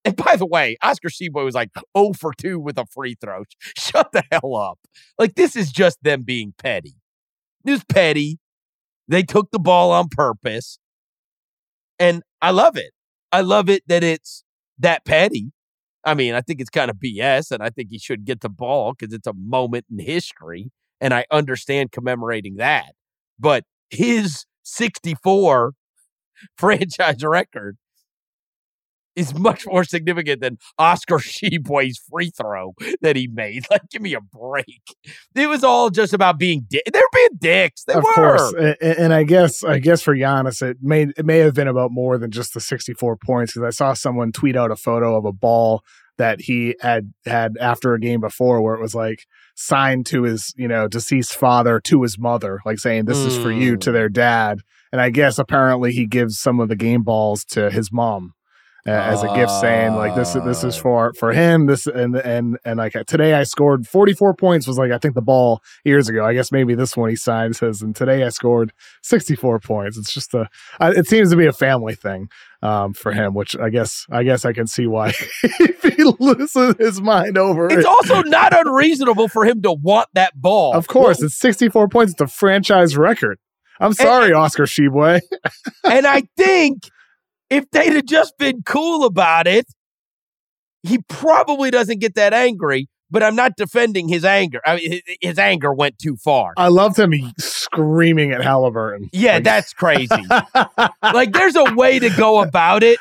And 0.04 0.16
by 0.16 0.36
the 0.36 0.46
way, 0.46 0.76
Oscar 0.82 1.08
Tshiebwe 1.08 1.44
was 1.44 1.54
like 1.54 1.70
0 1.96 2.12
for 2.12 2.34
2 2.34 2.58
with 2.58 2.78
a 2.78 2.84
free 2.86 3.16
throw. 3.20 3.44
Shut 3.58 4.12
the 4.12 4.22
hell 4.30 4.56
up. 4.56 4.78
Like, 5.18 5.34
this 5.34 5.56
is 5.56 5.72
just 5.72 6.02
them 6.02 6.22
being 6.22 6.52
petty. 6.58 6.94
It 7.64 7.70
was 7.70 7.84
petty. 7.84 8.38
They 9.08 9.22
took 9.22 9.50
the 9.50 9.58
ball 9.58 9.92
on 9.92 10.08
purpose. 10.10 10.78
And 11.98 12.22
I 12.42 12.50
love 12.50 12.76
it. 12.76 12.92
I 13.32 13.40
love 13.40 13.70
it 13.70 13.82
that 13.86 14.04
it's 14.04 14.44
that 14.78 15.04
petty. 15.04 15.52
I 16.04 16.14
mean, 16.14 16.34
I 16.34 16.42
think 16.42 16.60
it's 16.60 16.70
kind 16.70 16.90
of 16.90 16.96
BS, 16.96 17.50
and 17.50 17.62
I 17.62 17.70
think 17.70 17.88
he 17.90 17.98
should 17.98 18.26
get 18.26 18.42
the 18.42 18.50
ball 18.50 18.92
because 18.92 19.14
it's 19.14 19.26
a 19.26 19.32
moment 19.32 19.86
in 19.90 19.98
history, 19.98 20.70
and 21.00 21.14
I 21.14 21.24
understand 21.30 21.92
commemorating 21.92 22.56
that. 22.56 22.92
But 23.38 23.64
his 23.94 24.44
64 24.64 25.72
franchise 26.58 27.24
record 27.24 27.76
is 29.16 29.32
much 29.38 29.64
more 29.66 29.84
significant 29.84 30.40
than 30.40 30.58
Oscar 30.76 31.18
Tshiebwe's 31.18 32.00
free 32.10 32.30
throw 32.36 32.74
that 33.00 33.14
he 33.14 33.28
made. 33.28 33.64
Like, 33.70 33.82
give 33.90 34.02
me 34.02 34.14
a 34.14 34.20
break. 34.20 34.82
It 35.36 35.48
was 35.48 35.62
all 35.62 35.88
just 35.90 36.12
about 36.12 36.36
being 36.38 36.66
di- 36.68 36.82
they're 36.92 37.02
being 37.12 37.28
dicks. 37.38 37.84
They 37.84 37.94
of 37.94 38.02
were. 38.02 38.12
course, 38.12 38.52
A- 38.58 38.76
a- 38.84 39.00
and 39.00 39.14
I 39.14 39.22
guess 39.22 39.62
I 39.64 39.78
guess 39.78 40.02
for 40.02 40.16
Giannis, 40.16 40.62
it 40.62 40.78
may 40.82 41.06
it 41.16 41.24
may 41.24 41.38
have 41.38 41.54
been 41.54 41.68
about 41.68 41.92
more 41.92 42.18
than 42.18 42.30
just 42.32 42.54
the 42.54 42.60
64 42.60 43.16
points 43.18 43.52
because 43.52 43.66
I 43.66 43.70
saw 43.70 43.92
someone 43.94 44.32
tweet 44.32 44.56
out 44.56 44.70
a 44.72 44.76
photo 44.76 45.16
of 45.16 45.24
a 45.24 45.32
ball 45.32 45.82
that 46.18 46.42
he 46.42 46.76
had 46.80 47.12
had 47.26 47.56
after 47.60 47.94
a 47.94 48.00
game 48.00 48.20
before 48.20 48.60
where 48.62 48.74
it 48.74 48.80
was 48.80 48.94
like 48.94 49.26
signed 49.54 50.06
to 50.06 50.22
his 50.22 50.52
you 50.56 50.68
know 50.68 50.88
deceased 50.88 51.34
father 51.36 51.80
to 51.80 52.02
his 52.02 52.18
mother, 52.18 52.60
like 52.64 52.78
saying 52.78 53.04
this 53.04 53.18
is 53.18 53.36
for 53.36 53.50
you 53.52 53.76
Mm. 53.76 53.80
to 53.80 53.92
their 53.92 54.08
dad, 54.08 54.60
and 54.92 55.00
I 55.00 55.10
guess 55.10 55.38
apparently 55.38 55.92
he 55.92 56.06
gives 56.06 56.38
some 56.38 56.60
of 56.60 56.68
the 56.68 56.76
game 56.76 57.02
balls 57.02 57.44
to 57.46 57.70
his 57.70 57.92
mom. 57.92 58.34
As 58.86 59.22
a 59.22 59.34
gift 59.34 59.50
saying 59.50 59.94
like 59.94 60.14
this 60.14 60.34
this 60.34 60.62
is 60.62 60.76
Ah. 60.76 60.80
for 60.82 61.12
for 61.14 61.32
him 61.32 61.64
this 61.66 61.86
and 61.86 62.14
and 62.16 62.58
and 62.66 62.76
like 62.76 62.92
today 63.06 63.32
I 63.32 63.44
scored 63.44 63.86
44 63.86 64.34
points 64.34 64.66
was 64.66 64.76
like 64.76 64.90
I 64.92 64.98
think 64.98 65.14
the 65.14 65.22
ball 65.22 65.62
years 65.84 66.10
ago. 66.10 66.22
I 66.22 66.34
guess 66.34 66.52
maybe 66.52 66.74
this 66.74 66.94
one 66.94 67.08
he 67.08 67.16
signed 67.16 67.56
says 67.56 67.80
and 67.80 67.96
today 67.96 68.22
I 68.24 68.28
scored 68.28 68.72
64 69.02 69.60
points. 69.60 69.96
It's 69.96 70.12
just 70.12 70.34
a 70.34 70.48
it 70.80 71.06
seems 71.06 71.30
to 71.30 71.36
be 71.36 71.46
a 71.46 71.52
family 71.52 71.94
thing 71.94 72.28
um 72.60 72.92
for 72.92 73.12
him 73.12 73.32
which 73.32 73.56
I 73.58 73.70
guess 73.70 74.04
I 74.10 74.22
guess 74.22 74.44
I 74.44 74.52
can 74.52 74.66
see 74.66 74.86
why 74.86 75.14
if 75.42 75.82
he 75.96 76.04
loses 76.20 76.74
his 76.78 77.00
mind 77.00 77.38
over 77.38 77.66
It's 77.66 77.76
it. 77.76 77.86
also 77.86 78.20
not 78.22 78.52
unreasonable 78.66 79.28
for 79.28 79.46
him 79.46 79.62
to 79.62 79.72
want 79.72 80.08
that 80.12 80.34
ball. 80.38 80.74
of 80.74 80.88
course 80.88 81.22
it's 81.22 81.38
64 81.38 81.88
points 81.88 82.12
it's 82.12 82.20
a 82.20 82.26
franchise 82.26 82.98
record. 82.98 83.38
I'm 83.80 83.94
sorry 83.94 84.32
Oscar 84.34 84.64
Tshiebwe. 84.64 85.20
And 85.84 86.06
I 86.06 86.22
think 86.36 86.82
if 87.50 87.70
they'd 87.70 87.92
have 87.94 88.06
just 88.06 88.36
been 88.38 88.62
cool 88.64 89.04
about 89.04 89.46
it, 89.46 89.66
he 90.82 90.98
probably 91.08 91.70
doesn't 91.70 92.00
get 92.00 92.14
that 92.14 92.32
angry. 92.32 92.88
But 93.10 93.22
I'm 93.22 93.36
not 93.36 93.52
defending 93.56 94.08
his 94.08 94.24
anger. 94.24 94.60
I 94.66 94.76
mean, 94.76 94.90
his, 94.92 95.02
his 95.20 95.38
anger 95.38 95.72
went 95.72 95.98
too 95.98 96.16
far. 96.16 96.52
I 96.56 96.68
loved 96.68 96.98
him 96.98 97.12
screaming 97.38 98.32
at 98.32 98.42
Halliburton 98.42 99.08
yeah, 99.12 99.34
Like- 99.34 99.44
that's 99.44 99.72
crazy. 99.72 100.08
like, 101.02 101.32
there's 101.32 101.54
a 101.54 101.74
way 101.74 101.98
to 102.00 102.10
go 102.10 102.40
about 102.42 102.82
it 102.82 102.98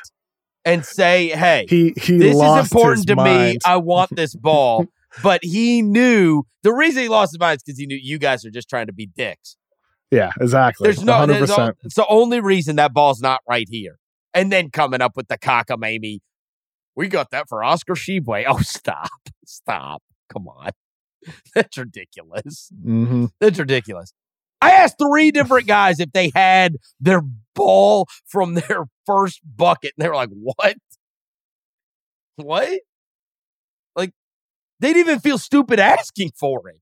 and 0.65 0.85
say, 0.85 1.29
"Hey, 1.29 1.65
he 1.67 1.93
he 1.97 2.17
this 2.19 2.35
is 2.35 2.57
important 2.71 3.07
to 3.07 3.15
me. 3.15 3.57
I 3.65 3.77
want 3.77 4.11
this 4.15 4.35
ball." 4.35 4.85
but 5.23 5.43
he 5.43 5.81
knew 5.81 6.43
the 6.63 6.73
reason 6.73 7.03
he 7.03 7.09
lost 7.09 7.31
his 7.33 7.39
mind 7.39 7.57
is 7.57 7.63
because 7.63 7.79
he 7.79 7.85
knew 7.85 7.97
you 7.99 8.17
guys 8.19 8.45
are 8.45 8.51
just 8.51 8.69
trying 8.69 8.87
to 8.87 8.93
be 8.93 9.07
dicks. 9.07 9.57
yeah, 10.11 10.31
exactly. 10.39 10.85
There's 10.85 11.03
no, 11.03 11.13
100%. 11.13 11.27
there's 11.27 11.51
o- 11.51 11.71
it's 11.83 11.95
the 11.95 12.07
only 12.07 12.39
reason 12.39 12.75
that 12.75 12.93
ball's 12.93 13.21
not 13.21 13.41
right 13.47 13.67
here. 13.69 13.97
And 14.33 14.51
then 14.51 14.69
coming 14.71 15.01
up 15.01 15.15
with 15.15 15.27
the 15.27 15.37
cockamamie, 15.37 16.19
we 16.95 17.07
got 17.07 17.31
that 17.31 17.47
for 17.49 17.63
Oscar 17.63 17.93
Tshiebwe. 17.93 18.45
Oh, 18.49 18.59
stop, 18.59 19.09
stop, 19.45 20.01
come 20.31 20.47
on, 20.47 20.71
that's 21.55 21.77
ridiculous. 21.77 22.71
Mhm. 22.85 23.29
That's 23.39 23.59
ridiculous. 23.59 24.13
I 24.61 24.71
asked 24.71 24.95
three 24.97 25.31
different 25.31 25.67
guys 25.67 25.99
if 25.99 26.11
they 26.13 26.31
had 26.33 26.77
their 26.99 27.21
ball 27.53 28.07
from 28.25 28.53
their 28.67 28.85
first 29.05 29.41
bucket. 29.43 29.91
And 29.97 30.03
they 30.05 30.09
were 30.09 30.15
like, 30.15 30.29
what? 30.31 30.75
What? 32.37 32.79
Like, 33.95 34.11
they 34.79 34.93
didn't 34.93 35.09
even 35.09 35.19
feel 35.19 35.37
stupid 35.37 35.79
asking 35.79 36.31
for 36.39 36.69
it. 36.69 36.79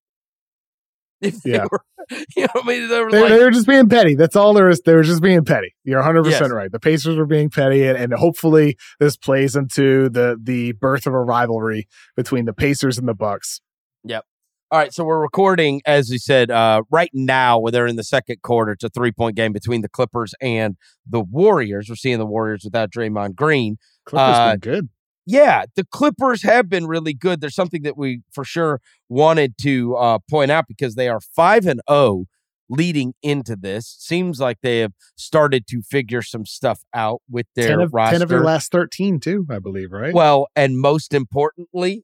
If 1.28 1.42
they 1.44 1.52
Yeah. 1.52 1.66
were, 1.72 1.82
you 2.36 2.44
know 2.44 2.48
I 2.64 2.68
mean? 2.68 2.88
They 2.90 3.00
were 3.00 3.12
They, 3.12 3.22
like, 3.22 3.30
they 3.32 3.44
were 3.44 3.52
just 3.52 3.68
being 3.68 3.88
petty. 3.88 4.16
That's 4.16 4.36
all 4.36 4.54
there 4.54 4.70
is. 4.70 4.82
They 4.86 4.94
were 4.96 5.04
just 5.04 5.22
being 5.22 5.46
petty. 5.46 5.74
You're 5.84 6.00
100 6.00 6.26
Yes. 6.26 6.40
percent 6.40 6.54
right. 6.54 6.72
The 6.72 6.80
Pacers 6.80 7.16
were 7.16 7.26
being 7.28 7.50
petty, 7.50 7.86
and, 7.86 7.98
and 7.98 8.14
hopefully 8.14 8.76
this 9.00 9.18
plays 9.18 9.56
into 9.56 10.10
the 10.10 10.38
the 10.42 10.72
birth 10.74 11.06
of 11.08 11.14
a 11.14 11.20
rivalry 11.22 11.88
between 12.16 12.46
the 12.46 12.54
Pacers 12.54 12.98
and 12.98 13.08
the 13.08 13.14
Bucks. 13.14 13.62
Yep. 14.04 14.26
All 14.72 14.80
right, 14.80 14.94
so 14.94 15.04
we're 15.04 15.20
recording, 15.22 15.82
as 15.86 16.10
we 16.10 16.18
said, 16.18 16.50
uh, 16.50 16.84
right 16.90 17.10
now, 17.14 17.60
where 17.60 17.74
they're 17.74 17.88
in 17.88 17.98
the 17.98 18.06
second 18.06 18.42
quarter. 18.42 18.72
It's 18.72 18.86
a 18.86 18.90
three 18.90 19.12
point 19.12 19.36
game 19.36 19.52
between 19.52 19.82
the 19.82 19.90
Clippers 19.90 20.34
and 20.42 20.78
the 21.06 21.20
Warriors. 21.20 21.88
We're 21.90 21.96
seeing 21.98 22.20
the 22.20 22.26
Warriors 22.26 22.62
without 22.64 22.90
Draymond 22.90 23.36
Green. 23.36 23.78
Clippers 24.06 24.38
Uh, 24.38 24.52
been 24.54 24.60
good. 24.60 24.90
Yeah, 25.26 25.66
the 25.76 25.86
Clippers 25.86 26.44
have 26.44 26.68
been 26.70 26.88
really 26.88 27.14
good. 27.14 27.42
There's 27.42 27.56
something 27.56 27.84
that 27.84 27.98
we 27.98 28.22
for 28.32 28.44
sure 28.44 28.82
wanted 29.08 29.58
to 29.62 29.96
uh, 29.96 30.20
point 30.30 30.52
out 30.52 30.66
because 30.68 30.96
they 30.96 31.08
are 31.08 31.20
5 31.20 31.68
and 31.68 31.82
0 31.90 32.26
leading 32.70 33.14
into 33.22 33.56
this. 33.56 33.96
Seems 34.00 34.40
like 34.40 34.58
they 34.64 34.80
have 34.80 34.94
started 35.16 35.68
to 35.68 35.82
figure 35.82 36.22
some 36.22 36.46
stuff 36.46 36.82
out 36.94 37.22
with 37.30 37.46
their 37.56 37.68
Ten 37.68 37.82
of, 37.82 37.94
roster. 37.94 38.14
ten 38.16 38.22
of 38.22 38.30
their 38.30 38.44
last 38.44 38.72
13 38.72 39.20
too, 39.20 39.46
I 39.50 39.60
believe. 39.60 39.92
Right? 39.92 40.14
Well, 40.14 40.48
and 40.56 40.80
most 40.80 41.14
importantly, 41.14 42.04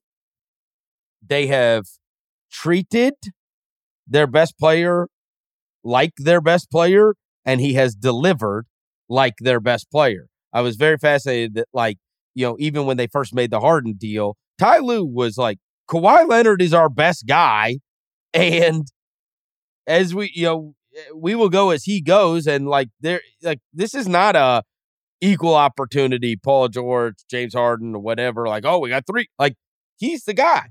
they 1.26 1.47
have 1.47 1.86
treated 2.51 3.15
their 4.07 4.28
best 4.28 4.57
player 4.57 5.07
like 5.84 6.13
their 6.18 6.41
best 6.41 6.70
player, 6.70 7.15
and 7.45 7.61
he 7.61 7.74
has 7.74 7.95
delivered 7.95 8.65
like 9.09 9.36
their 9.39 9.59
best 9.59 9.89
player. 9.89 10.28
I 10.51 10.61
was 10.61 10.76
very 10.76 10.97
fascinated 10.97 11.55
that, 11.55 11.68
like, 11.74 11.97
you 12.38 12.45
know, 12.45 12.55
even 12.59 12.85
when 12.85 12.97
they 12.97 13.07
first 13.07 13.33
made 13.33 13.51
the 13.51 13.59
Harden 13.59 13.93
deal, 13.93 14.38
Ty 14.59 14.79
Lue 14.79 15.05
was 15.05 15.38
like, 15.38 15.57
Kawhi 15.89 16.27
Leonard 16.27 16.61
is 16.61 16.73
our 16.73 16.89
best 16.89 17.25
guy. 17.27 17.77
And 18.33 18.85
as 19.88 20.13
we, 20.13 20.31
you 20.35 20.43
know, 20.43 20.75
we 21.15 21.33
will 21.33 21.49
go 21.49 21.71
as 21.71 21.85
he 21.85 22.01
goes. 22.01 22.45
And 22.45 22.67
like, 22.67 22.89
there, 22.99 23.21
like, 23.41 23.59
this 23.73 23.95
is 23.95 24.07
not 24.07 24.35
a, 24.35 24.61
equal 25.21 25.55
opportunity, 25.55 26.35
Paul 26.35 26.67
George, 26.69 27.15
James 27.29 27.53
Harden, 27.53 27.95
or 27.95 28.01
whatever. 28.01 28.47
Like, 28.47 28.65
oh, 28.65 28.79
we 28.79 28.89
got 28.89 29.05
three. 29.07 29.27
Like, 29.39 29.55
he's 29.97 30.23
the 30.23 30.33
guy. 30.33 30.67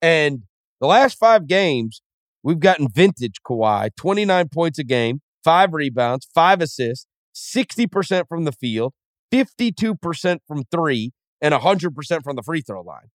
And 0.00 0.42
the 0.80 0.86
last 0.86 1.18
five 1.18 1.46
games, 1.46 2.02
we've 2.42 2.60
gotten 2.60 2.88
vintage 2.88 3.40
Kawhi, 3.44 3.90
29 3.96 4.48
points 4.48 4.78
a 4.78 4.84
game, 4.84 5.20
five 5.44 5.72
rebounds, 5.72 6.28
five 6.34 6.60
assists, 6.60 7.06
60% 7.34 8.28
from 8.28 8.44
the 8.44 8.52
field, 8.52 8.92
52% 9.32 10.38
from 10.46 10.64
three, 10.70 11.12
and 11.40 11.54
100% 11.54 12.22
from 12.22 12.36
the 12.36 12.42
free 12.42 12.60
throw 12.60 12.82
line. 12.82 13.10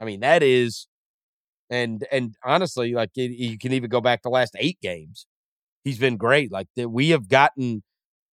I 0.00 0.04
mean, 0.04 0.20
that 0.20 0.42
is, 0.42 0.88
and 1.70 2.04
and 2.10 2.34
honestly, 2.44 2.92
like 2.92 3.10
it, 3.16 3.30
you 3.32 3.56
can 3.58 3.72
even 3.72 3.88
go 3.88 4.00
back 4.00 4.22
the 4.22 4.28
last 4.30 4.56
eight 4.58 4.78
games. 4.82 5.26
He's 5.84 5.98
been 5.98 6.16
great. 6.16 6.50
Like 6.52 6.68
that, 6.76 6.88
we 6.90 7.10
have 7.10 7.28
gotten 7.28 7.82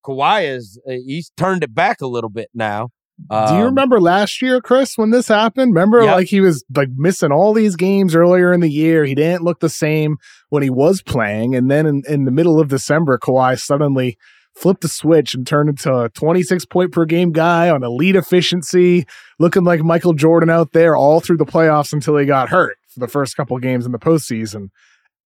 Kawhi 0.06 0.48
is 0.56 0.80
uh, 0.88 0.94
he's 1.06 1.32
turned 1.38 1.64
it 1.64 1.74
back 1.76 2.02
a 2.02 2.08
little 2.08 2.30
bit 2.30 2.50
now. 2.54 2.90
Do 3.30 3.36
you 3.36 3.60
Um, 3.60 3.66
remember 3.66 4.00
last 4.00 4.42
year, 4.42 4.62
Chris, 4.62 4.98
when 4.98 5.10
this 5.12 5.28
happened? 5.28 5.74
Remember, 5.76 6.02
Yep. 6.04 6.16
like 6.16 6.28
he 6.28 6.40
was 6.40 6.64
like 6.74 6.88
missing 6.96 7.32
all 7.34 7.54
these 7.54 7.76
games 7.76 8.16
earlier 8.16 8.54
in 8.54 8.62
the 8.62 8.72
year. 8.72 9.04
He 9.04 9.14
didn't 9.14 9.44
look 9.44 9.60
the 9.60 9.68
same 9.70 10.16
when 10.50 10.64
he 10.64 10.70
was 10.70 11.02
playing, 11.02 11.54
and 11.54 11.70
then 11.70 11.86
in, 11.86 12.02
in 12.08 12.24
the 12.26 12.32
middle 12.32 12.60
of 12.62 12.70
December, 12.70 13.18
Kawhi 13.18 13.60
suddenly 13.60 14.18
flipped 14.56 14.82
the 14.82 14.88
switch 14.88 15.34
and 15.34 15.48
turned 15.48 15.70
into 15.70 15.96
a 15.96 16.10
26 16.10 16.66
point 16.66 16.92
per 16.92 17.06
game 17.06 17.32
guy 17.32 17.70
on 17.70 17.84
elite 17.84 18.16
efficiency, 18.16 19.06
looking 19.40 19.64
like 19.64 19.82
Michael 19.82 20.14
Jordan 20.14 20.50
out 20.50 20.74
there 20.74 20.96
all 20.96 21.20
through 21.20 21.38
the 21.38 21.46
playoffs 21.46 21.94
until 21.94 22.18
he 22.18 22.26
got 22.26 22.50
hurt 22.50 22.78
for 22.90 23.00
the 23.00 23.08
first 23.08 23.36
couple 23.38 23.58
games 23.60 23.86
in 23.86 23.92
the 23.92 24.00
postseason. 24.00 24.70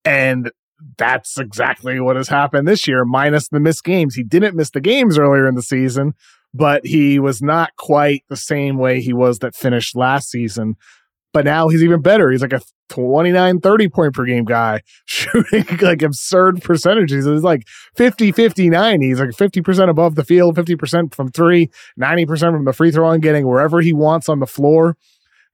And 0.05 0.51
that's 0.97 1.37
exactly 1.37 1.99
what 1.99 2.15
has 2.15 2.27
happened 2.27 2.67
this 2.67 2.87
year, 2.87 3.05
minus 3.05 3.47
the 3.49 3.59
missed 3.59 3.83
games. 3.83 4.15
He 4.15 4.23
didn't 4.23 4.55
miss 4.55 4.71
the 4.71 4.81
games 4.81 5.17
earlier 5.17 5.47
in 5.47 5.55
the 5.55 5.61
season, 5.61 6.13
but 6.53 6.85
he 6.85 7.19
was 7.19 7.41
not 7.41 7.71
quite 7.77 8.23
the 8.29 8.37
same 8.37 8.77
way 8.77 9.01
he 9.01 9.13
was 9.13 9.39
that 9.39 9.55
finished 9.55 9.95
last 9.95 10.29
season. 10.29 10.75
But 11.33 11.45
now 11.45 11.67
he's 11.67 11.83
even 11.83 12.01
better. 12.01 12.29
He's 12.29 12.43
like 12.43 12.53
a 12.53 12.61
29, 12.89 13.59
30 13.59 13.89
point 13.89 14.13
per 14.13 14.23
game 14.25 14.45
guy, 14.45 14.81
shooting 15.05 15.65
like 15.81 16.03
absurd 16.03 16.61
percentages. 16.61 17.25
It's 17.25 17.43
like 17.43 17.67
50, 17.95 18.31
50, 18.31 18.69
90. 18.69 19.07
He's 19.07 19.19
like 19.19 19.29
50% 19.29 19.89
above 19.89 20.15
the 20.15 20.23
field, 20.23 20.55
50% 20.55 21.13
from 21.15 21.31
three, 21.31 21.71
90% 21.99 22.39
from 22.39 22.65
the 22.65 22.73
free 22.73 22.91
throw 22.91 23.07
line, 23.07 23.19
getting 23.19 23.47
wherever 23.47 23.81
he 23.81 23.93
wants 23.93 24.29
on 24.29 24.39
the 24.39 24.47
floor. 24.47 24.95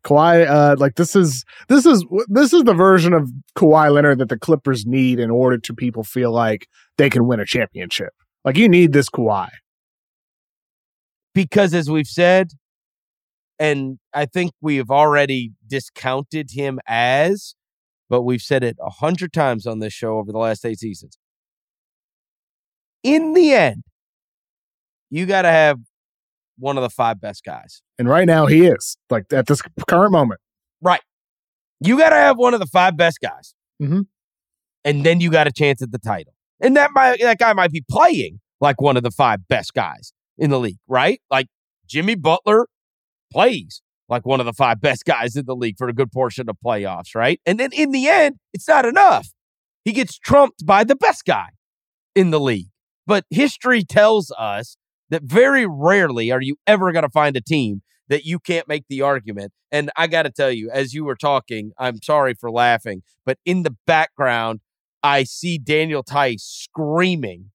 Kawhi, 0.05 0.47
uh, 0.47 0.75
like 0.79 0.95
this 0.95 1.15
is 1.15 1.43
this 1.67 1.85
is 1.85 2.05
this 2.27 2.53
is 2.53 2.63
the 2.63 2.73
version 2.73 3.13
of 3.13 3.29
Kawhi 3.57 3.91
Leonard 3.91 4.19
that 4.19 4.29
the 4.29 4.39
Clippers 4.39 4.85
need 4.85 5.19
in 5.19 5.29
order 5.29 5.57
to 5.57 5.73
people 5.73 6.03
feel 6.03 6.31
like 6.31 6.67
they 6.97 7.09
can 7.09 7.27
win 7.27 7.39
a 7.39 7.45
championship. 7.45 8.13
Like 8.45 8.57
you 8.57 8.69
need 8.69 8.93
this 8.93 9.09
Kawhi. 9.09 9.49
because 11.33 11.73
as 11.73 11.89
we've 11.89 12.07
said, 12.07 12.51
and 13.59 13.99
I 14.13 14.25
think 14.25 14.51
we 14.61 14.77
have 14.77 14.89
already 14.89 15.51
discounted 15.67 16.51
him 16.51 16.79
as, 16.87 17.55
but 18.09 18.21
we've 18.23 18.41
said 18.41 18.63
it 18.63 18.77
a 18.81 18.89
hundred 18.89 19.33
times 19.33 19.67
on 19.67 19.79
this 19.79 19.93
show 19.93 20.17
over 20.17 20.31
the 20.31 20.37
last 20.37 20.65
eight 20.65 20.79
seasons. 20.79 21.17
In 23.03 23.33
the 23.33 23.53
end, 23.53 23.83
you 25.09 25.25
got 25.25 25.43
to 25.43 25.49
have 25.49 25.79
one 26.57 26.77
of 26.77 26.83
the 26.83 26.89
five 26.89 27.21
best 27.21 27.43
guys. 27.43 27.81
And 27.97 28.09
right 28.09 28.25
now 28.25 28.45
he 28.45 28.65
is 28.65 28.97
like 29.09 29.31
at 29.31 29.47
this 29.47 29.61
current 29.87 30.11
moment. 30.11 30.41
Right. 30.81 31.01
You 31.79 31.97
got 31.97 32.09
to 32.09 32.15
have 32.15 32.37
one 32.37 32.53
of 32.53 32.59
the 32.59 32.65
five 32.65 32.97
best 32.97 33.19
guys, 33.21 33.53
Mhm. 33.81 34.07
and 34.83 35.05
then 35.05 35.21
you 35.21 35.31
got 35.31 35.47
a 35.47 35.51
chance 35.51 35.81
at 35.81 35.91
the 35.91 35.99
title. 35.99 36.33
And 36.59 36.75
that 36.75 36.91
might 36.93 37.21
that 37.21 37.39
guy 37.39 37.53
might 37.53 37.71
be 37.71 37.83
playing 37.89 38.41
like 38.59 38.81
one 38.81 38.97
of 38.97 39.03
the 39.03 39.11
five 39.11 39.47
best 39.47 39.73
guys 39.73 40.11
in 40.37 40.49
the 40.49 40.59
league, 40.59 40.79
right? 40.87 41.21
Like 41.31 41.47
Jimmy 41.87 42.15
Butler 42.15 42.67
plays 43.31 43.81
like 44.07 44.25
one 44.25 44.39
of 44.39 44.45
the 44.45 44.53
five 44.53 44.81
best 44.81 45.05
guys 45.05 45.35
in 45.35 45.45
the 45.45 45.55
league 45.55 45.77
for 45.77 45.87
a 45.87 45.93
good 45.93 46.11
portion 46.11 46.49
of 46.49 46.57
playoffs, 46.63 47.15
right? 47.15 47.39
And 47.45 47.59
then 47.59 47.71
in 47.73 47.91
the 47.91 48.07
end, 48.07 48.37
it's 48.53 48.67
not 48.67 48.85
enough. 48.85 49.29
He 49.85 49.91
gets 49.91 50.17
trumped 50.17 50.65
by 50.65 50.83
the 50.83 50.95
best 50.95 51.25
guy 51.25 51.49
in 52.15 52.31
the 52.31 52.39
league. 52.39 52.67
But 53.07 53.25
history 53.29 53.83
tells 53.83 54.31
us 54.37 54.77
that 55.09 55.23
very 55.23 55.65
rarely 55.65 56.31
are 56.31 56.41
you 56.41 56.57
ever 56.67 56.91
going 56.91 57.03
to 57.03 57.09
find 57.09 57.35
a 57.35 57.41
team 57.41 57.81
that 58.09 58.25
you 58.25 58.39
can't 58.39 58.67
make 58.67 58.85
the 58.89 59.01
argument. 59.01 59.53
And 59.71 59.91
I 59.95 60.07
got 60.07 60.23
to 60.23 60.31
tell 60.31 60.51
you, 60.51 60.69
as 60.71 60.93
you 60.93 61.05
were 61.05 61.15
talking, 61.15 61.71
I'm 61.77 62.01
sorry 62.01 62.33
for 62.33 62.51
laughing, 62.51 63.03
but 63.25 63.37
in 63.45 63.63
the 63.63 63.75
background, 63.85 64.59
I 65.01 65.23
see 65.23 65.57
Daniel 65.57 66.03
Theis 66.03 66.43
screaming. 66.43 67.51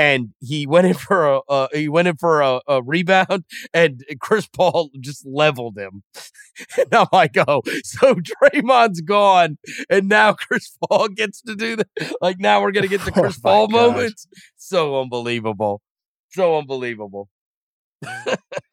And 0.00 0.30
he 0.40 0.66
went 0.66 0.86
in 0.86 0.94
for 0.94 1.26
a 1.26 1.40
uh, 1.46 1.68
he 1.74 1.86
went 1.90 2.08
in 2.08 2.16
for 2.16 2.40
a, 2.40 2.60
a 2.66 2.82
rebound, 2.82 3.44
and 3.74 4.02
Chris 4.18 4.46
Paul 4.48 4.88
just 4.98 5.26
leveled 5.26 5.76
him. 5.76 6.02
and 6.78 6.86
I'm 6.94 7.06
like, 7.12 7.36
oh, 7.36 7.60
so 7.84 8.14
Draymond's 8.14 9.02
gone, 9.02 9.58
and 9.90 10.08
now 10.08 10.32
Chris 10.32 10.74
Paul 10.88 11.08
gets 11.08 11.42
to 11.42 11.54
do 11.54 11.76
that. 11.76 11.86
Like 12.22 12.38
now 12.40 12.62
we're 12.62 12.72
gonna 12.72 12.88
get 12.88 13.02
the 13.04 13.12
Oh 13.16 13.20
Chris 13.20 13.38
my 13.44 13.50
Paul 13.50 13.68
gosh. 13.68 13.74
moments. 13.76 14.26
So 14.56 15.02
unbelievable, 15.02 15.82
so 16.30 16.56
unbelievable. 16.56 17.28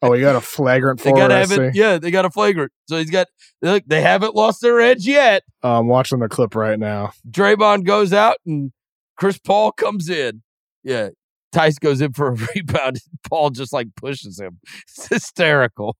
Oh, 0.00 0.14
he 0.14 0.22
got 0.22 0.34
a 0.36 0.40
flagrant 0.56 1.00
They 1.00 1.10
for 1.10 1.16
gotta 1.16 1.34
have 1.34 1.52
it. 1.52 1.74
Yeah, 1.74 1.98
they 1.98 2.10
got 2.10 2.24
a 2.24 2.30
flagrant. 2.30 2.72
So 2.88 2.96
he's 2.96 3.10
got. 3.10 3.26
Look, 3.60 3.84
they 3.86 4.00
haven't 4.00 4.34
lost 4.34 4.62
their 4.62 4.80
edge 4.80 5.06
yet. 5.06 5.42
Uh, 5.62 5.78
I'm 5.80 5.88
watching 5.88 6.20
the 6.20 6.28
clip 6.28 6.54
right 6.54 6.78
now. 6.78 7.12
Draymond 7.30 7.84
goes 7.84 8.14
out 8.14 8.36
and 8.46 8.72
Chris 9.18 9.36
Paul 9.38 9.72
comes 9.72 10.08
in. 10.08 10.42
Yeah, 10.84 11.10
Theis 11.52 11.78
goes 11.78 12.00
in 12.00 12.12
for 12.12 12.28
a 12.28 12.32
rebound. 12.54 12.96
And 13.10 13.18
Paul 13.28 13.50
just 13.50 13.72
like 13.72 13.88
pushes 13.96 14.38
him. 14.40 14.58
It's 14.88 15.08
hysterical. 15.08 15.96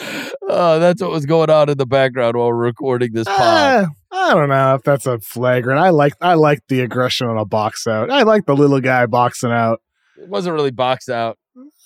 oh, 0.00 0.78
that's 0.80 1.00
what 1.02 1.10
was 1.10 1.26
going 1.26 1.50
on 1.50 1.68
in 1.68 1.78
the 1.78 1.86
background 1.86 2.36
while 2.36 2.48
we're 2.48 2.56
recording 2.56 3.12
this 3.12 3.26
pod. 3.26 3.36
Ah, 3.40 3.86
I 4.12 4.34
don't 4.34 4.48
know 4.48 4.74
if 4.74 4.82
that's 4.82 5.06
a 5.06 5.18
flagrant. 5.20 5.78
I 5.80 5.90
like 5.90 6.14
I 6.20 6.34
like 6.34 6.60
the 6.68 6.80
aggression 6.80 7.26
on 7.28 7.38
a 7.38 7.44
box 7.44 7.86
out. 7.86 8.10
I 8.10 8.22
like 8.22 8.46
the 8.46 8.54
little 8.56 8.80
guy 8.80 9.06
boxing 9.06 9.52
out. 9.52 9.80
It 10.18 10.28
wasn't 10.28 10.54
really 10.54 10.70
box 10.70 11.08
out. 11.08 11.38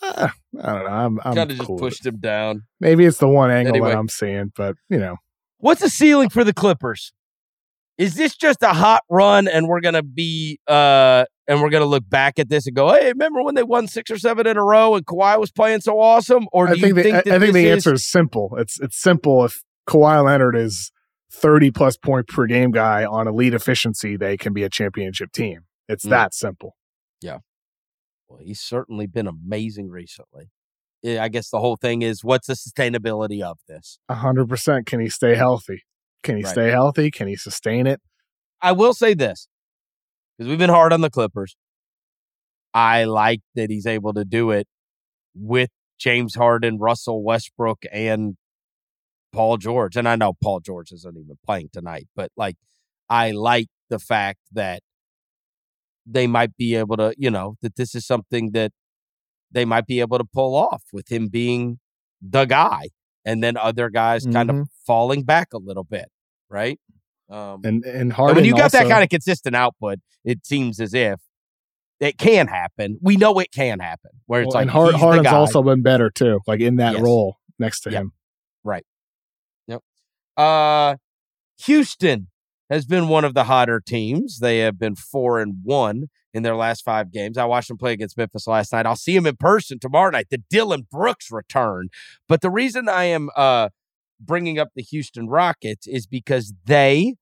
Ah, 0.02 0.32
I 0.62 0.66
don't 0.72 0.84
know. 0.84 0.90
I'm, 0.90 1.20
I'm 1.24 1.34
Kind 1.34 1.50
of 1.50 1.56
just 1.56 1.66
cool 1.66 1.76
with 1.76 1.82
pushed 1.82 2.06
him 2.06 2.18
down. 2.18 2.62
Maybe 2.80 3.04
it's 3.04 3.18
the 3.18 3.28
one 3.28 3.50
angle 3.50 3.74
Anyway. 3.74 3.90
that 3.90 3.98
I'm 3.98 4.08
seeing, 4.08 4.52
but 4.56 4.76
you 4.88 4.98
know, 4.98 5.16
What's 5.58 5.82
the 5.82 5.90
ceiling 5.90 6.30
for 6.30 6.42
the 6.42 6.54
Clippers? 6.54 7.12
Is 8.00 8.14
this 8.14 8.34
just 8.34 8.62
a 8.62 8.72
hot 8.72 9.02
run 9.10 9.46
and 9.46 9.68
we're 9.68 9.80
gonna 9.82 10.02
be 10.02 10.58
uh 10.66 11.24
and 11.46 11.60
we're 11.60 11.68
gonna 11.70 11.84
look 11.84 12.08
back 12.08 12.38
at 12.38 12.48
this 12.48 12.66
and 12.66 12.74
go, 12.74 12.92
hey, 12.94 13.08
remember 13.08 13.42
when 13.42 13.54
they 13.56 13.62
won 13.62 13.86
six 13.88 14.10
or 14.10 14.18
seven 14.18 14.46
in 14.46 14.56
a 14.56 14.64
row 14.64 14.94
and 14.94 15.04
Kawhi 15.04 15.38
was 15.38 15.50
playing 15.50 15.82
so 15.82 16.00
awesome? 16.00 16.46
Or 16.52 16.66
do 16.66 16.72
I 16.72 16.74
think 16.76 16.86
you 16.86 16.94
the, 16.94 17.02
think 17.02 17.16
I, 17.16 17.22
that 17.26 17.34
I 17.34 17.38
think 17.38 17.52
the 17.52 17.66
is- 17.66 17.72
answer 17.72 17.94
is 17.94 18.06
simple. 18.06 18.56
It's 18.56 18.80
it's 18.80 18.96
simple. 19.00 19.44
If 19.44 19.62
Kawhi 19.88 20.24
Leonard 20.24 20.56
is 20.56 20.92
30 21.32 21.70
plus 21.72 21.96
point 21.98 22.26
per 22.28 22.46
game 22.46 22.70
guy 22.70 23.04
on 23.04 23.28
elite 23.28 23.52
efficiency, 23.54 24.16
they 24.16 24.36
can 24.36 24.52
be 24.52 24.62
a 24.62 24.70
championship 24.70 25.30
team. 25.32 25.60
It's 25.88 26.06
Mm. 26.06 26.10
that 26.10 26.34
simple. 26.34 26.76
Yeah. 27.20 27.38
Well, 28.28 28.40
he's 28.42 28.60
certainly 28.60 29.06
been 29.06 29.26
amazing 29.26 29.90
recently. 29.90 30.50
Yeah, 31.02 31.22
I 31.22 31.28
guess 31.28 31.50
the 31.50 31.58
whole 31.60 31.76
thing 31.76 32.02
is 32.02 32.22
what's 32.24 32.46
the 32.46 32.54
sustainability 32.54 33.42
of 33.42 33.58
this? 33.68 33.98
A 34.08 34.14
hundred 34.14 34.48
percent. 34.48 34.86
Can 34.86 35.00
he 35.00 35.08
stay 35.08 35.34
healthy? 35.34 35.82
Can 36.22 36.36
he 36.36 36.42
Right. 36.42 36.50
stay 36.50 36.70
healthy? 36.70 37.10
Can 37.10 37.28
he 37.28 37.36
sustain 37.36 37.86
it? 37.86 38.00
I 38.60 38.72
will 38.72 38.94
say 38.94 39.14
this 39.14 39.48
because 40.36 40.48
we've 40.48 40.58
been 40.58 40.70
hard 40.70 40.92
on 40.92 41.00
the 41.00 41.10
Clippers. 41.10 41.56
I 42.74 43.04
like 43.04 43.40
that 43.54 43.70
he's 43.70 43.86
able 43.86 44.12
to 44.14 44.24
do 44.24 44.50
it 44.50 44.68
with 45.34 45.70
James 45.98 46.34
Harden, 46.34 46.78
Russell 46.78 47.22
Westbrook, 47.22 47.84
and 47.92 48.36
Paul 49.32 49.56
George. 49.56 49.96
And 49.96 50.08
I 50.08 50.16
know 50.16 50.34
Paul 50.42 50.60
George 50.60 50.92
isn't 50.92 51.16
even 51.16 51.38
playing 51.44 51.70
tonight, 51.72 52.06
but 52.14 52.30
like, 52.36 52.56
I 53.08 53.32
like 53.32 53.68
the 53.88 53.98
fact 53.98 54.38
that 54.52 54.82
they 56.06 56.26
might 56.26 56.56
be 56.56 56.74
able 56.74 56.96
to, 56.96 57.14
you 57.18 57.30
know, 57.30 57.56
that 57.62 57.76
this 57.76 57.94
is 57.94 58.06
something 58.06 58.52
that 58.52 58.72
they 59.50 59.64
might 59.64 59.86
be 59.86 60.00
able 60.00 60.18
to 60.18 60.24
pull 60.24 60.54
off 60.54 60.82
with 60.92 61.10
him 61.10 61.28
being 61.28 61.78
the 62.22 62.44
guy 62.44 62.88
and 63.30 63.42
then 63.42 63.56
other 63.56 63.90
guys 63.90 64.24
kind 64.26 64.50
of 64.50 64.56
Mhm. 64.56 64.66
falling 64.86 65.22
back 65.22 65.52
a 65.52 65.58
little 65.58 65.84
bit, 65.84 66.08
right? 66.48 66.78
Um, 67.28 67.60
And 67.64 67.84
and 67.84 68.12
Harden. 68.12 68.36
when 68.36 68.44
you 68.44 68.54
got 68.56 68.72
that 68.72 68.88
kind 68.88 69.02
of 69.04 69.08
consistent 69.08 69.54
output, 69.54 69.98
it 70.24 70.44
seems 70.46 70.80
as 70.80 70.94
if 70.94 71.20
it 72.00 72.18
can 72.18 72.48
happen. 72.48 72.98
We 73.00 73.16
know 73.16 73.38
it 73.38 73.52
can 73.52 73.78
happen. 73.78 74.10
Where 74.26 74.42
it's 74.42 74.48
well, 74.48 74.54
like 74.54 74.62
and 74.62 74.70
Har- 74.70 74.84
he's 74.86 74.92
the 74.94 74.98
Harden's 74.98 75.26
also 75.28 75.62
been 75.62 75.82
better 75.82 76.10
too, 76.10 76.40
like 76.46 76.60
in 76.60 76.76
that 76.76 76.94
Yes. 76.94 77.02
role 77.02 77.36
next 77.58 77.80
to 77.82 77.90
Yep. 77.90 78.00
him. 78.02 78.12
Right. 78.64 78.84
Yep. 79.68 79.80
Uh, 80.36 80.96
Houston 81.64 82.28
has 82.70 82.86
been 82.86 83.08
one 83.08 83.24
of 83.24 83.34
the 83.34 83.44
hotter 83.44 83.80
teams. 83.84 84.38
They 84.38 84.60
have 84.60 84.78
been 84.78 84.94
four 84.94 85.40
and 85.40 85.56
one 85.62 86.06
in 86.32 86.44
their 86.44 86.56
last 86.56 86.84
five 86.84 87.12
games. 87.12 87.36
I 87.36 87.44
watched 87.44 87.68
them 87.68 87.76
play 87.76 87.92
against 87.92 88.16
Memphis 88.16 88.46
last 88.46 88.72
night. 88.72 88.86
I'll 88.86 88.96
see 88.96 89.14
them 89.14 89.26
in 89.26 89.36
person 89.36 89.78
tomorrow 89.78 90.10
night. 90.10 90.28
The 90.30 90.42
Dillon 90.48 90.86
Brooks 90.90 91.30
return. 91.30 91.88
But 92.28 92.40
the 92.40 92.50
reason 92.50 92.88
I 92.88 93.04
am 93.04 93.28
uh 93.36 93.68
bringing 94.20 94.58
up 94.58 94.68
the 94.74 94.82
Houston 94.82 95.28
Rockets 95.28 95.86
is 95.86 96.06
because 96.06 96.52
they 96.66 97.14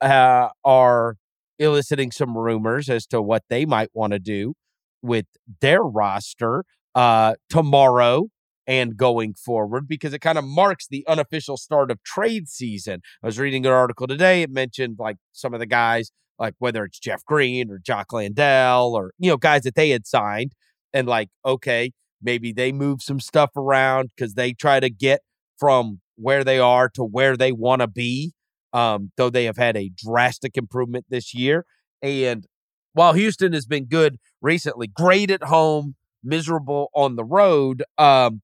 uh, 0.00 0.48
are 0.64 1.16
eliciting 1.58 2.10
some 2.10 2.36
rumors 2.36 2.88
as 2.88 3.06
to 3.08 3.20
what 3.20 3.42
they 3.48 3.64
might 3.64 3.90
want 3.92 4.12
to 4.12 4.18
do 4.18 4.54
with 5.02 5.26
their 5.60 5.82
roster 5.82 6.64
uh, 6.94 7.34
tomorrow 7.48 8.28
and 8.66 8.96
going 8.96 9.34
forward 9.34 9.86
because 9.86 10.12
it 10.14 10.20
kind 10.20 10.38
of 10.38 10.44
marks 10.44 10.86
the 10.86 11.04
unofficial 11.06 11.56
start 11.56 11.90
of 11.90 12.02
trade 12.02 12.48
season. 12.48 13.00
I 13.22 13.26
was 13.26 13.38
reading 13.38 13.66
an 13.66 13.72
article 13.72 14.06
today. 14.06 14.42
It 14.42 14.50
mentioned 14.50 14.96
like 14.98 15.16
some 15.32 15.54
of 15.54 15.60
the 15.60 15.66
guys, 15.66 16.10
like 16.38 16.54
whether 16.58 16.84
it's 16.84 16.98
Jeff 16.98 17.24
Green 17.24 17.70
or 17.70 17.78
Jock 17.78 18.12
Landale 18.12 18.92
or, 18.94 19.12
you 19.18 19.30
know, 19.30 19.36
guys 19.36 19.62
that 19.62 19.74
they 19.74 19.90
had 19.90 20.06
signed. 20.06 20.52
And 20.92 21.08
like, 21.08 21.28
okay, 21.44 21.92
maybe 22.22 22.52
they 22.52 22.72
move 22.72 23.02
some 23.02 23.20
stuff 23.20 23.50
around 23.56 24.10
because 24.16 24.34
they 24.34 24.52
try 24.52 24.80
to 24.80 24.88
get 24.88 25.20
from 25.58 26.00
where 26.16 26.44
they 26.44 26.58
are 26.58 26.88
to 26.90 27.02
where 27.02 27.36
they 27.36 27.52
want 27.52 27.80
to 27.80 27.88
be. 27.88 28.32
Um, 28.72 29.12
though 29.16 29.30
they 29.30 29.44
have 29.44 29.56
had 29.56 29.76
a 29.76 29.92
drastic 29.94 30.56
improvement 30.56 31.06
this 31.08 31.32
year. 31.32 31.64
And 32.02 32.44
while 32.92 33.12
Houston 33.12 33.52
has 33.52 33.66
been 33.66 33.84
good 33.84 34.16
recently, 34.40 34.88
great 34.88 35.30
at 35.30 35.44
home, 35.44 35.94
miserable 36.24 36.88
on 36.94 37.16
the 37.16 37.24
road. 37.24 37.82
Um, 37.98 38.42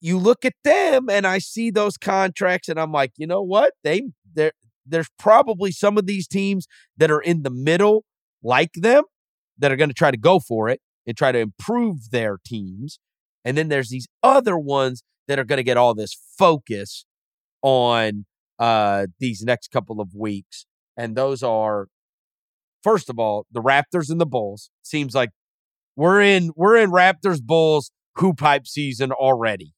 you 0.00 0.18
look 0.18 0.44
at 0.44 0.52
them 0.64 1.08
and 1.08 1.26
I 1.26 1.38
see 1.38 1.70
those 1.70 1.96
contracts 1.96 2.68
and 2.68 2.78
I'm 2.78 2.92
like, 2.92 3.12
you 3.16 3.26
know 3.26 3.42
what? 3.42 3.72
They 3.82 4.10
there 4.34 4.52
there's 4.86 5.08
probably 5.18 5.72
some 5.72 5.96
of 5.96 6.06
these 6.06 6.28
teams 6.28 6.66
that 6.98 7.10
are 7.10 7.20
in 7.20 7.42
the 7.42 7.50
middle 7.50 8.04
like 8.42 8.72
them 8.74 9.04
that 9.58 9.72
are 9.72 9.76
going 9.76 9.88
to 9.88 9.94
try 9.94 10.10
to 10.10 10.18
go 10.18 10.38
for 10.40 10.68
it 10.68 10.80
and 11.06 11.16
try 11.16 11.32
to 11.32 11.38
improve 11.38 12.10
their 12.10 12.38
teams. 12.44 12.98
And 13.46 13.56
then 13.56 13.68
there's 13.68 13.88
these 13.88 14.06
other 14.22 14.58
ones 14.58 15.02
that 15.26 15.38
are 15.38 15.44
going 15.44 15.56
to 15.56 15.62
get 15.62 15.78
all 15.78 15.94
this 15.94 16.14
focus 16.38 17.06
on 17.62 18.26
uh 18.58 19.06
these 19.18 19.42
next 19.42 19.70
couple 19.70 20.00
of 20.02 20.14
weeks. 20.14 20.66
And 20.98 21.16
those 21.16 21.42
are 21.42 21.88
first 22.82 23.08
of 23.08 23.18
all, 23.18 23.46
the 23.50 23.62
Raptors 23.62 24.10
and 24.10 24.20
the 24.20 24.26
Bulls. 24.26 24.70
Seems 24.82 25.14
like 25.14 25.30
we're 25.96 26.20
in 26.22 26.50
we're 26.56 26.76
in 26.76 26.90
Raptors 26.90 27.42
Bulls 27.42 27.90
hoop 28.16 28.38
pipe 28.38 28.66
season 28.66 29.12
already. 29.12 29.72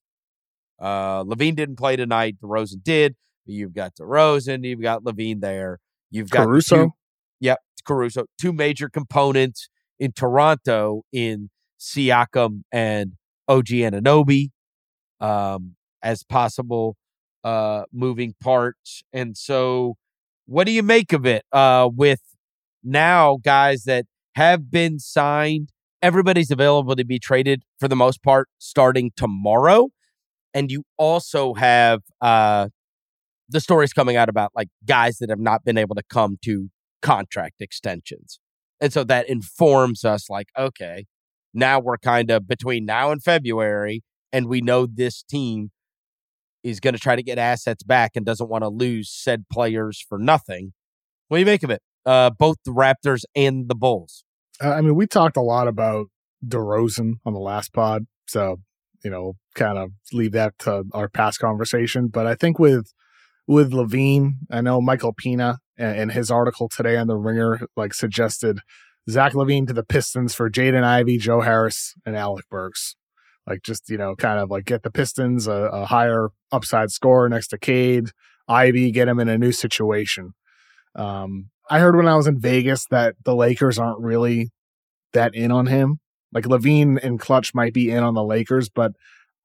Uh 0.79 1.23
LaVine 1.23 1.55
didn't 1.55 1.77
play 1.77 1.95
tonight. 1.95 2.37
DeRozan 2.43 2.83
did. 2.83 3.15
You've 3.45 3.73
got 3.73 3.95
DeRozan, 3.95 4.63
you've 4.65 4.81
got 4.81 5.03
LaVine 5.03 5.41
there. 5.41 5.79
You've 6.11 6.29
got 6.29 6.45
Caruso. 6.45 6.75
two- 6.75 6.91
Yep, 7.39 7.59
Caruso. 7.85 8.25
Two 8.39 8.51
major 8.51 8.89
components 8.89 9.69
in 9.99 10.11
Toronto 10.11 11.03
in 11.13 11.49
Siakam 11.79 12.61
and 12.71 13.13
OG 13.47 13.67
Anunoby 13.67 14.49
um, 15.19 15.75
as 16.01 16.23
possible 16.23 16.95
uh, 17.43 17.83
moving 17.93 18.33
parts. 18.41 19.03
And 19.13 19.37
so, 19.37 19.95
what 20.47 20.65
do 20.65 20.71
you 20.71 20.81
make 20.83 21.13
of 21.13 21.25
it 21.25 21.43
uh, 21.51 21.89
with 21.93 22.21
now 22.83 23.37
guys 23.43 23.83
that 23.83 24.05
have 24.35 24.69
been 24.71 24.97
signed? 24.99 25.69
Everybody's 26.07 26.51
available 26.51 26.95
to 26.95 27.03
be 27.03 27.19
traded 27.19 27.63
for 27.81 27.89
the 27.89 27.95
most 27.95 28.23
part 28.23 28.47
starting 28.59 29.11
tomorrow. 29.17 29.89
And 30.53 30.71
you 30.71 30.83
also 30.97 31.53
have 31.55 31.99
uh, 32.21 32.69
the 33.49 33.59
stories 33.59 33.91
coming 33.91 34.15
out 34.15 34.29
about 34.29 34.51
like 34.55 34.69
guys 34.85 35.17
that 35.17 35.29
have 35.29 35.41
not 35.41 35.65
been 35.65 35.77
able 35.77 35.95
to 35.95 36.03
come 36.09 36.37
to 36.45 36.69
contract 37.01 37.55
extensions. 37.59 38.39
And 38.79 38.93
so 38.93 39.03
that 39.03 39.27
informs 39.27 40.05
us 40.05 40.29
like, 40.29 40.47
okay, 40.57 41.07
now 41.53 41.77
we're 41.81 41.97
kind 41.97 42.31
of 42.31 42.47
between 42.47 42.85
now 42.85 43.11
and 43.11 43.21
February, 43.21 44.01
and 44.31 44.47
we 44.47 44.61
know 44.61 44.85
this 44.85 45.23
team 45.23 45.71
is 46.63 46.79
going 46.79 46.93
to 46.93 47.01
try 47.01 47.17
to 47.17 47.23
get 47.23 47.37
assets 47.37 47.83
back 47.83 48.11
and 48.15 48.25
doesn't 48.25 48.49
want 48.49 48.63
to 48.63 48.69
lose 48.69 49.11
said 49.11 49.43
players 49.51 50.01
for 50.07 50.17
nothing. 50.17 50.71
What 51.27 51.35
do 51.35 51.39
you 51.41 51.45
make 51.45 51.63
of 51.63 51.69
it? 51.69 51.81
Uh, 52.05 52.29
both 52.29 52.55
the 52.63 52.71
Raptors 52.71 53.23
and 53.35 53.67
the 53.67 53.75
Bulls. 53.75 54.23
Uh, 54.63 54.71
I 54.71 54.81
mean, 54.81 54.95
we 54.95 55.07
talked 55.07 55.37
a 55.37 55.41
lot 55.41 55.67
about 55.67 56.07
DeRozan 56.45 57.13
on 57.25 57.33
the 57.33 57.39
last 57.39 57.73
pod, 57.73 58.05
so 58.27 58.57
you 59.03 59.11
know, 59.11 59.33
kind 59.55 59.77
of 59.77 59.91
leave 60.11 60.31
that 60.31 60.57
to 60.59 60.83
our 60.93 61.07
past 61.07 61.39
conversation. 61.39 62.07
But 62.07 62.27
I 62.27 62.35
think 62.35 62.59
with 62.59 62.91
with 63.47 63.71
LaVine, 63.71 64.33
I 64.51 64.61
know 64.61 64.81
Michael 64.81 65.13
Pina 65.13 65.59
in, 65.77 65.95
in 65.95 66.09
his 66.09 66.31
article 66.31 66.67
today 66.67 66.97
on 66.97 67.07
the 67.07 67.15
Ringer 67.15 67.61
like 67.75 67.93
suggested 67.93 68.59
Zach 69.09 69.33
LaVine 69.33 69.67
to 69.67 69.73
the 69.73 69.85
Pistons 69.85 70.33
for 70.33 70.49
Jaden 70.49 70.83
Ivey, 70.83 71.17
Joe 71.17 71.41
Harris, 71.41 71.93
and 72.05 72.15
Alec 72.15 72.45
Burks. 72.49 72.95
Like 73.45 73.61
just 73.63 73.89
you 73.89 73.97
know, 73.97 74.15
kind 74.15 74.39
of 74.39 74.49
like 74.49 74.65
get 74.65 74.83
the 74.83 74.91
Pistons 74.91 75.47
a, 75.47 75.69
a 75.71 75.85
higher 75.85 76.29
upside 76.51 76.91
score 76.91 77.29
next 77.29 77.47
to 77.49 77.57
Cade, 77.57 78.09
Ivey, 78.47 78.91
get 78.91 79.07
him 79.07 79.19
in 79.19 79.29
a 79.29 79.37
new 79.37 79.51
situation. 79.51 80.33
Um, 80.95 81.49
I 81.69 81.79
heard 81.79 81.95
when 81.95 82.07
I 82.07 82.15
was 82.15 82.27
in 82.27 82.39
Vegas 82.39 82.85
that 82.91 83.15
the 83.23 83.35
Lakers 83.35 83.77
aren't 83.77 83.99
really 83.99 84.49
that 85.13 85.35
in 85.35 85.51
on 85.51 85.67
him. 85.67 85.99
Like 86.33 86.45
LaVine 86.45 86.99
and 87.03 87.19
Klutch 87.19 87.53
might 87.53 87.73
be 87.73 87.89
in 87.89 88.03
on 88.03 88.13
the 88.13 88.23
Lakers, 88.23 88.69
but 88.69 88.91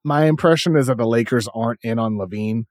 my 0.04 0.24
impression 0.24 0.76
is 0.76 0.88
that 0.88 0.98
the 0.98 1.06
Lakers 1.06 1.48
aren't 1.54 1.80
in 1.82 1.98
on 1.98 2.14
LaVine. 2.14 2.64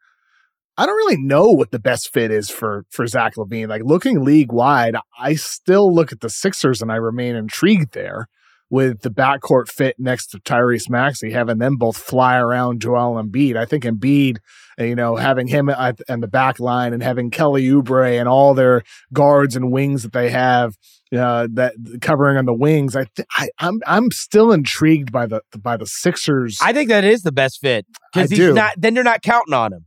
I 0.78 0.86
don't 0.86 0.95
really 0.95 1.18
know 1.18 1.45
what 1.45 1.72
the 1.72 1.80
best 1.80 2.12
fit 2.12 2.32
is 2.32 2.49
for 2.49 2.86
for 2.89 3.06
Zach 3.08 3.36
LaVine. 3.36 3.70
Like 3.70 3.84
looking 3.84 4.24
league 4.24 4.52
wide, 4.52 4.95
I 5.20 5.36
still 5.36 5.93
look 5.93 6.12
at 6.12 6.22
the 6.22 6.30
Sixers 6.30 6.82
and 6.82 6.91
I 6.91 6.95
remain 6.95 7.36
intrigued 7.36 7.93
there 7.93 8.28
with 8.72 9.01
the 9.01 9.11
backcourt 9.11 9.67
fit 9.67 9.97
next 9.99 10.28
to 10.28 10.39
Tyrese 10.39 10.89
Maxey, 10.89 11.30
having 11.32 11.59
them 11.59 11.76
both 11.76 11.97
fly 11.97 12.38
around 12.38 12.82
Joel 12.82 13.22
Embiid. 13.22 13.57
I 13.57 13.65
think 13.65 13.84
Embiid, 13.84 14.38
uh, 14.80 14.86
you 14.86 14.95
know, 14.95 15.17
having 15.17 15.47
him 15.47 15.69
at 15.69 15.99
and 16.07 16.24
the 16.24 16.28
back 16.28 16.57
line 16.59 16.93
and 16.93 17.03
having 17.03 17.30
Kelly 17.30 17.63
Oubre 17.67 18.17
and 18.17 18.30
all 18.30 18.53
their 18.53 18.82
guards 19.11 19.57
and 19.57 19.74
wings 19.74 20.03
that 20.03 20.13
they 20.13 20.30
have 20.30 20.78
uh, 21.13 21.49
that 21.51 21.74
covering 22.01 22.38
on 22.38 22.45
the 22.45 22.53
wings. 22.53 22.95
I, 22.95 23.03
th- 23.13 23.28
I 23.36 23.49
I'm 23.59 23.82
I'm 23.86 24.09
still 24.09 24.53
intrigued 24.53 25.11
by 25.11 25.26
the 25.26 25.41
by 25.57 25.76
the 25.76 25.86
Sixers. 25.86 26.57
I 26.61 26.72
think 26.72 26.88
that 26.89 27.03
is 27.03 27.24
the 27.24 27.34
best 27.34 27.59
fit 27.59 27.86
because 28.13 28.30
he's 28.30 28.39
do. 28.39 28.53
not. 28.53 28.74
Then 28.78 28.95
you're 28.95 29.03
not 29.03 29.22
counting 29.22 29.53
on 29.53 29.74
him. 29.74 29.86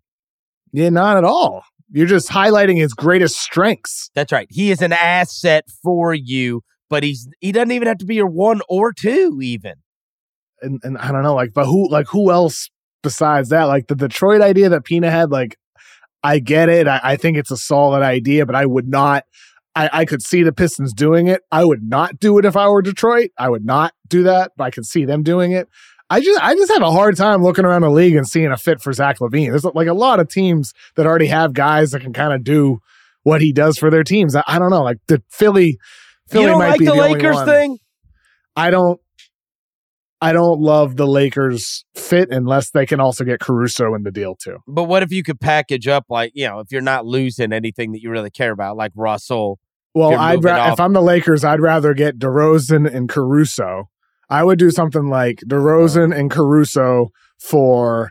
yeah, 0.72 0.90
not 0.90 1.16
at 1.16 1.24
all. 1.24 1.64
You're 1.90 2.06
just 2.06 2.28
highlighting 2.28 2.76
his 2.76 2.92
greatest 2.92 3.40
strengths. 3.40 4.10
That's 4.14 4.30
right. 4.30 4.48
He 4.50 4.70
is 4.70 4.82
an 4.82 4.92
asset 4.92 5.64
for 5.82 6.12
you, 6.12 6.62
but 6.94 7.02
he's 7.02 7.28
he 7.40 7.50
doesn't 7.50 7.72
even 7.72 7.88
have 7.88 7.98
to 7.98 8.06
be 8.06 8.14
your 8.14 8.28
one 8.28 8.60
or 8.68 8.92
two. 8.92 9.40
Even 9.42 9.74
and 10.62 10.78
and 10.84 10.96
I 10.96 11.10
don't 11.10 11.24
know, 11.24 11.34
like, 11.34 11.52
but 11.52 11.66
who 11.66 11.90
like 11.90 12.06
who 12.06 12.30
else 12.30 12.70
besides 13.02 13.48
that? 13.48 13.64
Like 13.64 13.88
the 13.88 13.96
Detroit 13.96 14.40
idea 14.40 14.68
that 14.68 14.84
Pina 14.84 15.10
had, 15.10 15.32
like, 15.32 15.56
I 16.22 16.38
get 16.38 16.68
it. 16.68 16.86
I, 16.86 17.00
I 17.02 17.16
think 17.16 17.36
it's 17.36 17.50
a 17.50 17.56
solid 17.56 18.02
idea, 18.02 18.46
but 18.46 18.54
I 18.54 18.64
would 18.64 18.86
not. 18.86 19.24
I, 19.74 19.90
I 19.92 20.04
could 20.04 20.22
see 20.22 20.44
the 20.44 20.52
Pistons 20.52 20.94
doing 20.94 21.26
it. 21.26 21.42
I 21.50 21.64
would 21.64 21.82
not 21.82 22.20
do 22.20 22.38
it 22.38 22.44
if 22.44 22.56
I 22.56 22.68
were 22.68 22.80
Detroit. 22.80 23.30
I 23.36 23.50
would 23.50 23.64
not 23.64 23.92
do 24.06 24.22
that, 24.22 24.52
but 24.56 24.62
I 24.62 24.70
could 24.70 24.86
see 24.86 25.04
them 25.04 25.24
doing 25.24 25.50
it. 25.50 25.66
I 26.08 26.20
just 26.20 26.40
I 26.40 26.54
just 26.54 26.70
have 26.70 26.82
a 26.82 26.92
hard 26.92 27.16
time 27.16 27.42
looking 27.42 27.64
around 27.64 27.82
the 27.82 27.90
league 27.90 28.14
and 28.14 28.28
seeing 28.28 28.52
a 28.52 28.56
fit 28.56 28.80
for 28.80 28.92
Zach 28.92 29.18
LaVine. 29.18 29.50
There's 29.50 29.64
like 29.64 29.88
a 29.88 29.94
lot 29.94 30.20
of 30.20 30.28
teams 30.28 30.72
that 30.94 31.06
already 31.06 31.26
have 31.26 31.54
guys 31.54 31.90
that 31.90 32.02
can 32.02 32.12
kind 32.12 32.32
of 32.32 32.44
do 32.44 32.78
what 33.24 33.40
he 33.40 33.52
does 33.52 33.78
for 33.78 33.90
their 33.90 34.04
teams. 34.04 34.36
I, 34.36 34.44
I 34.46 34.60
don't 34.60 34.70
know. 34.70 34.84
Like 34.84 34.98
the 35.08 35.20
Philly, 35.28 35.80
Philly 36.28 36.44
you 36.44 36.50
don't 36.50 36.58
might 36.58 36.70
like 36.70 36.78
be 36.78 36.86
the, 36.86 36.92
the 36.92 37.00
Lakers 37.00 37.42
thing. 37.44 37.78
I 38.56 38.70
don't 38.70 39.00
I 40.20 40.32
don't 40.32 40.58
love 40.60 40.96
the 40.96 41.06
Lakers 41.06 41.84
fit 41.94 42.30
unless 42.30 42.70
they 42.70 42.86
can 42.86 42.98
also 42.98 43.24
get 43.24 43.40
Caruso 43.40 43.94
in 43.94 44.04
the 44.04 44.10
deal 44.10 44.34
too. 44.34 44.58
But 44.66 44.84
what 44.84 45.02
if 45.02 45.12
you 45.12 45.22
could 45.22 45.38
package 45.38 45.86
up 45.86 46.06
like 46.08 46.32
you 46.34 46.48
know 46.48 46.60
if 46.60 46.72
you're 46.72 46.80
not 46.80 47.04
losing 47.04 47.52
anything 47.52 47.92
that 47.92 48.00
you 48.00 48.10
really 48.10 48.30
care 48.30 48.52
about, 48.52 48.76
like 48.76 48.92
Russell? 48.94 49.58
Well, 49.94 50.18
I'd 50.18 50.42
ra- 50.42 50.72
if 50.72 50.80
I'm 50.80 50.92
the 50.92 51.02
Lakers, 51.02 51.44
I'd 51.44 51.60
rather 51.60 51.94
get 51.94 52.18
DeRozan 52.18 52.92
and 52.92 53.08
Caruso. 53.08 53.90
I 54.30 54.42
would 54.42 54.58
do 54.58 54.70
something 54.70 55.08
like 55.08 55.40
DeRozan 55.46 56.12
uh. 56.12 56.16
and 56.16 56.30
Caruso 56.30 57.10
for 57.38 58.04
L- 58.04 58.10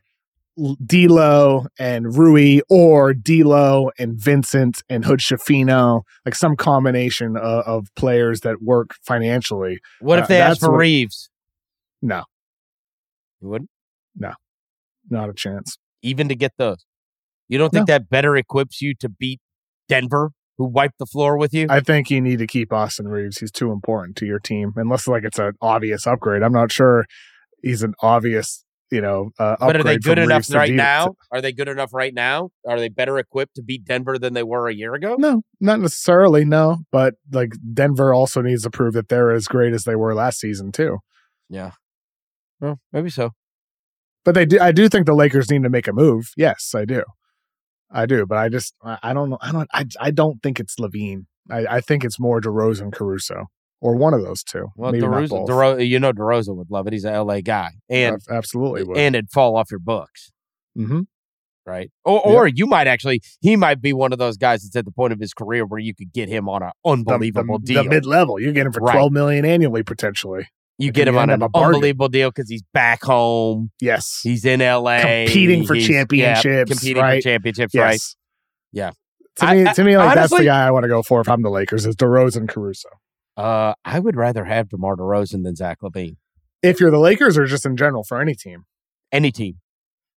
D'Lo 0.85 1.65
and 1.79 2.15
Rui, 2.15 2.59
or 2.69 3.13
D'Lo 3.13 3.89
and 3.97 4.15
Vincent 4.19 4.83
and 4.89 5.03
Hood-Schifino, 5.05 6.01
like 6.25 6.35
some 6.35 6.55
combination 6.55 7.35
of, 7.37 7.65
of 7.65 7.87
players 7.95 8.41
that 8.41 8.61
work 8.61 8.91
financially. 9.05 9.79
What 9.99 10.19
if 10.19 10.25
Uh, 10.25 10.27
they 10.27 10.41
ask 10.41 10.59
for 10.59 10.71
what- 10.71 10.77
Reeves? 10.79 11.29
No, 12.01 12.23
You 13.41 13.47
wouldn't 13.49 13.69
No, 14.15 14.33
not 15.09 15.29
a 15.29 15.33
chance. 15.33 15.77
even 16.01 16.27
to 16.29 16.35
get 16.35 16.51
those. 16.57 16.85
You 17.47 17.57
don't 17.57 17.71
think 17.71 17.87
that 17.87 18.09
better 18.09 18.35
equips 18.37 18.81
you 18.81 18.93
to 18.99 19.09
beat 19.09 19.39
Denver, 19.89 20.31
who 20.57 20.65
wiped 20.65 20.97
the 20.99 21.05
floor 21.05 21.37
with 21.37 21.53
you? 21.53 21.67
I 21.69 21.79
think 21.81 22.09
you 22.09 22.21
need 22.21 22.39
to 22.39 22.47
keep 22.47 22.71
Austin 22.71 23.07
Reeves. 23.07 23.39
He's 23.39 23.51
too 23.51 23.71
important 23.71 24.15
to 24.17 24.25
your 24.25 24.39
team, 24.39 24.73
unless 24.75 25.07
like 25.07 25.23
it's 25.23 25.39
an 25.39 25.53
obvious 25.61 26.05
upgrade. 26.07 26.41
I'm 26.43 26.53
not 26.53 26.71
sure 26.71 27.05
he's 27.61 27.83
an 27.83 27.93
obvious, 28.01 28.63
you 28.93 29.01
know, 29.01 29.31
uh, 29.39 29.55
but 29.59 29.75
are 29.75 29.83
they 29.83 29.97
good 29.97 30.19
enough 30.19 30.43
Reeves 30.49 30.53
right 30.53 30.71
now? 30.71 31.15
Are 31.31 31.41
they 31.41 31.51
good 31.51 31.67
enough 31.67 31.93
right 31.93 32.13
now? 32.13 32.51
Are 32.67 32.79
they 32.79 32.89
better 32.89 33.17
equipped 33.17 33.55
to 33.55 33.63
beat 33.63 33.85
Denver 33.85 34.19
than 34.19 34.33
they 34.33 34.43
were 34.43 34.67
a 34.67 34.73
year 34.73 34.93
ago? 34.93 35.15
No, 35.17 35.41
not 35.59 35.79
necessarily. 35.79 36.45
No, 36.45 36.83
but 36.91 37.15
like 37.31 37.53
Denver 37.73 38.13
also 38.13 38.41
needs 38.41 38.63
to 38.63 38.69
prove 38.69 38.93
that 38.93 39.09
they're 39.09 39.31
as 39.31 39.47
great 39.47 39.73
as 39.73 39.85
they 39.85 39.95
were 39.95 40.13
last 40.13 40.39
season 40.39 40.71
too. 40.71 40.99
Yeah. 41.49 41.71
Well, 42.61 42.79
maybe 42.91 43.09
so. 43.09 43.31
But 44.23 44.35
they 44.35 44.45
do. 44.45 44.59
I 44.59 44.71
do 44.71 44.87
think 44.87 45.07
the 45.07 45.15
Lakers 45.15 45.49
need 45.49 45.63
to 45.63 45.69
make 45.69 45.87
a 45.87 45.93
move. 45.93 46.31
Yes, 46.37 46.73
I 46.75 46.85
do. 46.85 47.03
I 47.91 48.05
do. 48.05 48.27
But 48.27 48.37
I 48.37 48.49
just, 48.49 48.75
I 48.83 48.99
I 49.01 49.13
don't 49.13 49.31
know. 49.31 49.39
I 49.41 49.51
don't. 49.51 49.69
I, 49.73 49.85
I 49.99 50.11
don't 50.11 50.41
think 50.43 50.59
it's 50.59 50.75
LaVine. 50.75 51.25
I, 51.49 51.65
I 51.65 51.81
think 51.81 52.05
it's 52.05 52.19
more 52.19 52.39
DeRozan, 52.39 52.93
Caruso, 52.93 53.47
or 53.83 53.95
one 53.95 54.13
of 54.13 54.21
those 54.23 54.43
two. 54.43 54.67
Well, 54.77 54.91
Maybe 54.93 55.05
not 55.05 55.29
both. 55.29 55.49
DeRo- 55.49 55.87
you 55.87 55.99
know 55.99 56.11
DeRozan 56.13 56.55
would 56.55 56.71
love 56.71 56.87
it. 56.87 56.93
He's 56.93 57.03
an 57.05 57.13
LA 57.13 57.41
guy, 57.41 57.71
and 57.89 58.15
Ab- 58.15 58.35
absolutely 58.37 58.83
would. 58.83 58.97
and 58.97 59.15
it'd 59.15 59.29
fall 59.31 59.55
off 59.57 59.69
your 59.69 59.79
books, 59.79 60.31
hmm 60.75 61.01
right? 61.65 61.89
Or 62.03 62.21
Yeah. 62.25 62.31
or 62.33 62.47
you 62.47 62.65
might 62.67 62.87
actually 62.87 63.21
he 63.41 63.55
might 63.55 63.81
be 63.81 63.93
one 63.93 64.11
of 64.11 64.19
those 64.19 64.35
guys 64.37 64.63
that's 64.63 64.75
at 64.75 64.85
the 64.85 64.91
point 64.91 65.13
of 65.13 65.19
his 65.19 65.33
career 65.33 65.65
where 65.65 65.79
you 65.79 65.93
could 65.95 66.11
get 66.11 66.27
him 66.29 66.49
on 66.49 66.61
an 66.63 66.71
unbelievable 66.85 67.59
the, 67.59 67.65
deal. 67.73 67.83
The 67.83 67.89
mid 67.89 68.05
level, 68.05 68.39
you 68.39 68.51
get 68.51 68.65
him 68.65 68.73
for 68.73 68.81
Right. 68.81 68.93
twelve 68.93 69.11
million 69.13 69.45
annually 69.45 69.83
potentially. 69.83 70.47
you 70.79 70.91
get 70.91 71.07
him 71.07 71.17
on 71.17 71.29
an 71.29 71.41
up 71.43 71.47
a 71.47 71.51
bargain. 71.51 71.75
unbelievable 71.75 72.09
deal 72.09 72.29
because 72.31 72.49
he's 72.49 72.63
back 72.73 73.03
home. 73.03 73.69
Yes. 73.79 74.19
He's 74.23 74.43
in 74.43 74.59
LA, 74.59 75.01
Competing 75.25 75.65
for 75.65 75.75
He's- 75.75 75.87
yeah, 75.87 75.97
championships, 75.99 76.71
competing 76.71 77.01
right? 77.03 77.21
for 77.23 77.29
championships, 77.29 77.73
yes. 77.75 77.81
right? 77.83 77.99
Yeah. 78.73 78.91
To 79.37 79.45
I- 79.45 79.53
me, 79.55 79.67
I- 79.67 79.73
to 79.73 79.83
me, 79.83 79.97
like 79.97 80.07
that's 80.15 80.17
honestly- 80.33 80.37
the 80.39 80.45
guy 80.51 80.67
I 80.67 80.71
want 80.71 80.83
to 80.83 80.89
go 80.89 81.01
for 81.03 81.21
if 81.21 81.29
I'm 81.29 81.43
the 81.43 81.49
Lakers 81.51 81.85
is 81.85 81.95
DeRozan 81.95 82.49
Caruso. 82.49 82.89
Uh, 83.37 83.73
I 83.83 83.99
would 83.99 84.15
rather 84.15 84.45
have 84.45 84.69
DeMar 84.69 84.95
DeRozan 84.95 85.43
than 85.43 85.55
Zach 85.55 85.79
LaVine. 85.81 86.17
If 86.61 86.79
you're 86.79 86.91
the 86.91 86.99
Lakers 86.99 87.37
or 87.37 87.45
just 87.45 87.65
in 87.65 87.75
general 87.77 88.03
for 88.03 88.21
any 88.21 88.35
team. 88.35 88.65
Any 89.11 89.31
team 89.31 89.55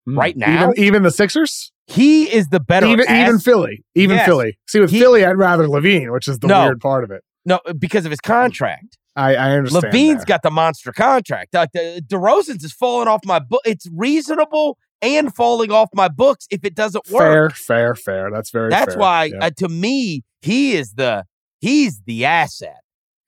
Mm. 0.07 0.17
right 0.17 0.37
now, 0.37 0.71
even, 0.71 0.83
even 0.83 1.03
the 1.03 1.11
Sixers, 1.11 1.71
he 1.85 2.31
is 2.33 2.47
the 2.47 2.59
better. 2.61 2.87
even 2.87 3.05
even 3.11 3.39
Philly, 3.39 3.83
even 3.93 4.15
Yes. 4.15 4.25
Philly. 4.25 4.57
See, 4.67 4.79
with 4.79 4.89
He- 4.91 4.99
Philly, 5.01 5.25
I'd 5.25 5.37
rather 5.37 5.65
LaVine, 5.67 6.13
which 6.13 6.27
is 6.29 6.39
the 6.39 6.47
No. 6.47 6.63
weird 6.65 6.79
part 6.79 7.03
of 7.03 7.11
it. 7.11 7.23
no, 7.45 7.59
because 7.77 8.05
of 8.05 8.11
his 8.11 8.21
contract. 8.21 8.97
I, 9.17 9.35
I 9.35 9.51
understand. 9.51 9.85
LaVine's 9.93 10.19
that. 10.19 10.27
got 10.27 10.43
the 10.43 10.51
monster 10.51 10.91
contract. 10.93 11.53
Like 11.53 11.71
the 11.73 12.01
DeRozan's 12.07 12.63
is 12.63 12.71
falling 12.71 13.07
off 13.07 13.21
my 13.25 13.39
book. 13.39 13.61
It's 13.65 13.87
reasonable 13.93 14.77
and 15.01 15.35
falling 15.35 15.71
off 15.71 15.89
my 15.93 16.07
books 16.07 16.47
if 16.51 16.63
it 16.63 16.73
doesn't 16.75 17.09
work. 17.11 17.53
fair, 17.55 17.93
fair, 17.93 17.95
fair. 17.95 18.31
That's 18.31 18.49
very. 18.51 18.69
That's 18.69 18.93
fair. 18.93 18.99
why, 19.01 19.23
Yeah. 19.25 19.45
uh, 19.45 19.49
to 19.57 19.67
me, 19.69 20.23
he 20.41 20.73
is 20.75 20.93
the 20.93 21.25
he's 21.59 22.01
the 22.05 22.23
asset. 22.25 22.77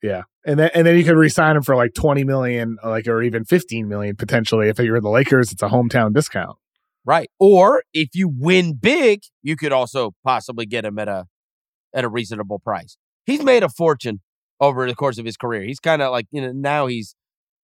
Yeah. 0.02 0.22
And 0.46 0.58
then 0.58 0.70
and 0.74 0.86
then 0.86 0.96
you 0.96 1.04
could 1.04 1.16
re-sign 1.16 1.56
him 1.56 1.62
for 1.62 1.76
like 1.76 1.94
twenty 1.94 2.24
million, 2.24 2.78
like 2.84 3.06
or 3.06 3.22
even 3.22 3.44
fifteen 3.44 3.88
million 3.88 4.16
potentially. 4.16 4.68
If 4.68 4.78
you're 4.78 5.00
the 5.00 5.10
Lakers, 5.10 5.52
it's 5.52 5.62
a 5.62 5.68
hometown 5.68 6.14
discount. 6.14 6.56
Right. 7.04 7.30
Or 7.38 7.82
if 7.92 8.10
you 8.14 8.28
win 8.28 8.74
big, 8.74 9.22
you 9.42 9.56
could 9.56 9.72
also 9.72 10.12
possibly 10.24 10.66
get 10.66 10.84
him 10.84 10.98
at 10.98 11.08
a 11.08 11.26
at 11.94 12.04
a 12.04 12.08
reasonable 12.08 12.58
price. 12.58 12.96
He's 13.26 13.42
made 13.42 13.62
a 13.62 13.68
fortune 13.68 14.20
over 14.60 14.86
the 14.86 14.94
course 14.94 15.18
of 15.18 15.24
his 15.24 15.36
career. 15.36 15.62
He's 15.62 15.80
kind 15.80 16.02
of 16.02 16.10
like, 16.10 16.26
you 16.30 16.40
know, 16.40 16.52
now 16.52 16.86
he's 16.86 17.14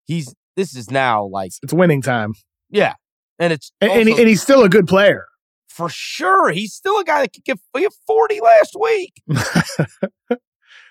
he's 0.05 0.33
this 0.55 0.75
is 0.75 0.89
now 0.89 1.25
like 1.25 1.51
It's 1.63 1.73
winning 1.73 2.01
time, 2.01 2.33
yeah. 2.69 2.93
And 3.39 3.51
it's 3.51 3.71
and, 3.81 3.91
and, 3.91 4.09
he, 4.09 4.17
and 4.17 4.27
he's 4.27 4.41
still 4.41 4.63
a 4.63 4.69
good 4.69 4.87
player. 4.87 5.25
for 5.67 5.89
sure. 5.89 6.51
He's 6.51 6.73
still 6.73 6.97
a 6.99 7.03
guy 7.03 7.21
that 7.21 7.31
could 7.33 7.59
he 7.77 7.87
40 8.07 8.39
last 8.41 8.75
week 8.79 9.13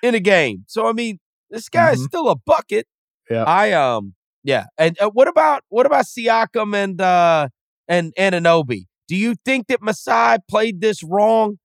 in 0.02 0.14
a 0.14 0.20
game. 0.20 0.64
So 0.66 0.86
I 0.86 0.92
mean, 0.92 1.18
this 1.50 1.68
guy 1.68 1.92
is 1.92 2.00
Mhm. 2.00 2.06
still 2.06 2.28
a 2.28 2.36
bucket. 2.36 2.86
Yeah. 3.30 3.44
I 3.44 3.72
um 3.72 4.14
yeah. 4.42 4.64
And 4.78 4.96
uh, 5.00 5.10
what 5.10 5.28
about 5.28 5.62
what 5.68 5.86
about 5.86 6.04
Siakam 6.04 6.74
and 6.76 7.00
uh 7.00 7.48
and 7.88 8.12
Anunoby? 8.18 8.84
Do 9.08 9.16
you 9.16 9.34
think 9.44 9.66
that 9.68 9.82
Masai 9.82 10.38
played 10.48 10.80
this 10.80 11.02
wrong? 11.02 11.58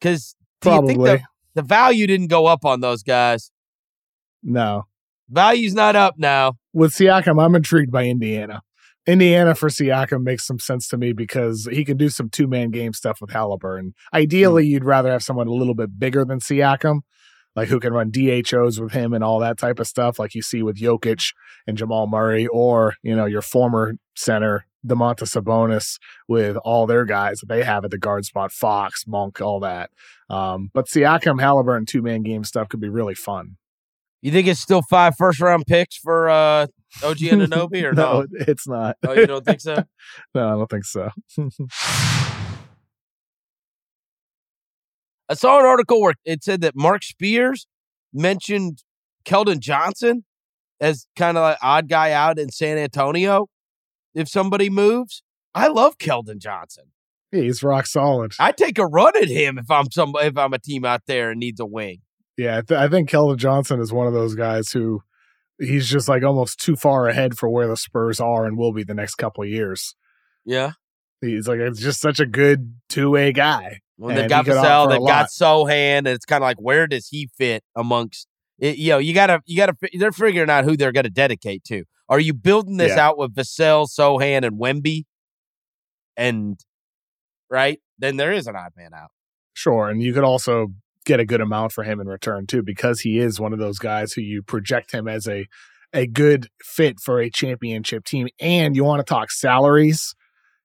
Because 0.00 0.34
do 0.62 0.70
you 0.70 0.86
think 0.86 0.98
Probably 0.98 1.16
the, 1.18 1.22
the 1.54 1.62
value 1.62 2.06
didn't 2.06 2.28
go 2.28 2.46
up 2.46 2.64
on 2.64 2.80
those 2.80 3.02
guys? 3.02 3.50
no. 4.42 4.84
Value's 5.28 5.74
not 5.74 5.96
up 5.96 6.14
now. 6.18 6.52
with 6.72 6.92
Siakam, 6.92 7.42
I'm 7.44 7.56
intrigued 7.56 7.90
by 7.90 8.04
Indiana. 8.04 8.62
Indiana 9.08 9.54
for 9.56 9.68
Siakam 9.68 10.22
makes 10.22 10.46
some 10.46 10.58
sense 10.60 10.86
to 10.88 10.96
me 10.96 11.12
because 11.12 11.68
he 11.72 11.84
can 11.84 11.96
do 11.96 12.08
some 12.08 12.28
two 12.30 12.46
man 12.46 12.70
game 12.70 12.92
stuff 12.92 13.20
with 13.20 13.30
Halliburton. 13.30 13.94
Ideally, 14.14 14.64
Hmm. 14.64 14.70
you'd 14.70 14.84
rather 14.84 15.10
have 15.10 15.22
someone 15.24 15.48
a 15.48 15.52
little 15.52 15.74
bit 15.74 15.98
bigger 15.98 16.24
than 16.24 16.38
Siakam, 16.38 17.00
like 17.56 17.68
who 17.68 17.80
can 17.80 17.92
run 17.92 18.10
DHOs 18.10 18.78
with 18.78 18.92
him 18.92 19.12
and 19.12 19.24
all 19.24 19.40
that 19.40 19.58
type 19.58 19.80
of 19.80 19.88
stuff, 19.88 20.18
like 20.18 20.34
you 20.34 20.42
see 20.42 20.62
with 20.62 20.76
Jokic 20.76 21.34
and 21.66 21.76
Jamal 21.76 22.06
Murray, 22.06 22.46
or 22.46 22.94
you 23.02 23.16
know 23.16 23.26
your 23.26 23.42
former 23.42 23.94
center 24.14 24.66
Domantas 24.86 25.36
Sabonis 25.36 25.98
with 26.28 26.56
all 26.58 26.86
their 26.86 27.04
guys 27.04 27.40
that 27.40 27.48
they 27.48 27.64
have 27.64 27.84
at 27.84 27.90
the 27.90 27.98
guard 27.98 28.24
spot, 28.24 28.52
Fox, 28.52 29.04
Monk, 29.06 29.40
all 29.40 29.60
that. 29.60 29.90
Um, 30.30 30.70
but 30.72 30.86
Siakam, 30.86 31.40
Halliburton, 31.40 31.86
two 31.86 32.02
man 32.02 32.22
game 32.22 32.44
stuff 32.44 32.68
could 32.68 32.80
be 32.80 32.88
really 32.88 33.14
fun. 33.14 33.56
You 34.22 34.32
think 34.32 34.48
it's 34.48 34.60
still 34.60 34.82
five 34.82 35.14
first 35.16 35.40
round 35.40 35.66
picks 35.66 35.96
for 35.96 36.28
uh 36.28 36.66
OG 37.02 37.18
Anunoby 37.18 37.82
or 37.84 37.92
no? 37.92 38.22
no, 38.22 38.26
it's 38.32 38.66
not. 38.66 38.96
Oh, 39.06 39.12
you 39.12 39.26
don't 39.26 39.44
think 39.44 39.60
so? 39.60 39.84
No, 40.34 40.48
I 40.48 40.50
don't 40.52 40.70
think 40.70 40.84
so. 40.84 41.10
I 45.28 45.34
saw 45.34 45.58
an 45.58 45.66
article 45.66 46.00
where 46.00 46.14
it 46.24 46.44
said 46.44 46.60
that 46.60 46.76
Mark 46.76 47.02
Spears 47.02 47.66
mentioned 48.12 48.82
Keldon 49.24 49.58
Johnson 49.58 50.24
as 50.80 51.06
kind 51.16 51.36
of 51.36 51.42
like 51.42 51.58
odd 51.62 51.88
guy 51.88 52.12
out 52.12 52.38
in 52.38 52.50
San 52.50 52.78
Antonio. 52.78 53.48
If 54.14 54.28
somebody 54.28 54.70
moves, 54.70 55.22
I 55.54 55.68
love 55.68 55.98
Keldon 55.98 56.38
Johnson. 56.38 56.84
He's 57.32 57.62
rock 57.62 57.86
solid. 57.86 58.32
I 58.38 58.52
take 58.52 58.78
a 58.78 58.86
run 58.86 59.16
at 59.16 59.28
him 59.28 59.58
if 59.58 59.70
I'm 59.70 59.90
some 59.90 60.12
if 60.20 60.38
I'm 60.38 60.52
a 60.52 60.58
team 60.58 60.84
out 60.84 61.02
there 61.06 61.30
and 61.30 61.40
needs 61.40 61.60
a 61.60 61.66
wing. 61.66 62.00
Yeah, 62.36 62.58
I, 62.58 62.60
th- 62.60 62.78
I 62.78 62.88
think 62.88 63.10
Keldon 63.10 63.38
Johnson 63.38 63.80
is 63.80 63.92
one 63.92 64.06
of 64.06 64.12
those 64.12 64.34
guys 64.34 64.70
who 64.70 65.02
he's 65.58 65.88
just 65.88 66.08
like 66.08 66.22
almost 66.22 66.60
too 66.60 66.76
far 66.76 67.08
ahead 67.08 67.36
for 67.36 67.48
where 67.48 67.66
the 67.66 67.76
Spurs 67.76 68.20
are 68.20 68.46
and 68.46 68.56
will 68.56 68.72
be 68.72 68.84
the 68.84 68.94
next 68.94 69.16
couple 69.16 69.42
of 69.42 69.50
years. 69.50 69.96
Yeah. 70.44 70.72
He's 71.20 71.48
like 71.48 71.58
it's 71.58 71.80
just 71.80 72.00
such 72.00 72.20
a 72.20 72.26
good 72.26 72.74
two 72.88 73.10
way 73.10 73.32
guy. 73.32 73.80
When 73.96 74.10
And 74.10 74.18
they've 74.24 74.28
got 74.30 74.44
Vassell, 74.46 74.90
they've 74.90 75.06
got. 75.06 75.28
Sochan, 75.30 75.70
and 75.98 76.08
it's 76.08 76.24
kind 76.26 76.42
of 76.42 76.46
like 76.46 76.60
where 76.60 76.86
does 76.86 77.08
he 77.08 77.28
fit 77.38 77.64
amongst 77.74 78.26
it, 78.58 78.76
you 78.78 78.90
know, 78.90 78.98
you 78.98 79.12
gotta 79.14 79.40
you 79.46 79.56
gotta 79.56 79.74
they're 79.98 80.12
figuring 80.12 80.48
out 80.50 80.64
who 80.64 80.76
they're 80.76 80.92
gonna 80.92 81.10
dedicate 81.10 81.64
to. 81.64 81.84
Are 82.08 82.20
you 82.20 82.32
building 82.34 82.76
this 82.76 82.96
Yeah. 82.96 83.08
out 83.08 83.18
with 83.18 83.34
Vassell, 83.34 83.86
Sochan, 83.88 84.44
and 84.46 84.58
Wemby? 84.60 85.04
And 86.16 86.58
right? 87.50 87.78
Then 87.98 88.16
there 88.16 88.32
is 88.32 88.46
an 88.46 88.56
odd 88.56 88.72
man 88.76 88.92
out. 88.94 89.10
Sure, 89.54 89.88
and 89.88 90.02
you 90.02 90.12
could 90.12 90.24
also 90.24 90.68
get 91.04 91.20
a 91.20 91.24
good 91.24 91.40
amount 91.40 91.72
for 91.72 91.84
him 91.84 92.00
in 92.00 92.08
return 92.08 92.46
too, 92.46 92.62
because 92.62 93.00
he 93.00 93.18
is 93.18 93.38
one 93.40 93.52
of 93.52 93.58
those 93.58 93.78
guys 93.78 94.12
who 94.12 94.20
you 94.20 94.42
project 94.42 94.92
him 94.92 95.08
as 95.08 95.26
a 95.28 95.46
a 95.92 96.06
good 96.06 96.48
fit 96.62 96.98
for 97.00 97.20
a 97.20 97.30
championship 97.30 98.04
team. 98.04 98.28
And 98.40 98.74
you 98.76 98.84
want 98.84 99.00
to 99.00 99.04
talk 99.08 99.30
salaries? 99.30 100.14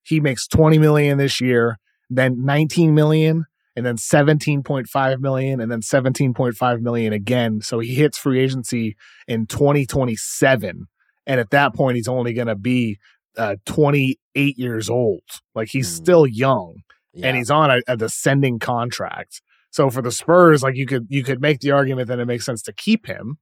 He 0.04 0.20
makes 0.20 0.48
twenty 0.48 0.78
million 0.78 1.18
this 1.18 1.40
year, 1.40 1.78
then 2.16 2.44
nineteen 2.46 2.94
million, 2.94 3.46
and 3.76 3.86
then 3.86 3.98
seventeen 3.98 4.62
point 4.64 4.88
five 4.88 5.20
million, 5.22 5.60
and 5.62 5.72
then 5.72 5.82
seventeen 5.82 6.34
point 6.34 6.56
five 6.56 6.82
million 6.82 7.14
again. 7.14 7.62
So 7.62 7.80
he 7.80 7.96
hits 7.96 8.18
free 8.18 8.40
agency 8.40 8.96
in 9.28 9.48
twenty 9.48 9.86
twenty 9.86 10.16
seven, 10.16 10.88
and 11.26 11.40
at 11.40 11.50
that 11.52 11.74
point, 11.74 11.96
he's 11.96 12.08
only 12.08 12.34
going 12.34 12.48
to 12.48 12.56
be 12.56 13.00
uh, 13.38 13.56
twenty 13.66 14.20
eight 14.36 14.58
years 14.58 14.90
old. 14.90 15.24
Like 15.56 15.70
he's 15.70 15.90
Hmm. 15.90 16.04
still 16.04 16.28
young 16.28 16.76
Yeah. 17.14 17.28
and 17.28 17.38
he's 17.38 17.50
on 17.52 17.72
a, 17.72 17.82
a 17.88 17.98
descending 17.98 18.60
contract. 18.60 19.42
So 19.72 19.90
for 19.90 20.02
the 20.02 20.12
Spurs, 20.12 20.62
like 20.64 20.76
you 20.76 20.86
could 20.86 21.08
you 21.10 21.24
could 21.24 21.42
make 21.42 21.60
the 21.62 21.72
argument 21.72 22.10
that 22.10 22.20
it 22.20 22.26
makes 22.26 22.46
sense 22.46 22.62
to 22.64 22.74
keep 22.74 23.08
him, 23.08 23.38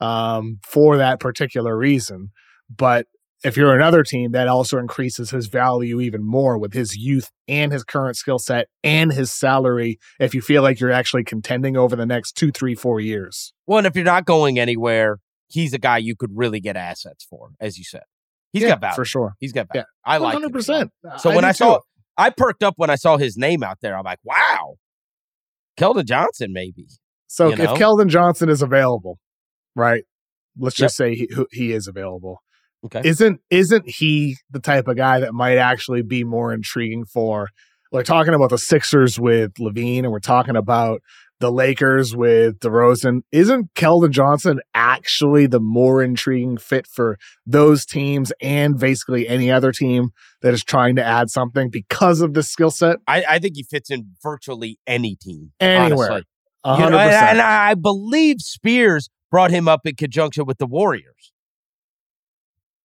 um, 0.00 0.58
for 0.66 0.96
that 0.98 1.20
particular 1.20 1.76
reason. 1.76 2.30
But 2.74 3.06
if 3.42 3.56
you're 3.56 3.74
another 3.74 4.02
team, 4.02 4.32
that 4.32 4.48
also 4.48 4.78
increases 4.78 5.30
his 5.30 5.46
value 5.46 6.00
even 6.00 6.22
more 6.22 6.58
with 6.58 6.74
his 6.74 6.96
youth 6.96 7.30
and 7.48 7.72
his 7.72 7.84
current 7.84 8.16
skill 8.16 8.38
set 8.38 8.68
and 8.84 9.12
his 9.12 9.32
salary. 9.32 9.98
If 10.18 10.34
you 10.34 10.42
feel 10.42 10.62
like 10.62 10.80
you're 10.80 10.92
actually 10.92 11.24
contending 11.24 11.76
over 11.76 11.96
the 11.96 12.06
next 12.06 12.32
two, 12.32 12.50
three, 12.50 12.74
four 12.74 13.00
years. 13.00 13.52
Well, 13.66 13.78
and 13.78 13.86
if 13.86 13.96
you're 13.96 14.04
not 14.04 14.26
going 14.26 14.58
anywhere, 14.58 15.18
he's 15.48 15.72
a 15.72 15.78
guy 15.78 15.98
you 15.98 16.16
could 16.16 16.30
really 16.34 16.60
get 16.60 16.76
assets 16.76 17.26
for, 17.28 17.50
as 17.60 17.78
you 17.78 17.84
said. 17.84 18.02
He's 18.52 18.62
yeah, 18.62 18.70
got 18.70 18.80
value 18.80 18.96
for 18.96 19.04
sure. 19.04 19.34
He's 19.38 19.52
got 19.52 19.68
value. 19.72 19.84
Yeah. 19.86 20.12
I 20.12 20.18
like 20.18 20.34
100. 20.34 20.52
percent 20.52 20.90
So 21.18 21.34
when 21.34 21.44
I, 21.44 21.48
I 21.48 21.52
saw, 21.52 21.76
too. 21.76 21.82
I 22.18 22.30
perked 22.30 22.62
up 22.62 22.74
when 22.76 22.90
I 22.90 22.96
saw 22.96 23.16
his 23.16 23.36
name 23.36 23.62
out 23.62 23.78
there. 23.80 23.96
I'm 23.96 24.04
like, 24.04 24.18
wow, 24.24 24.74
Keldon 25.78 26.04
Johnson, 26.04 26.52
maybe. 26.52 26.86
So 27.26 27.48
you 27.48 27.56
know? 27.56 27.64
if 27.64 27.70
Keldon 27.80 28.08
Johnson 28.08 28.48
is 28.48 28.60
available, 28.60 29.18
right? 29.74 30.04
Let's 30.58 30.76
just 30.76 30.98
yep. 30.98 31.06
say 31.06 31.14
he, 31.14 31.28
he 31.52 31.72
is 31.72 31.86
available. 31.86 32.42
Okay. 32.84 33.02
Isn't 33.04 33.40
isn't 33.50 33.88
he 33.88 34.36
the 34.50 34.60
type 34.60 34.88
of 34.88 34.96
guy 34.96 35.20
that 35.20 35.34
might 35.34 35.58
actually 35.58 36.02
be 36.02 36.24
more 36.24 36.52
intriguing 36.52 37.04
for? 37.04 37.48
We're 37.92 38.04
talking 38.04 38.34
about 38.34 38.50
the 38.50 38.58
Sixers 38.58 39.18
with 39.18 39.54
LaVine 39.54 40.00
and 40.00 40.12
we're 40.12 40.20
talking 40.20 40.56
about 40.56 41.02
the 41.40 41.50
Lakers 41.50 42.14
with 42.14 42.60
DeRozan. 42.60 43.22
Isn't 43.32 43.74
Keldon 43.74 44.10
Johnson 44.10 44.60
actually 44.74 45.46
the 45.46 45.58
more 45.58 46.02
intriguing 46.02 46.56
fit 46.58 46.86
for 46.86 47.18
those 47.46 47.84
teams 47.84 48.32
and 48.40 48.78
basically 48.78 49.26
any 49.26 49.50
other 49.50 49.72
team 49.72 50.10
that 50.42 50.54
is 50.54 50.62
trying 50.62 50.96
to 50.96 51.04
add 51.04 51.30
something 51.30 51.68
because 51.70 52.20
of 52.20 52.34
the 52.34 52.42
skill 52.42 52.70
set? 52.70 52.98
I, 53.08 53.24
I, 53.28 53.38
think 53.38 53.56
he 53.56 53.64
fits 53.64 53.90
in 53.90 54.12
virtually 54.22 54.78
any 54.86 55.16
team. 55.16 55.52
Anywhere. 55.58 56.22
Honestly. 56.62 56.84
You 56.84 56.90
know, 56.90 56.98
and, 56.98 57.12
and 57.12 57.40
I 57.40 57.74
believe 57.74 58.36
Spears 58.40 59.08
brought 59.30 59.50
him 59.50 59.66
up 59.66 59.86
in 59.86 59.96
conjunction 59.96 60.44
with 60.44 60.58
the 60.58 60.66
Warriors 60.66 61.32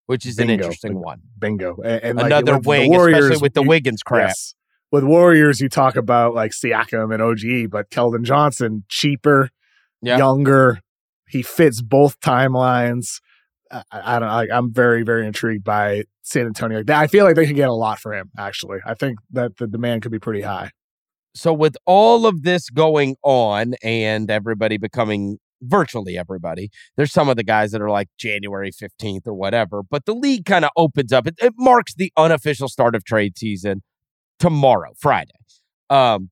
which 0.07 0.25
is 0.25 0.35
Bingo. 0.35 0.53
an 0.53 0.59
interesting 0.59 0.99
one. 0.99 1.21
Bingo. 1.37 1.77
And, 1.83 2.03
and 2.03 2.21
Another 2.21 2.53
like, 2.53 2.65
wing, 2.65 2.91
Warriors, 2.91 3.25
especially 3.25 3.41
with 3.41 3.53
the 3.53 3.63
Wiggins 3.63 4.03
crap. 4.03 4.29
Yes. 4.29 4.55
With 4.91 5.03
Warriors, 5.03 5.59
you 5.59 5.69
talk 5.69 5.95
about 5.95 6.33
like 6.33 6.51
Siakam 6.51 7.13
and 7.13 7.21
OG, 7.21 7.71
but 7.71 7.89
Keldon 7.89 8.23
Johnson, 8.23 8.83
cheaper, 8.87 9.49
yep. 10.01 10.19
younger. 10.19 10.79
He 11.27 11.41
fits 11.41 11.81
both 11.81 12.19
timelines. 12.19 13.19
I, 13.71 13.83
I 13.91 14.19
don't. 14.19 14.29
I, 14.29 14.47
I'm 14.53 14.71
very, 14.71 15.03
very 15.03 15.25
intrigued 15.25 15.63
by 15.63 16.03
San 16.21 16.45
Antonio. 16.45 16.83
I 16.87 17.07
feel 17.07 17.25
like 17.25 17.35
they 17.35 17.47
could 17.47 17.55
get 17.55 17.67
a 17.67 17.73
lot 17.73 17.99
for 17.99 18.13
him. 18.13 18.29
Actually, 18.37 18.79
I 18.85 18.93
think 18.93 19.17
that 19.31 19.57
the 19.57 19.67
demand 19.67 20.03
could 20.03 20.11
be 20.11 20.19
pretty 20.19 20.41
high. 20.41 20.71
So, 21.33 21.51
with 21.51 21.75
all 21.85 22.25
of 22.25 22.43
this 22.43 22.69
going 22.69 23.15
on 23.23 23.73
and 23.83 24.29
everybody 24.31 24.77
becoming 24.77 25.39
virtually 25.61 26.17
everybody. 26.17 26.69
There's 26.97 27.11
some 27.11 27.29
of 27.29 27.37
the 27.37 27.43
guys 27.43 27.71
that 27.71 27.81
are 27.81 27.89
like 27.89 28.09
January 28.17 28.71
15th 28.71 29.27
or 29.27 29.33
whatever, 29.33 29.81
but 29.83 30.05
the 30.05 30.13
league 30.13 30.45
kind 30.45 30.65
of 30.65 30.71
opens 30.77 31.11
up. 31.11 31.27
It, 31.27 31.35
it, 31.41 31.53
marks 31.57 31.93
the 31.93 32.11
unofficial 32.17 32.67
start 32.67 32.95
of 32.95 33.03
trade 33.03 33.37
season 33.37 33.81
tomorrow, 34.39 34.93
Friday. 34.99 35.31
Um, 35.89 36.29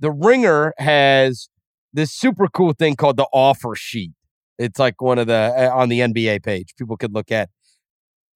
the 0.00 0.10
Ringer 0.10 0.72
has 0.78 1.48
this 1.92 2.12
super 2.12 2.48
cool 2.48 2.72
thing 2.72 2.96
called 2.96 3.16
the 3.16 3.28
offer 3.32 3.74
sheet. 3.74 4.12
It's 4.58 4.78
like 4.78 5.00
one 5.00 5.18
of 5.18 5.26
the 5.26 5.54
uh, 5.56 5.70
on 5.74 5.88
the 5.88 6.00
NBA 6.00 6.42
page 6.42 6.74
people 6.76 6.96
could 6.96 7.14
look 7.14 7.30
at. 7.30 7.48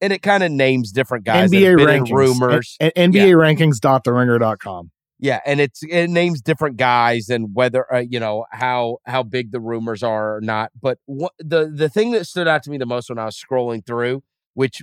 And 0.00 0.12
it 0.12 0.20
kind 0.20 0.42
of 0.42 0.52
names 0.52 0.92
different 0.92 1.24
guys. 1.24 1.50
NBA 1.50 1.76
rankings. 1.78 2.10
Rumors. 2.10 2.76
A- 2.80 2.90
NBA 2.90 3.14
yeah. 3.14 3.32
rankings.theringer.com. 3.32 4.90
Yeah, 5.18 5.40
and 5.46 5.60
it's 5.60 5.82
it 5.82 6.08
names 6.10 6.42
different 6.42 6.76
guys 6.76 7.30
and 7.30 7.54
whether 7.54 7.92
uh, 7.92 8.00
you 8.00 8.20
know 8.20 8.44
how 8.50 8.98
how 9.06 9.22
big 9.22 9.50
the 9.50 9.60
rumors 9.60 10.02
are 10.02 10.36
or 10.36 10.40
not. 10.42 10.72
But 10.80 10.98
the 11.38 11.72
the 11.74 11.88
thing 11.88 12.10
that 12.12 12.26
stood 12.26 12.46
out 12.46 12.62
to 12.64 12.70
me 12.70 12.76
the 12.76 12.84
most 12.86 13.08
when 13.08 13.18
I 13.18 13.24
was 13.24 13.36
scrolling 13.36 13.84
through, 13.86 14.22
which 14.54 14.82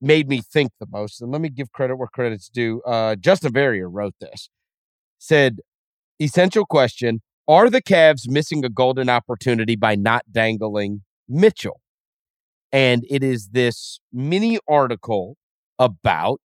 made 0.00 0.28
me 0.28 0.40
think 0.42 0.72
the 0.80 0.86
most, 0.90 1.20
and 1.22 1.32
let 1.32 1.40
me 1.40 1.48
give 1.50 1.72
credit 1.72 1.96
where 1.96 2.08
credit's 2.08 2.48
due. 2.48 2.82
Uh, 2.82 3.16
Justin 3.16 3.52
Verrier 3.52 3.88
wrote 3.90 4.14
this. 4.20 4.50
Said, 5.18 5.60
essential 6.20 6.66
question: 6.66 7.22
Are 7.48 7.70
the 7.70 7.82
Cavs 7.82 8.28
missing 8.28 8.64
a 8.64 8.70
golden 8.70 9.08
opportunity 9.10 9.76
by 9.76 9.96
not 9.96 10.24
dangling 10.32 11.02
Mitchell? 11.28 11.80
And 12.72 13.04
it 13.10 13.22
is 13.24 13.50
this 13.50 14.00
mini 14.12 14.58
article 14.68 15.36
about 15.78 16.40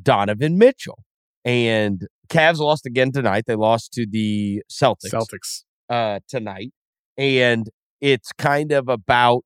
Donovan 0.00 0.58
Mitchell. 0.58 1.04
And 1.44 2.06
Cavs 2.28 2.58
lost 2.58 2.86
again 2.86 3.12
tonight. 3.12 3.44
They 3.46 3.54
lost 3.54 3.92
to 3.94 4.06
the 4.08 4.62
Celtics. 4.70 5.10
Celtics 5.12 5.64
uh, 5.88 6.20
tonight, 6.28 6.72
and 7.16 7.68
it's 8.00 8.32
kind 8.32 8.72
of 8.72 8.88
about 8.88 9.44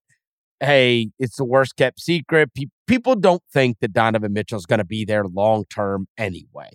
hey, 0.61 1.11
it's 1.19 1.37
the 1.37 1.45
worst 1.45 1.77
kept 1.77 2.01
secret. 2.01 2.53
Pe- 2.55 2.65
people 2.89 3.15
don't 3.15 3.43
think 3.53 3.79
that 3.81 3.93
Donovan 3.93 4.33
Mitchell 4.33 4.59
is 4.59 4.67
going 4.67 4.81
to 4.81 4.85
be 4.85 5.05
there 5.05 5.25
long 5.25 5.65
term 5.73 6.07
anyway, 6.17 6.71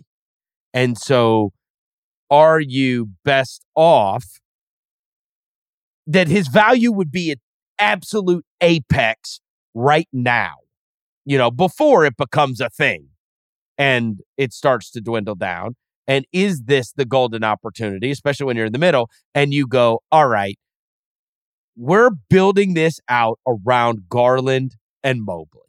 and 0.73 0.97
so 0.97 1.51
are 2.29 2.59
you 2.59 3.09
best 3.23 3.65
off 3.75 4.25
that 6.07 6.27
his 6.27 6.47
value 6.47 6.91
would 6.91 7.11
be 7.11 7.31
at 7.31 7.37
absolute 7.79 8.45
apex 8.61 9.39
right 9.73 10.07
now? 10.11 10.55
You 11.25 11.37
know, 11.37 11.51
before 11.51 12.05
it 12.05 12.17
becomes 12.17 12.59
a 12.59 12.69
thing 12.69 13.09
and 13.77 14.19
it 14.37 14.53
starts 14.53 14.91
to 14.91 15.01
dwindle 15.01 15.35
down. 15.35 15.75
And 16.07 16.25
is 16.33 16.63
this 16.65 16.91
the 16.91 17.05
golden 17.05 17.43
opportunity, 17.43 18.11
especially 18.11 18.45
when 18.45 18.57
you're 18.57 18.65
in 18.65 18.73
the 18.73 18.79
middle 18.79 19.09
and 19.33 19.53
you 19.53 19.67
go, 19.67 20.01
all 20.11 20.27
right, 20.27 20.57
we're 21.75 22.11
building 22.29 22.73
this 22.73 22.99
out 23.09 23.39
around 23.47 24.09
Garland 24.09 24.75
and 25.03 25.23
Mobley. 25.23 25.61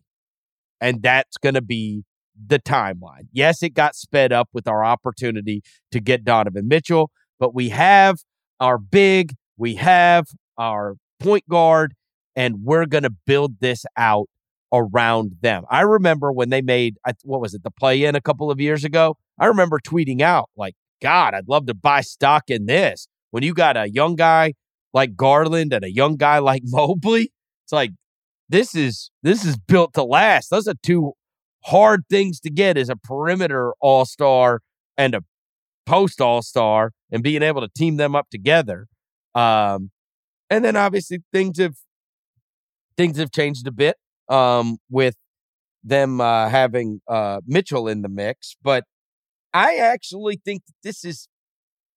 And 0.80 1.03
that's 1.03 1.37
going 1.39 1.55
to 1.55 1.62
be 1.62 2.05
the 2.35 2.59
timeline. 2.59 3.28
Yes, 3.32 3.62
it 3.62 3.70
got 3.70 3.95
sped 3.95 4.32
up 4.32 4.49
with 4.53 4.66
our 4.66 4.85
opportunity 4.85 5.62
to 5.93 6.01
get 6.01 6.24
Donovan 6.24 6.68
Mitchell, 6.68 7.11
but 7.39 7.55
we 7.55 7.68
have 7.70 8.16
our 8.61 8.76
big, 8.76 9.35
we 9.57 9.76
have 9.76 10.26
our 10.59 10.97
point 11.20 11.49
guard, 11.49 11.95
and 12.37 12.64
we're 12.64 12.87
going 12.87 13.05
to 13.05 13.14
build 13.26 13.61
this 13.61 13.85
out 13.97 14.28
around 14.75 15.37
them. 15.41 15.64
I 15.70 15.83
remember 15.83 16.33
when 16.33 16.51
they 16.51 16.62
made, 16.62 16.97
what 17.22 17.41
was 17.41 17.55
it, 17.55 17.62
the 17.62 17.70
play 17.70 18.05
in 18.05 18.14
a 18.14 18.20
couple 18.20 18.51
of 18.51 18.61
years 18.61 18.85
ago? 18.85 19.16
I 19.39 19.47
remember 19.47 19.79
tweeting 19.79 20.20
out, 20.20 20.51
like, 20.57 20.75
God, 21.01 21.35
I'd 21.35 21.49
love 21.49 21.66
to 21.66 21.75
buy 21.75 22.01
stock 22.01 22.45
in 22.49 22.66
this. 22.66 23.09
When 23.31 23.43
you 23.43 23.55
got 23.55 23.77
a 23.77 23.91
young 23.91 24.16
guy 24.16 24.55
like 24.93 25.16
Garland 25.16 25.72
and 25.72 25.85
a 25.85 25.93
young 25.93 26.16
guy 26.16 26.39
like 26.39 26.62
Mobley, 26.66 27.31
it's 27.64 27.72
like, 27.72 27.93
this 28.49 28.75
is 28.75 29.11
this 29.22 29.45
is 29.45 29.57
built 29.57 29.95
to 29.95 30.05
last. 30.05 30.51
Those 30.51 30.68
are 30.68 30.75
two 30.83 31.12
hard 31.64 32.05
things 32.11 32.41
to 32.41 32.51
get 32.51 32.77
as 32.77 32.91
a 32.91 32.97
perimeter 32.97 33.72
all 33.81 34.05
star 34.05 34.61
and 34.99 35.14
a 35.14 35.22
post 35.87 36.20
all 36.20 36.43
star 36.43 36.93
and 37.11 37.22
being 37.22 37.43
able 37.43 37.62
to 37.62 37.68
team 37.75 37.97
them 37.97 38.14
up 38.14 38.29
together. 38.31 38.87
Um, 39.35 39.91
and 40.51 40.64
then 40.64 40.77
obviously 40.77 41.20
things 41.33 41.59
have 41.59 41.75
things 42.97 43.18
have 43.18 43.33
changed 43.33 43.66
a 43.66 43.72
bit 43.72 43.97
um, 44.29 44.79
with 44.91 45.16
them 45.83 46.20
uh, 46.20 46.49
having 46.49 47.01
uh, 47.09 47.41
Mitchell 47.47 47.89
in 47.89 48.03
the 48.03 48.09
mix, 48.09 48.57
but 48.62 48.85
I 49.53 49.77
actually 49.77 50.41
think 50.45 50.62
this 50.83 51.05
is 51.05 51.29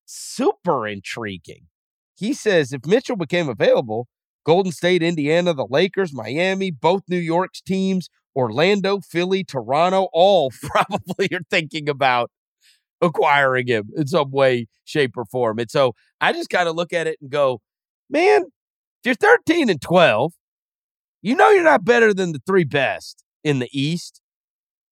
super 0.05 0.88
intriguing. 0.88 1.67
He 2.15 2.34
says 2.34 2.73
if 2.73 2.86
Mitchell 2.86 3.15
became 3.15 3.49
available, 3.49 4.07
Golden 4.45 4.71
State, 4.71 5.03
Indiana, 5.03 5.53
the 5.53 5.67
Lakers, 5.69 6.13
Miami, 6.13 6.71
both 6.71 7.03
New 7.09 7.17
York's 7.17 7.61
teams, 7.61 8.09
Orlando, 8.36 8.99
Philly, 9.01 9.43
Toronto, 9.43 10.07
all 10.13 10.51
probably 10.61 11.28
are 11.34 11.41
thinking 11.49 11.89
about 11.89 12.32
acquiring 13.01 13.67
him 13.67 13.89
in 13.95 14.07
some 14.07 14.32
way, 14.32 14.67
shape, 14.86 15.17
or 15.17 15.25
form. 15.25 15.59
And 15.59 15.69
so 15.69 15.93
I 16.21 16.34
just 16.34 16.49
kind 16.49 16.69
of 16.69 16.75
look 16.75 16.93
at 16.93 17.07
it 17.07 17.17
and 17.21 17.30
go, 17.30 17.61
man, 18.09 18.43
if 18.43 19.05
you're 19.05 19.15
13 19.15 19.69
and 19.69 19.82
12, 19.82 20.34
you 21.22 21.36
know 21.36 21.49
you're 21.51 21.63
not 21.63 21.86
better 21.86 22.13
than 22.13 22.32
the 22.32 22.41
three 22.45 22.63
best 22.63 23.24
in 23.43 23.59
the 23.59 23.70
East. 23.72 24.22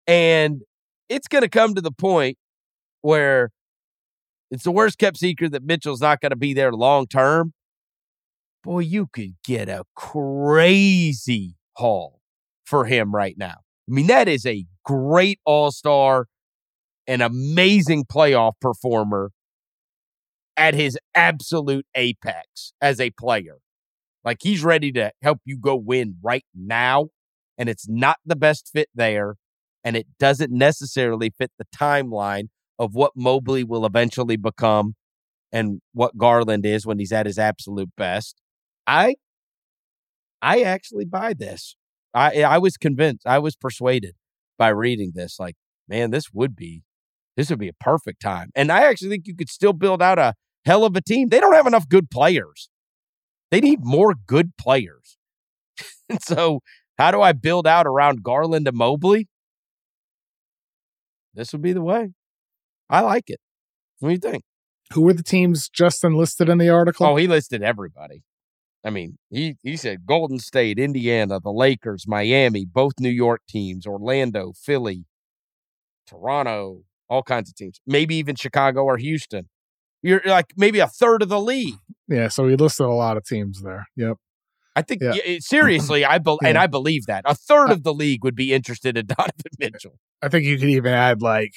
And 0.08 0.62
it's 1.10 1.28
going 1.28 1.44
to 1.44 1.50
come 1.50 1.76
to 1.76 1.82
the 1.82 1.92
point 1.92 2.38
where 3.02 3.52
it's 4.52 4.64
the 4.64 4.72
worst 4.72 4.98
kept 4.98 5.18
secret 5.18 5.52
that 5.52 5.64
Mitchell's 5.64 6.02
not 6.02 6.22
going 6.22 6.32
to 6.32 6.36
be 6.36 6.54
there 6.54 6.72
long 6.72 7.08
term. 7.08 7.54
Boy, 8.64 8.80
you 8.80 9.08
could 9.08 9.36
get 9.44 9.70
a 9.70 9.84
crazy 9.96 11.56
haul 11.74 12.20
for 12.66 12.86
him 12.86 13.14
right 13.14 13.38
now. 13.38 13.58
I 13.88 13.92
mean, 13.92 14.08
that 14.08 14.28
is 14.28 14.46
a 14.46 14.66
great 14.84 15.40
all 15.46 15.72
star, 15.72 16.28
an 17.06 17.22
amazing 17.22 18.06
playoff 18.06 18.54
performer 18.60 19.32
at 20.58 20.74
his 20.74 20.98
absolute 21.14 21.86
apex 21.96 22.74
as 22.82 23.00
a 23.00 23.12
player. 23.12 23.58
Like 24.26 24.40
he's 24.42 24.64
ready 24.64 24.92
to 24.94 25.12
help 25.22 25.40
you 25.46 25.58
go 25.58 25.76
win 25.76 26.16
right 26.22 26.44
now. 26.54 27.10
And 27.58 27.70
it's 27.70 27.88
not 27.88 28.18
the 28.26 28.36
best 28.36 28.70
fit 28.74 28.90
there. 28.94 29.36
And 29.84 29.96
it 29.96 30.08
doesn't 30.20 30.52
necessarily 30.52 31.30
fit 31.30 31.52
the 31.58 31.66
timeline 31.66 32.48
of 32.80 32.96
what 32.96 33.12
Mobley 33.16 33.64
will 33.64 33.86
eventually 33.86 34.36
become 34.36 34.96
and 35.52 35.80
what 35.94 36.18
Garland 36.18 36.66
is 36.66 36.86
when 36.86 37.00
he's 37.00 37.14
at 37.14 37.28
his 37.28 37.38
absolute 37.38 37.92
best. 37.96 38.42
I 38.88 39.16
I 40.42 40.62
actually 40.62 41.06
buy 41.06 41.34
this. 41.34 41.76
I 42.14 42.44
I 42.44 42.58
was 42.58 42.78
convinced. 42.78 43.26
I 43.28 43.40
was 43.40 43.56
persuaded 43.56 44.16
by 44.58 44.70
reading 44.70 45.12
this. 45.16 45.40
Like, 45.40 45.56
man, 45.88 46.12
this 46.12 46.34
would 46.34 46.56
be 46.56 46.82
this 47.38 47.50
would 47.50 47.60
be 47.60 47.68
a 47.68 47.74
perfect 47.74 48.22
time. 48.22 48.50
And 48.56 48.72
I 48.72 48.84
actually 48.84 49.10
think 49.10 49.28
you 49.28 49.36
could 49.36 49.50
still 49.50 49.74
build 49.74 50.02
out 50.02 50.20
a 50.20 50.34
hell 50.66 50.84
of 50.84 50.96
a 50.96 51.02
team. 51.02 51.30
They 51.30 51.40
don't 51.40 51.54
have 51.54 51.68
enough 51.68 51.88
good 51.88 52.10
players. 52.10 52.70
They 53.56 53.62
need 53.62 53.86
more 53.86 54.14
good 54.14 54.58
players. 54.58 55.16
and 56.10 56.22
so, 56.22 56.60
how 56.98 57.12
do 57.12 57.22
I 57.22 57.32
build 57.32 57.66
out 57.66 57.88
around 57.88 58.22
Garland 58.22 58.68
and 58.68 58.76
Mobley? 58.76 59.30
This 61.34 61.54
would 61.54 61.62
be 61.62 61.72
the 61.72 61.82
way. 61.82 62.12
I 62.90 63.00
like 63.00 63.30
it. 63.30 63.40
What 64.00 64.10
do 64.10 64.14
you 64.14 64.20
think? 64.20 64.44
Who 64.92 65.04
were 65.04 65.14
the 65.14 65.24
teams 65.24 65.70
Justin 65.70 66.16
listed 66.16 66.50
in 66.50 66.58
the 66.58 66.68
article? 66.68 67.06
Oh, 67.06 67.16
he 67.16 67.28
listed 67.28 67.64
everybody. 67.64 68.24
I 68.84 68.90
mean, 68.90 69.20
he 69.30 69.56
he 69.64 69.78
said 69.78 70.06
Golden 70.06 70.40
State, 70.40 70.78
Indiana, 70.78 71.40
the 71.40 71.54
Lakers, 71.54 72.06
Miami, 72.06 72.66
both 72.66 73.00
New 73.00 73.08
York 73.08 73.42
teams, 73.48 73.88
Orlando, 73.88 74.52
Philly, 74.52 75.06
Toronto, 76.06 76.82
all 77.08 77.24
kinds 77.24 77.48
of 77.50 77.56
teams. 77.56 77.80
Maybe 77.88 78.18
even 78.18 78.36
Chicago 78.36 78.84
or 78.84 78.98
Houston. 78.98 79.48
You're 80.06 80.22
like 80.26 80.54
maybe 80.56 80.80
a 80.80 80.88
third 80.88 81.22
of 81.22 81.30
the 81.30 81.40
league. 81.42 81.76
Yeah, 82.08 82.28
so 82.28 82.48
he 82.48 82.56
listed 82.56 82.86
a 82.86 82.90
lot 82.90 83.18
of 83.18 83.26
teams 83.26 83.62
there. 83.64 83.88
Yep. 83.96 84.18
I 84.76 84.82
think 84.82 85.02
Yeah. 85.02 85.38
seriously, 85.40 86.06
I 86.06 86.18
be- 86.20 86.38
and 86.44 86.58
I 86.58 86.68
believe 86.68 87.06
that 87.08 87.24
a 87.26 87.34
third 87.34 87.72
of 87.72 87.84
the 87.84 87.94
league 87.94 88.24
would 88.24 88.36
be 88.36 88.54
interested 88.54 88.98
in 88.98 89.06
Donovan 89.18 89.34
Mitchell. 89.58 89.98
I 90.22 90.28
think 90.30 90.46
you 90.46 90.58
could 90.60 90.70
even 90.70 90.94
add 90.94 91.22
like, 91.22 91.54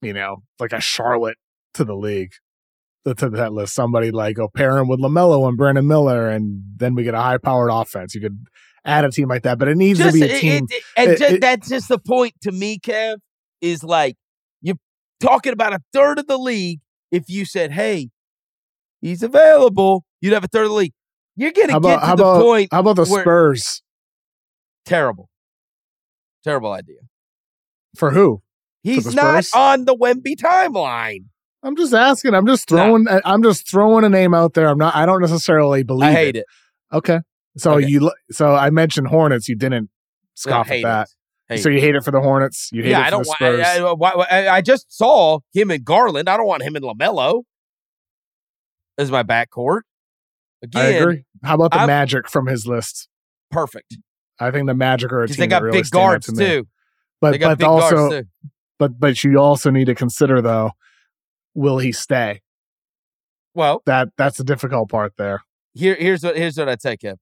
you 0.00 0.12
know, 0.12 0.42
like 0.58 0.72
a 0.72 0.80
Charlotte 0.80 1.36
to 1.74 1.84
the 1.84 1.94
league. 1.94 2.32
To 3.04 3.30
that 3.30 3.52
list, 3.52 3.74
somebody 3.74 4.10
like 4.12 4.36
go 4.36 4.48
pair 4.48 4.78
him 4.78 4.86
with 4.88 5.00
LaMelo 5.00 5.48
and 5.48 5.56
Brandon 5.56 5.86
Miller, 5.86 6.28
and 6.28 6.62
then 6.76 6.94
we 6.94 7.02
get 7.02 7.14
a 7.14 7.20
high-powered 7.20 7.68
offense. 7.72 8.14
You 8.14 8.20
could 8.20 8.38
add 8.84 9.04
a 9.04 9.10
team 9.10 9.28
like 9.28 9.42
that, 9.42 9.58
but 9.58 9.66
it 9.66 9.76
needs 9.76 9.98
Just 9.98 10.14
to 10.16 10.20
be 10.20 10.32
a 10.32 10.38
team. 10.38 10.66
it- 10.70 10.82
and 10.96 11.10
it- 11.10 11.18
ju- 11.18 11.24
it- 11.34 11.40
that's 11.40 11.68
just 11.68 11.88
the 11.88 11.98
point 11.98 12.34
to 12.42 12.52
me, 12.52 12.78
Kev. 12.78 13.16
Is 13.60 13.82
like 13.84 14.14
you're 14.60 14.76
talking 15.20 15.52
about 15.52 15.72
a 15.72 15.80
third 15.92 16.20
of 16.20 16.26
the 16.28 16.38
league. 16.38 16.78
If 17.12 17.28
you 17.28 17.44
said, 17.44 17.70
"Hey, 17.72 18.10
he's 19.00 19.22
available," 19.22 20.04
you'd 20.20 20.32
have 20.32 20.42
a 20.44 20.48
third 20.48 20.64
of 20.64 20.70
the 20.70 20.74
league. 20.74 20.92
You're 21.36 21.52
gonna 21.52 21.72
How 21.74 21.78
get 21.80 22.00
to 22.00 22.06
the 22.06 22.12
about 22.14 22.42
point. 22.42 22.68
how 22.72 22.80
about 22.80 22.96
the 22.96 23.06
Spurs 23.06 23.82
Terrible, 24.84 25.28
terrible 26.42 26.72
idea. 26.72 26.96
for 27.96 28.10
who? 28.10 28.42
He's 28.82 29.04
the 29.04 29.12
not 29.12 29.44
on 29.54 29.84
the 29.84 29.94
Wemby 29.94 30.34
timeline. 30.36 31.26
I'm 31.62 31.76
just 31.76 31.94
asking. 31.94 32.34
I'm 32.34 32.46
just 32.46 32.68
No. 32.70 32.76
throwing. 32.78 33.06
I'm 33.24 33.42
just 33.44 33.70
throwing 33.70 34.04
a 34.04 34.08
name 34.08 34.34
out 34.34 34.54
there. 34.54 34.66
I'm 34.68 34.78
not. 34.78 34.96
I 34.96 35.06
don't 35.06 35.20
necessarily 35.20 35.84
believe. 35.84 36.08
I 36.08 36.12
hate 36.12 36.36
it. 36.36 36.46
Okay. 36.92 37.20
So 37.56 37.74
Okay. 37.74 37.86
you. 37.86 38.10
So 38.32 38.54
I 38.54 38.70
mentioned 38.70 39.06
Hornets. 39.08 39.48
You 39.48 39.54
didn't 39.54 39.88
scoff 40.34 40.70
at 40.72 40.82
that. 40.82 41.08
it. 41.08 41.14
Hate 41.52 41.62
So 41.62 41.68
you 41.68 41.80
hate 41.80 41.94
it 41.94 42.04
for 42.04 42.10
the 42.10 42.20
Hornets. 42.20 42.68
You 42.72 42.82
hate 42.82 42.90
yeah, 42.90 43.00
it 43.00 43.02
for 43.02 43.06
I 43.06 43.10
don't 43.10 43.22
the 43.22 43.28
want. 43.28 43.38
Spurs. 43.38 44.24
I, 44.30 44.38
I, 44.38 44.46
I, 44.48 44.54
I 44.56 44.60
just 44.60 44.96
saw 44.96 45.40
him 45.52 45.70
and 45.70 45.84
Garland. 45.84 46.28
I 46.28 46.36
don't 46.36 46.46
want 46.46 46.62
him 46.62 46.76
and 46.76 46.84
LaMelo 46.84 47.42
as 48.98 49.10
my 49.10 49.22
backcourt. 49.22 49.82
I 50.74 50.84
agree. 50.88 51.24
How 51.42 51.54
about 51.56 51.72
the 51.72 51.78
I'm- 51.78 51.86
Magic 51.88 52.28
from 52.28 52.46
his 52.46 52.66
list? 52.66 53.08
perfect 53.50 53.98
I 54.40 54.50
think 54.50 54.66
the 54.66 54.74
Magic 54.74 55.12
are 55.12 55.22
a 55.24 55.28
team 55.28 55.36
they 55.36 55.46
got 55.46 55.62
really 55.62 55.82
big 55.82 55.90
guards 55.90 56.24
to 56.26 56.32
too. 56.32 56.68
But 57.20 57.38
but 57.38 57.58
big 57.58 57.66
also 57.66 58.08
guards 58.08 58.14
too. 58.14 58.48
but 58.78 58.98
but 58.98 59.22
you 59.22 59.36
also 59.38 59.70
need 59.70 59.84
to 59.84 59.94
consider 59.94 60.40
though, 60.40 60.72
will 61.54 61.78
he 61.78 61.92
stay? 61.92 62.40
Well, 63.54 63.82
That 63.84 64.08
that's 64.16 64.38
the 64.38 64.44
difficult 64.44 64.88
part 64.88 65.12
there. 65.18 65.42
here 65.74 65.94
here's 65.96 66.24
what 66.24 66.36
here's 66.36 66.56
what 66.56 66.68
I 66.70 66.76
take 66.76 67.02
him. 67.02 67.18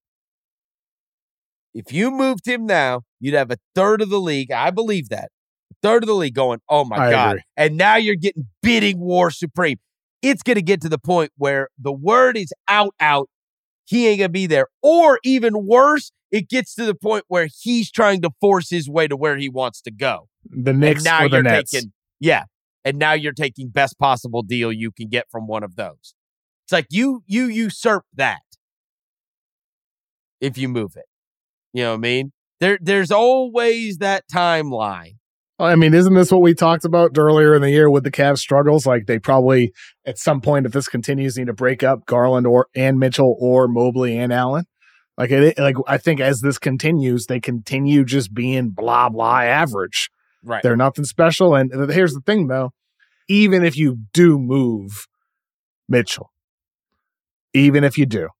If 1.74 1.92
you 1.92 2.10
moved 2.12 2.46
him 2.46 2.66
now, 2.66 3.02
you'd 3.20 3.34
have 3.34 3.50
a 3.50 3.58
third 3.74 4.02
of 4.02 4.08
the 4.08 4.20
league. 4.20 4.50
I 4.50 4.70
believe 4.70 5.08
that. 5.10 5.30
A 5.70 5.74
third 5.82 6.02
of 6.02 6.08
the 6.08 6.14
league 6.14 6.34
going, 6.34 6.60
oh 6.68 6.84
my 6.84 6.96
I 6.96 7.10
God. 7.10 7.30
agree. 7.30 7.42
And 7.56 7.76
now 7.76 7.96
you're 7.96 8.16
getting 8.16 8.48
bidding 8.62 8.98
war 8.98 9.30
supreme. 9.30 9.78
It's 10.22 10.42
gonna 10.42 10.62
get 10.62 10.80
to 10.82 10.88
the 10.88 10.98
point 10.98 11.30
where 11.36 11.68
the 11.78 11.92
word 11.92 12.36
is 12.36 12.52
out, 12.68 12.94
out. 13.00 13.28
He 13.84 14.08
ain't 14.08 14.18
gonna 14.18 14.28
be 14.28 14.46
there. 14.46 14.66
Or 14.82 15.18
even 15.24 15.66
worse, 15.66 16.12
it 16.30 16.48
gets 16.48 16.74
to 16.74 16.84
the 16.84 16.94
point 16.94 17.24
where 17.28 17.48
he's 17.60 17.90
trying 17.90 18.22
to 18.22 18.30
force 18.40 18.70
his 18.70 18.88
way 18.88 19.08
to 19.08 19.16
where 19.16 19.36
he 19.36 19.48
wants 19.48 19.80
to 19.82 19.90
go. 19.90 20.28
The 20.44 20.72
Knicks 20.72 21.04
now 21.04 21.24
or 21.24 21.28
the 21.28 21.42
Nets. 21.42 21.72
taking, 21.72 21.92
yeah. 22.18 22.44
And 22.84 22.98
now 22.98 23.12
you're 23.12 23.32
taking 23.32 23.68
best 23.68 23.98
possible 23.98 24.42
deal 24.42 24.72
you 24.72 24.90
can 24.90 25.08
get 25.08 25.26
from 25.30 25.46
one 25.46 25.62
of 25.62 25.76
those. 25.76 26.14
It's 26.64 26.72
like 26.72 26.86
you 26.90 27.22
you 27.26 27.46
usurp 27.46 28.04
that 28.14 28.40
if 30.40 30.56
you 30.56 30.68
move 30.68 30.92
it. 30.96 31.06
You 31.72 31.84
know 31.84 31.90
what 31.90 31.96
I 31.96 32.00
mean? 32.00 32.32
There 32.60 32.78
there's 32.80 33.10
always 33.10 33.98
that 33.98 34.24
timeline. 34.32 35.16
I 35.58 35.76
mean, 35.76 35.92
isn't 35.92 36.14
this 36.14 36.32
what 36.32 36.40
we 36.40 36.54
talked 36.54 36.86
about 36.86 37.18
earlier 37.18 37.54
in 37.54 37.60
the 37.60 37.70
year 37.70 37.90
with 37.90 38.04
the 38.04 38.10
Cavs 38.10 38.38
struggles? 38.38 38.86
Like 38.86 39.06
they 39.06 39.18
probably 39.18 39.72
at 40.06 40.18
some 40.18 40.40
point, 40.40 40.64
if 40.64 40.72
this 40.72 40.88
continues, 40.88 41.36
need 41.36 41.48
to 41.48 41.52
break 41.52 41.82
up 41.82 42.06
Garland 42.06 42.46
or 42.46 42.68
and 42.74 42.98
Mitchell 42.98 43.36
or 43.38 43.68
Mobley 43.68 44.16
and 44.16 44.32
Allen. 44.32 44.64
Like 45.18 45.30
it, 45.30 45.58
like 45.58 45.76
I 45.86 45.98
think 45.98 46.20
as 46.20 46.40
this 46.40 46.58
continues, 46.58 47.26
they 47.26 47.40
continue 47.40 48.04
just 48.04 48.32
being 48.32 48.70
blah 48.70 49.10
blah 49.10 49.40
average. 49.40 50.08
Right. 50.42 50.62
They're 50.62 50.76
nothing 50.76 51.04
special. 51.04 51.54
And 51.54 51.70
here's 51.90 52.14
the 52.14 52.22
thing, 52.22 52.48
though: 52.48 52.72
even 53.28 53.62
if 53.62 53.76
you 53.76 53.98
do 54.14 54.38
move 54.38 55.06
Mitchell, 55.88 56.30
even 57.52 57.84
if 57.84 57.98
you 57.98 58.06
do, 58.06 58.30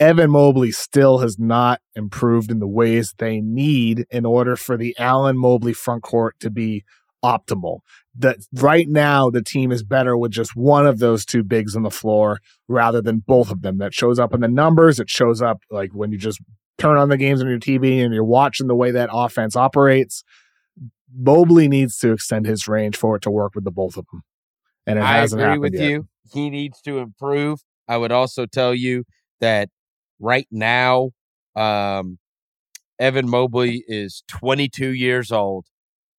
Evan 0.00 0.30
Mobley 0.30 0.72
still 0.72 1.18
has 1.18 1.38
not 1.38 1.80
improved 1.94 2.50
in 2.50 2.58
the 2.58 2.66
ways 2.66 3.14
they 3.18 3.40
need 3.42 4.06
in 4.10 4.24
order 4.24 4.56
for 4.56 4.78
the 4.78 4.96
Allen 4.98 5.36
Mobley 5.36 5.74
front 5.74 6.02
court 6.02 6.36
to 6.40 6.50
be 6.50 6.84
optimal. 7.22 7.80
That 8.16 8.38
right 8.54 8.88
now 8.88 9.28
the 9.28 9.42
team 9.42 9.70
is 9.70 9.84
better 9.84 10.16
with 10.16 10.32
just 10.32 10.56
one 10.56 10.86
of 10.86 11.00
those 11.00 11.26
two 11.26 11.44
bigs 11.44 11.76
on 11.76 11.82
the 11.82 11.90
floor 11.90 12.38
rather 12.66 13.02
than 13.02 13.22
both 13.26 13.50
of 13.50 13.60
them. 13.60 13.76
That 13.76 13.92
shows 13.92 14.18
up 14.18 14.32
in 14.32 14.40
the 14.40 14.48
numbers. 14.48 14.98
It 14.98 15.10
shows 15.10 15.42
up 15.42 15.58
like 15.70 15.90
when 15.92 16.12
you 16.12 16.18
just 16.18 16.40
turn 16.78 16.96
on 16.96 17.10
the 17.10 17.18
games 17.18 17.42
on 17.42 17.48
your 17.48 17.58
TV 17.58 18.02
and 18.02 18.14
you're 18.14 18.24
watching 18.24 18.68
the 18.68 18.74
way 18.74 18.90
that 18.90 19.10
offense 19.12 19.54
operates. 19.54 20.24
Mobley 21.14 21.68
needs 21.68 21.98
to 21.98 22.12
extend 22.12 22.46
his 22.46 22.66
range 22.66 22.96
for 22.96 23.16
it 23.16 23.22
to 23.22 23.30
work 23.30 23.54
with 23.54 23.64
the 23.64 23.70
both 23.70 23.98
of 23.98 24.06
them. 24.10 24.22
And 24.86 24.98
it 24.98 25.02
I 25.02 25.16
hasn't 25.18 25.42
agree 25.42 25.48
happened 25.48 25.62
with 25.62 25.74
yet. 25.74 25.90
you. 25.90 26.08
He 26.32 26.48
needs 26.48 26.80
to 26.82 26.98
improve. 26.98 27.60
I 27.86 27.98
would 27.98 28.12
also 28.12 28.46
tell 28.46 28.74
you 28.74 29.04
that 29.40 29.68
right 30.20 30.46
now, 30.50 31.10
um, 31.56 32.18
Evan 32.98 33.28
Mobley 33.28 33.82
is 33.88 34.22
22 34.28 34.88
years 34.92 35.32
old, 35.32 35.66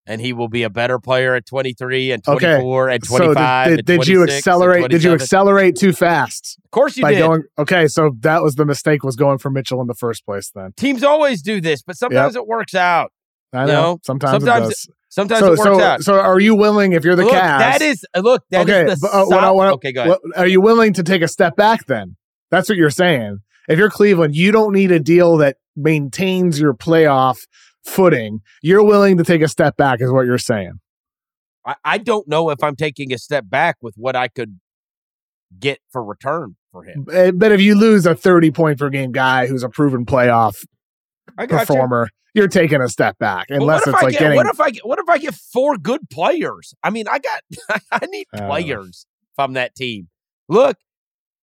and 0.07 0.21
he 0.21 0.33
will 0.33 0.49
be 0.49 0.63
a 0.63 0.71
better 0.71 0.99
player 0.99 1.35
at 1.35 1.45
23 1.47 2.11
and 2.13 2.23
Okay. 2.27 2.57
24 2.57 2.89
and 2.89 3.05
So 3.05 3.17
25. 3.19 3.69
did, 3.69 3.77
did, 3.77 3.87
did 3.87 4.09
you 4.09 4.17
26 4.17 4.21
and 4.21 4.31
accelerate? 4.39 4.91
Did 4.91 5.03
you 5.05 5.13
accelerate 5.13 5.77
too 5.77 5.93
fast 5.93 6.59
Of 6.65 6.71
course 6.71 6.97
you 6.97 7.03
by 7.03 7.13
did. 7.13 7.19
going? 7.21 7.43
Okay, 7.59 7.87
so 7.87 8.13
that 8.21 8.43
was 8.43 8.55
the 8.55 8.65
mistake 8.65 9.05
was 9.05 9.17
going 9.17 9.39
for 9.39 9.51
Mitchell 9.51 9.81
in 9.83 9.87
the 9.87 9.95
first 9.95 10.25
place. 10.25 10.51
Then 10.55 10.73
Teams 10.77 11.05
always 11.05 11.43
do 11.43 11.61
this, 11.61 11.83
but 11.83 11.97
sometimes 11.97 12.35
it 12.35 12.47
works 12.47 12.75
out. 12.75 13.13
I 13.53 13.63
You 13.63 13.67
know, 13.67 13.73
know, 13.73 13.99
sometimes, 14.05 14.43
sometimes 14.45 14.71
it. 14.71 14.95
Sometimes 15.13 15.41
so, 15.41 15.47
it 15.47 15.59
works 15.59 15.63
so, 15.65 15.81
out. 15.81 16.03
so 16.03 16.15
are 16.21 16.39
you 16.39 16.55
willing 16.55 16.93
if 16.93 17.05
you're 17.05 17.17
the 17.17 17.25
look, 17.25 17.33
Cavs? 17.35 17.59
that 17.59 17.83
is 17.83 18.05
uh, 18.15 18.21
look. 18.21 18.45
That 18.51 18.69
is 18.69 18.75
okay. 18.75 18.85
the 18.95 18.99
but, 19.03 19.13
uh, 19.13 19.25
what 19.53 19.67
I 19.67 19.71
okay, 19.73 19.91
go 19.93 20.03
ahead. 20.03 20.11
what- 20.23 20.39
are 20.39 20.47
you 20.47 20.61
willing 20.61 20.93
to 20.95 21.03
take 21.03 21.21
a 21.21 21.27
step 21.29 21.57
back? 21.57 21.85
Then 21.87 22.17
that's 22.53 22.69
what 22.69 22.79
you're 22.79 22.91
saying. 22.91 23.41
If 23.71 23.79
you're 23.79 23.89
Cleveland, 23.89 24.35
you 24.35 24.51
don't 24.51 24.73
need 24.73 24.91
a 24.91 24.99
deal 24.99 25.37
that 25.37 25.57
maintains 25.77 26.59
your 26.59 26.75
playoff 26.75 27.39
footing. 27.85 28.41
You're 28.63 28.83
willing 28.83 29.17
to 29.19 29.25
take 29.25 29.43
a 29.43 29.49
step 29.49 29.77
back, 29.77 30.01
is 30.01 30.11
what 30.11 30.27
you're 30.27 30.39
saying. 30.39 30.81
I, 31.65 31.77
I 31.85 31.99
don't 31.99 32.27
know 32.27 32.51
if 32.51 32.63
I'm 32.65 32.75
taking 32.75 33.13
a 33.13 33.19
step 33.19 33.45
back 33.49 33.77
with 33.81 33.95
what 33.97 34.17
I 34.17 34.27
could 34.27 34.59
get 35.59 35.79
for 35.93 36.03
return 36.05 36.57
for 36.73 36.83
him. 36.83 37.07
Uh, 37.13 37.31
But 37.31 37.53
if 37.53 37.61
you 37.61 37.77
lose 37.77 38.07
a 38.07 38.17
30 38.17 38.51
point 38.51 38.79
per 38.81 38.91
game 38.91 39.13
guy 39.13 39.47
who's 39.47 39.63
a 39.63 39.69
proven 39.69 40.05
playoff 40.05 40.57
performer, 41.49 42.09
you're 42.35 42.49
taking 42.49 42.81
a 42.81 42.89
step 42.89 43.19
back. 43.19 43.47
But 43.49 43.59
Unless 43.59 43.87
what 43.87 43.89
if 43.89 43.95
it's 43.95 44.03
I 44.03 44.07
like 44.07 44.13
get, 44.15 44.19
getting 44.19 44.37
what 44.37 44.47
if 44.47 44.61
I 44.61 44.71
get 44.71 44.85
what 44.85 44.99
if 44.99 45.09
I 45.09 45.19
get 45.19 45.35
four 45.35 45.77
good 45.77 46.11
players? 46.11 46.75
I 46.83 46.91
mean, 46.91 47.07
I 47.09 47.21
got 47.21 47.83
I 47.93 48.05
need 48.07 48.27
don't 48.35 48.49
players 48.49 49.07
from 49.37 49.53
that 49.53 49.77
team. 49.77 50.09
Look, 50.49 50.77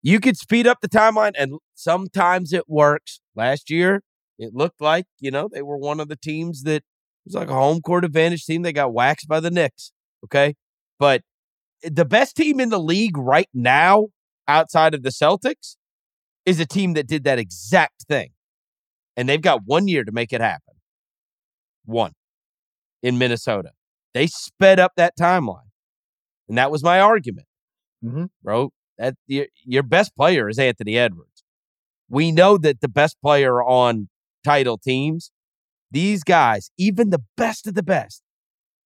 you 0.02 0.20
could 0.20 0.36
speed 0.36 0.68
up 0.68 0.80
the 0.82 0.90
timeline, 0.90 1.34
and 1.38 1.54
sometimes 1.78 2.54
it 2.54 2.68
works. 2.68 3.22
Last 3.36 3.70
year, 3.70 4.02
it 4.40 4.54
looked 4.54 4.82
like 4.82 5.06
you 5.20 5.32
know 5.32 5.50
they 5.52 5.62
were 5.62 5.78
one 5.78 6.00
of 6.00 6.10
the 6.10 6.16
teams 6.18 6.64
that 6.64 6.84
was 7.26 7.36
like 7.36 7.50
a 7.50 7.54
home 7.54 7.82
court 7.82 8.06
advantage 8.06 8.46
team. 8.46 8.62
They 8.64 8.74
got 8.74 8.94
waxed 8.94 9.28
by 9.28 9.40
the 9.40 9.52
Knicks. 9.52 9.92
Okay, 10.26 10.56
but 11.00 11.22
the 11.84 12.06
best 12.06 12.36
team 12.36 12.60
in 12.60 12.70
the 12.70 12.80
league 12.80 13.18
right 13.18 13.50
now, 13.54 14.08
outside 14.48 14.94
of 14.94 15.04
the 15.04 15.10
Celtics, 15.10 15.78
is 16.46 16.60
a 16.60 16.66
team 16.66 16.94
that 16.94 17.08
did 17.08 17.24
that 17.26 17.40
exact 17.40 18.06
thing, 18.10 18.32
and 19.16 19.30
they've 19.30 19.42
got 19.42 19.62
one 19.66 19.88
year 19.88 20.04
to 20.04 20.12
make 20.12 20.34
it 20.34 20.42
happen 20.42 20.74
one 21.88 22.12
in 23.02 23.18
Minnesota. 23.18 23.72
They 24.14 24.28
sped 24.28 24.80
up 24.80 24.94
that 24.98 25.14
timeline. 25.20 25.70
And 26.50 26.58
that 26.58 26.72
was 26.72 26.84
my 26.84 27.00
argument. 27.00 27.48
Mhm. 28.04 28.30
Bro, 28.44 28.72
that 28.98 29.16
your, 29.28 29.48
your 29.64 29.84
best 29.84 30.16
player 30.16 30.50
is 30.50 30.60
Anthony 30.60 30.98
Edwards. 30.98 31.37
We 32.10 32.32
know 32.32 32.58
that 32.58 32.82
the 32.82 32.88
best 32.88 33.18
player 33.22 33.62
on 33.62 34.10
title 34.44 34.78
teams, 34.78 35.32
these 35.92 36.24
guys, 36.24 36.70
even 36.78 37.10
the 37.10 37.22
best 37.36 37.68
of 37.68 37.74
the 37.76 37.84
best, 37.84 38.22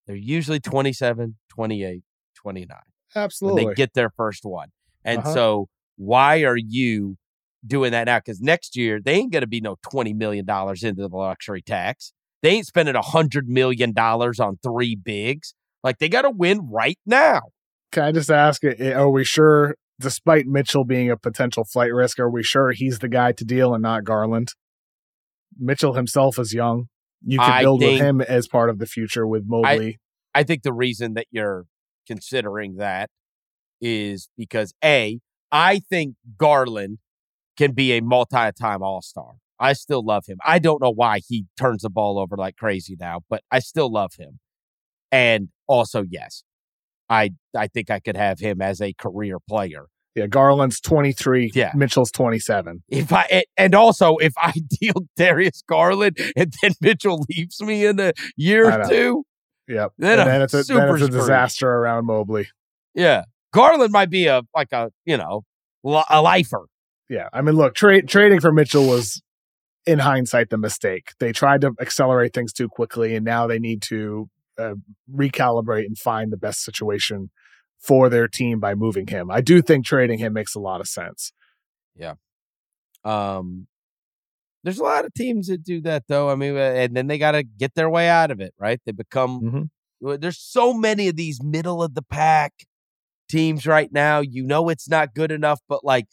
they're 0.08 0.16
usually 0.16 0.60
27, 0.60 1.38
28, 1.50 2.02
29 2.36 2.78
Absolutely. 3.16 3.66
they 3.66 3.74
get 3.74 3.94
their 3.94 4.10
first 4.10 4.44
one. 4.44 4.70
And 5.04 5.20
Uh-huh. 5.20 5.34
so, 5.34 5.68
why 5.98 6.44
are 6.44 6.58
you 6.58 7.18
doing 7.66 7.92
that 7.92 8.06
now? 8.06 8.18
Because 8.20 8.42
next 8.42 8.76
year 8.76 9.00
they 9.04 9.14
ain't 9.16 9.32
going 9.32 9.42
to 9.42 9.48
be 9.48 9.62
no 9.62 9.76
twenty 9.90 10.14
million 10.14 10.46
dollars 10.46 10.84
into 10.84 11.08
the 11.08 11.16
luxury 11.16 11.62
tax. 11.62 12.14
They 12.42 12.50
ain't 12.52 12.66
spending 12.66 12.96
a 12.96 13.02
hundred 13.02 13.48
million 13.48 13.94
dollars 13.94 14.40
on 14.40 14.58
three 14.64 14.96
bigs. 14.96 15.54
Like 15.84 16.00
they 16.00 16.10
got 16.10 16.24
to 16.24 16.32
win 16.32 16.70
right 16.72 16.98
now. 17.06 17.42
Can 17.92 18.04
I 18.04 18.12
just 18.14 18.32
ask, 18.32 18.64
eh, 18.64 18.94
are 18.94 19.10
we 19.10 19.24
sure, 19.26 19.76
despite 20.02 20.46
Mitchell 20.48 20.84
being 20.84 21.10
a 21.10 21.18
potential 21.18 21.64
flight 21.64 21.94
risk, 21.94 22.20
are 22.20 22.30
we 22.30 22.44
sure 22.44 22.72
he's 22.72 23.00
the 23.00 23.08
guy 23.08 23.32
to 23.34 23.46
deal 23.46 23.74
and 23.74 23.82
not 23.82 24.04
Garland? 24.04 24.50
Mitchell 25.58 25.94
himself 25.94 26.40
is 26.40 26.54
young. 26.54 26.88
You 27.24 27.40
could 27.40 27.48
I 27.48 27.62
build 27.62 27.82
think- 27.82 28.00
with 28.00 28.02
him 28.02 28.22
as 28.22 28.48
part 28.48 28.70
of 28.70 28.80
the 28.80 28.86
future 28.86 29.28
with 29.28 29.44
Mobley. 29.46 30.00
I 30.34 30.44
think 30.44 30.64
the 30.64 30.74
reason 30.74 31.14
that 31.14 31.28
you're 31.32 31.66
considering 32.08 32.76
that 32.78 33.10
is 33.80 34.30
because 34.38 34.74
a 34.84 35.20
I 35.52 35.80
think 35.90 36.16
Garland 36.38 37.00
can 37.58 37.74
be 37.74 37.92
a 37.92 38.02
multi-time 38.02 38.82
All-Star. 38.82 39.34
I 39.60 39.74
still 39.74 40.04
love 40.04 40.24
him. 40.28 40.38
I 40.46 40.58
don't 40.60 40.82
know 40.82 40.92
why 40.92 41.20
he 41.28 41.46
turns 41.60 41.84
the 41.84 41.90
ball 41.90 42.18
over 42.18 42.36
like 42.38 42.56
crazy 42.56 42.96
now, 43.00 43.20
but 43.30 43.44
I 43.52 43.60
still 43.60 43.92
love 43.92 44.14
him. 44.18 44.40
And 45.12 45.50
also, 45.68 46.04
yes, 46.10 46.44
I 47.10 47.32
I 47.56 47.68
think 47.68 47.92
I 47.92 48.00
could 48.00 48.16
have 48.16 48.40
him 48.40 48.62
as 48.62 48.82
a 48.82 48.94
career 48.94 49.38
player. 49.40 49.88
Yeah, 50.16 50.28
Garland's 50.28 50.80
23, 50.82 51.52
Yeah. 51.56 51.72
Mitchell's 51.76 52.12
27. 52.12 52.84
If 52.90 53.12
I 53.14 53.44
and- 53.58 53.76
also 53.76 54.18
if 54.18 54.34
I 54.38 54.52
deal 54.82 54.94
Darius 55.18 55.64
Garland 55.68 56.18
and 56.36 56.54
then 56.62 56.72
Mitchell 56.82 57.26
leaves 57.30 57.62
me 57.62 57.86
in 57.86 58.00
a 58.00 58.14
year 58.36 58.70
or 58.72 58.88
two, 58.90 59.24
Yep. 59.68 59.94
Then 60.00 60.18
then 60.18 60.42
it's 60.42 60.54
a, 60.54 60.64
then 60.64 60.78
it's 60.90 60.94
a 60.96 61.06
screwed. 61.06 61.12
disaster 61.12 61.70
around 61.70 62.06
Mobley. 62.06 62.48
yeah, 62.94 63.24
Garland 63.54 63.92
might 63.94 64.10
be 64.10 64.28
a 64.28 64.42
like 64.54 64.72
a 64.74 64.92
you 65.06 65.16
know 65.18 65.44
a 65.86 66.22
lifer. 66.22 66.66
Yeah. 67.10 67.30
I 67.34 67.42
mean, 67.42 67.56
look, 67.56 67.76
trade 67.76 68.08
trading 68.08 68.40
for 68.40 68.52
Mitchell 68.52 68.86
was, 68.88 69.22
in 69.86 70.00
hindsight, 70.00 70.50
the 70.50 70.58
mistake. 70.58 71.12
They 71.20 71.32
tried 71.34 71.62
to 71.62 71.72
accelerate 71.82 72.34
things 72.34 72.54
too 72.54 72.70
quickly, 72.70 73.16
and 73.16 73.26
now 73.26 73.48
they 73.48 73.60
need 73.60 73.82
to 73.84 74.30
uh, 74.58 74.76
recalibrate 75.14 75.86
and 75.86 75.98
find 75.98 76.32
the 76.32 76.38
best 76.38 76.64
situation 76.64 77.30
for 77.82 78.10
their 78.10 78.28
team 78.28 78.60
by 78.60 78.76
moving 78.76 79.08
him. 79.08 79.32
I 79.32 79.42
do 79.42 79.62
think 79.62 79.86
trading 79.86 80.20
him 80.20 80.34
makes 80.34 80.56
a 80.56 80.60
lot 80.60 80.82
of 80.82 80.88
sense. 80.88 81.34
Yeah. 81.96 82.14
Um, 83.04 83.68
there's 84.64 84.78
a 84.80 84.84
lot 84.84 85.06
of 85.06 85.14
teams 85.14 85.48
that 85.48 85.64
do 85.64 85.82
that 85.82 86.04
though. 86.08 86.30
I 86.30 86.36
mean, 86.36 86.56
uh, 86.56 86.60
and 86.60 86.96
then 86.96 87.08
they 87.08 87.18
got 87.18 87.32
to 87.32 87.44
get 87.44 87.74
their 87.74 87.90
way 87.90 88.08
out 88.08 88.30
of 88.32 88.40
it, 88.40 88.54
right? 88.60 88.80
They 88.86 88.92
become 88.92 89.70
Mhm. 90.02 90.22
there's 90.22 90.40
so 90.40 90.74
many 90.74 91.08
of 91.08 91.16
these 91.16 91.42
middle 91.44 91.82
of 91.82 91.96
the 91.96 92.04
pack 92.04 92.54
teams 93.30 93.66
right 93.66 93.92
now. 93.92 94.20
You 94.20 94.44
know 94.44 94.70
it's 94.70 94.88
not 94.90 95.14
good 95.16 95.32
enough, 95.32 95.60
but 95.68 95.84
like, 95.84 96.08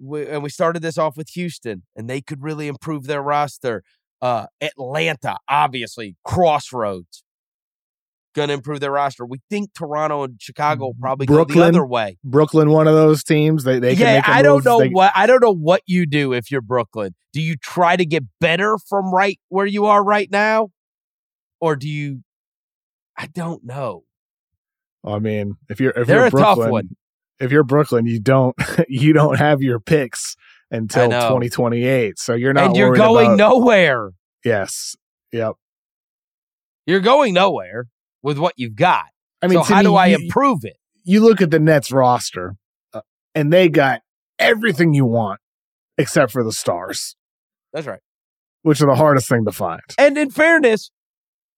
we, 0.00 0.26
and 0.26 0.42
we 0.42 0.50
started 0.50 0.82
this 0.82 0.98
off 0.98 1.16
with 1.16 1.30
Houston, 1.30 1.84
and 1.96 2.08
they 2.10 2.20
could 2.20 2.42
really 2.42 2.68
improve 2.68 3.04
their 3.06 3.22
roster. 3.22 3.82
Uh, 4.20 4.46
Atlanta, 4.60 5.36
obviously, 5.48 6.16
crossroads, 6.24 7.24
gonna 8.34 8.52
improve 8.52 8.80
their 8.80 8.90
roster. 8.92 9.24
We 9.24 9.40
think 9.50 9.74
Toronto 9.74 10.24
and 10.24 10.40
Chicago 10.40 10.86
will 10.86 10.96
probably 11.00 11.26
go 11.26 11.44
the 11.44 11.62
other 11.62 11.86
way. 11.86 12.18
Brooklyn, 12.24 12.70
one 12.70 12.88
of 12.88 12.94
those 12.94 13.22
teams. 13.22 13.64
They 13.64 13.78
they 13.78 13.94
can 13.94 14.06
yeah, 14.06 14.14
make 14.16 14.28
a 14.28 14.30
I 14.30 14.42
don't 14.42 14.56
move. 14.56 14.64
know 14.64 14.78
They- 14.80 14.88
what 14.88 15.12
I 15.14 15.26
don't 15.26 15.42
know 15.42 15.54
what 15.54 15.82
you 15.86 16.06
do 16.06 16.32
if 16.32 16.50
you're 16.50 16.60
Brooklyn. 16.60 17.14
Do 17.32 17.40
you 17.40 17.56
try 17.56 17.96
to 17.96 18.04
get 18.04 18.24
better 18.40 18.76
from 18.88 19.12
right 19.12 19.38
where 19.48 19.66
you 19.66 19.86
are 19.86 20.04
right 20.04 20.30
now, 20.30 20.68
or 21.60 21.76
do 21.76 21.88
you? 21.88 22.22
I 23.16 23.26
don't 23.26 23.64
know. 23.64 24.04
I 25.04 25.18
mean, 25.18 25.54
if 25.68 25.80
you're 25.80 25.92
if 25.92 26.06
They're 26.06 26.20
you're 26.22 26.30
Brooklyn, 26.30 26.96
if 27.40 27.50
you're 27.50 27.64
Brooklyn, 27.64 28.06
you 28.06 28.20
don't 28.20 28.54
you 28.88 29.12
don't 29.12 29.38
have 29.38 29.62
your 29.62 29.80
picks 29.80 30.36
until 30.70 31.08
2028. 31.10 32.18
So 32.18 32.34
you're 32.34 32.52
not 32.52 32.66
and 32.66 32.76
you're 32.76 32.94
going 32.94 33.26
about, 33.26 33.38
nowhere. 33.38 34.10
Yes. 34.44 34.96
Yep. 35.32 35.54
You're 36.86 37.00
going 37.00 37.34
nowhere 37.34 37.88
with 38.22 38.38
what 38.38 38.54
you've 38.56 38.76
got. 38.76 39.06
I 39.42 39.46
mean, 39.48 39.62
so 39.64 39.74
how 39.74 39.78
me, 39.78 39.84
do 39.84 39.94
I 39.96 40.06
you, 40.08 40.16
improve 40.16 40.64
it? 40.64 40.76
you 41.04 41.20
look 41.20 41.40
at 41.40 41.50
the 41.50 41.58
Nets 41.58 41.90
roster, 41.90 42.54
uh, 42.92 43.00
and 43.34 43.52
they 43.52 43.68
got 43.68 44.02
everything 44.38 44.94
you 44.94 45.04
want 45.04 45.40
except 45.98 46.32
for 46.32 46.42
the 46.44 46.52
stars, 46.52 47.16
That's 47.72 47.86
right. 47.86 48.00
which 48.62 48.80
are 48.80 48.86
the 48.86 48.94
hardest 48.94 49.28
thing 49.28 49.44
to 49.44 49.52
find. 49.52 49.82
And 49.98 50.16
in 50.16 50.30
fairness, 50.30 50.90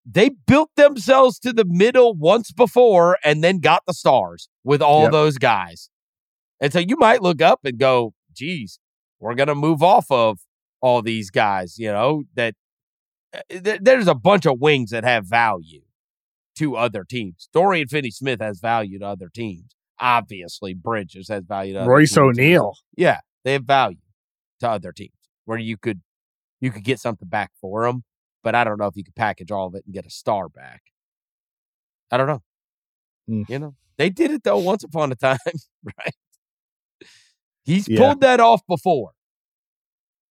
they 0.06 0.30
built 0.30 0.70
themselves 0.76 1.38
to 1.40 1.52
the 1.52 1.64
middle 1.66 2.14
once 2.14 2.50
before 2.52 3.16
and 3.24 3.42
then 3.44 3.58
got 3.60 3.82
the 3.86 3.94
stars 3.94 4.48
with 4.64 4.82
all 4.82 5.02
Yep. 5.04 5.12
those 5.12 5.38
guys. 5.38 5.88
And 6.60 6.72
so 6.72 6.78
you 6.78 6.96
might 6.96 7.22
look 7.22 7.40
up 7.40 7.60
and 7.64 7.78
go, 7.78 8.12
geez, 8.34 8.78
we're 9.20 9.34
going 9.34 9.48
to 9.48 9.54
move 9.54 9.82
off 9.82 10.06
of 10.10 10.40
all 10.82 11.00
these 11.00 11.30
guys, 11.30 11.78
you 11.78 11.90
know, 11.90 12.24
that 12.34 12.54
uh, 13.34 13.40
th- 13.48 13.80
there's 13.82 14.08
a 14.08 14.14
bunch 14.14 14.44
of 14.46 14.58
wings 14.60 14.90
that 14.90 15.04
have 15.04 15.24
value 15.26 15.80
to 16.56 16.76
other 16.76 17.04
teams. 17.04 17.48
Dorian 17.52 17.88
Finney 17.88 18.10
Smith 18.10 18.40
has 18.40 18.60
value 18.60 18.98
to 18.98 19.06
other 19.06 19.28
teams. 19.28 19.74
Obviously, 20.00 20.74
Bridges 20.74 21.28
has 21.28 21.44
value 21.44 21.74
to 21.74 21.80
other 21.80 21.90
Royce. 21.90 22.16
O'Neal. 22.16 22.76
Yeah, 22.96 23.20
they 23.44 23.52
have 23.54 23.64
value 23.64 23.98
to 24.60 24.68
other 24.68 24.92
teams 24.92 25.12
where 25.44 25.58
you 25.58 25.76
could 25.76 26.00
you 26.60 26.70
could 26.70 26.84
get 26.84 26.98
something 26.98 27.28
back 27.28 27.50
for 27.60 27.84
them, 27.86 28.04
but 28.42 28.54
I 28.54 28.64
don't 28.64 28.78
know 28.78 28.86
if 28.86 28.96
you 28.96 29.04
could 29.04 29.14
package 29.14 29.50
all 29.50 29.66
of 29.66 29.74
it 29.74 29.84
and 29.84 29.94
get 29.94 30.06
a 30.06 30.10
star 30.10 30.48
back. 30.48 30.82
I 32.10 32.16
don't 32.16 32.26
know. 32.26 32.42
Hmm. 33.28 33.42
You 33.48 33.58
know, 33.58 33.74
they 33.98 34.10
did 34.10 34.30
it 34.30 34.42
though 34.44 34.58
once 34.58 34.82
upon 34.84 35.12
a 35.12 35.14
time, 35.16 35.38
right? 35.84 36.14
He's 37.64 37.88
Yeah. 37.88 37.98
pulled 37.98 38.20
that 38.20 38.40
off 38.40 38.60
before, 38.66 39.12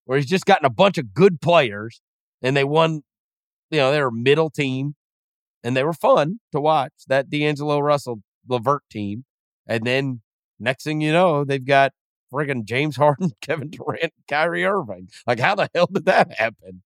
where 0.06 0.18
he's 0.18 0.28
just 0.30 0.46
gotten 0.46 0.66
a 0.66 0.70
bunch 0.70 0.98
of 0.98 1.14
good 1.14 1.42
players 1.42 2.02
and 2.42 2.56
they 2.56 2.64
won. 2.64 3.04
You 3.72 3.80
know, 3.80 3.92
they 3.92 4.00
were 4.02 4.08
a 4.10 4.12
middle 4.12 4.50
team 4.52 4.96
and 5.64 5.76
they 5.76 5.84
were 5.84 5.94
fun 5.94 6.40
to 6.52 6.60
watch. 6.60 6.94
That 7.08 7.30
D'Angelo 7.30 7.80
Russell 7.80 8.22
LeVert 8.48 8.84
team, 8.90 9.26
and 9.68 9.86
then 9.86 10.22
next 10.60 10.84
thing 10.84 11.02
you 11.02 11.12
know, 11.12 11.44
they've 11.44 11.66
got 11.66 11.94
friggin' 12.34 12.66
James 12.66 12.98
Harden, 12.98 13.32
Kevin 13.42 13.70
Durant, 13.70 14.14
Kyrie 14.28 14.66
Irving. 14.66 15.10
Like, 15.28 15.40
how 15.40 15.56
the 15.56 15.70
hell 15.74 15.88
did 15.92 16.06
that 16.06 16.34
happen? 16.38 16.84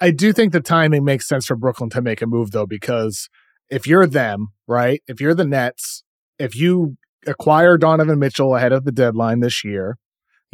I 0.00 0.10
do 0.10 0.32
think 0.32 0.52
the 0.52 0.60
timing 0.60 1.04
makes 1.04 1.28
sense 1.28 1.46
for 1.46 1.56
Brooklyn 1.56 1.90
to 1.90 2.02
make 2.02 2.20
a 2.20 2.26
move 2.26 2.50
though, 2.50 2.66
because 2.66 3.28
if 3.70 3.86
you're 3.86 4.06
them, 4.06 4.48
right? 4.66 5.02
If 5.06 5.20
you're 5.20 5.34
the 5.34 5.46
Nets, 5.46 6.02
if 6.38 6.56
you 6.56 6.96
acquire 7.26 7.78
Donovan 7.78 8.18
Mitchell 8.18 8.54
ahead 8.54 8.72
of 8.72 8.84
the 8.84 8.92
deadline 8.92 9.40
this 9.40 9.64
year, 9.64 9.96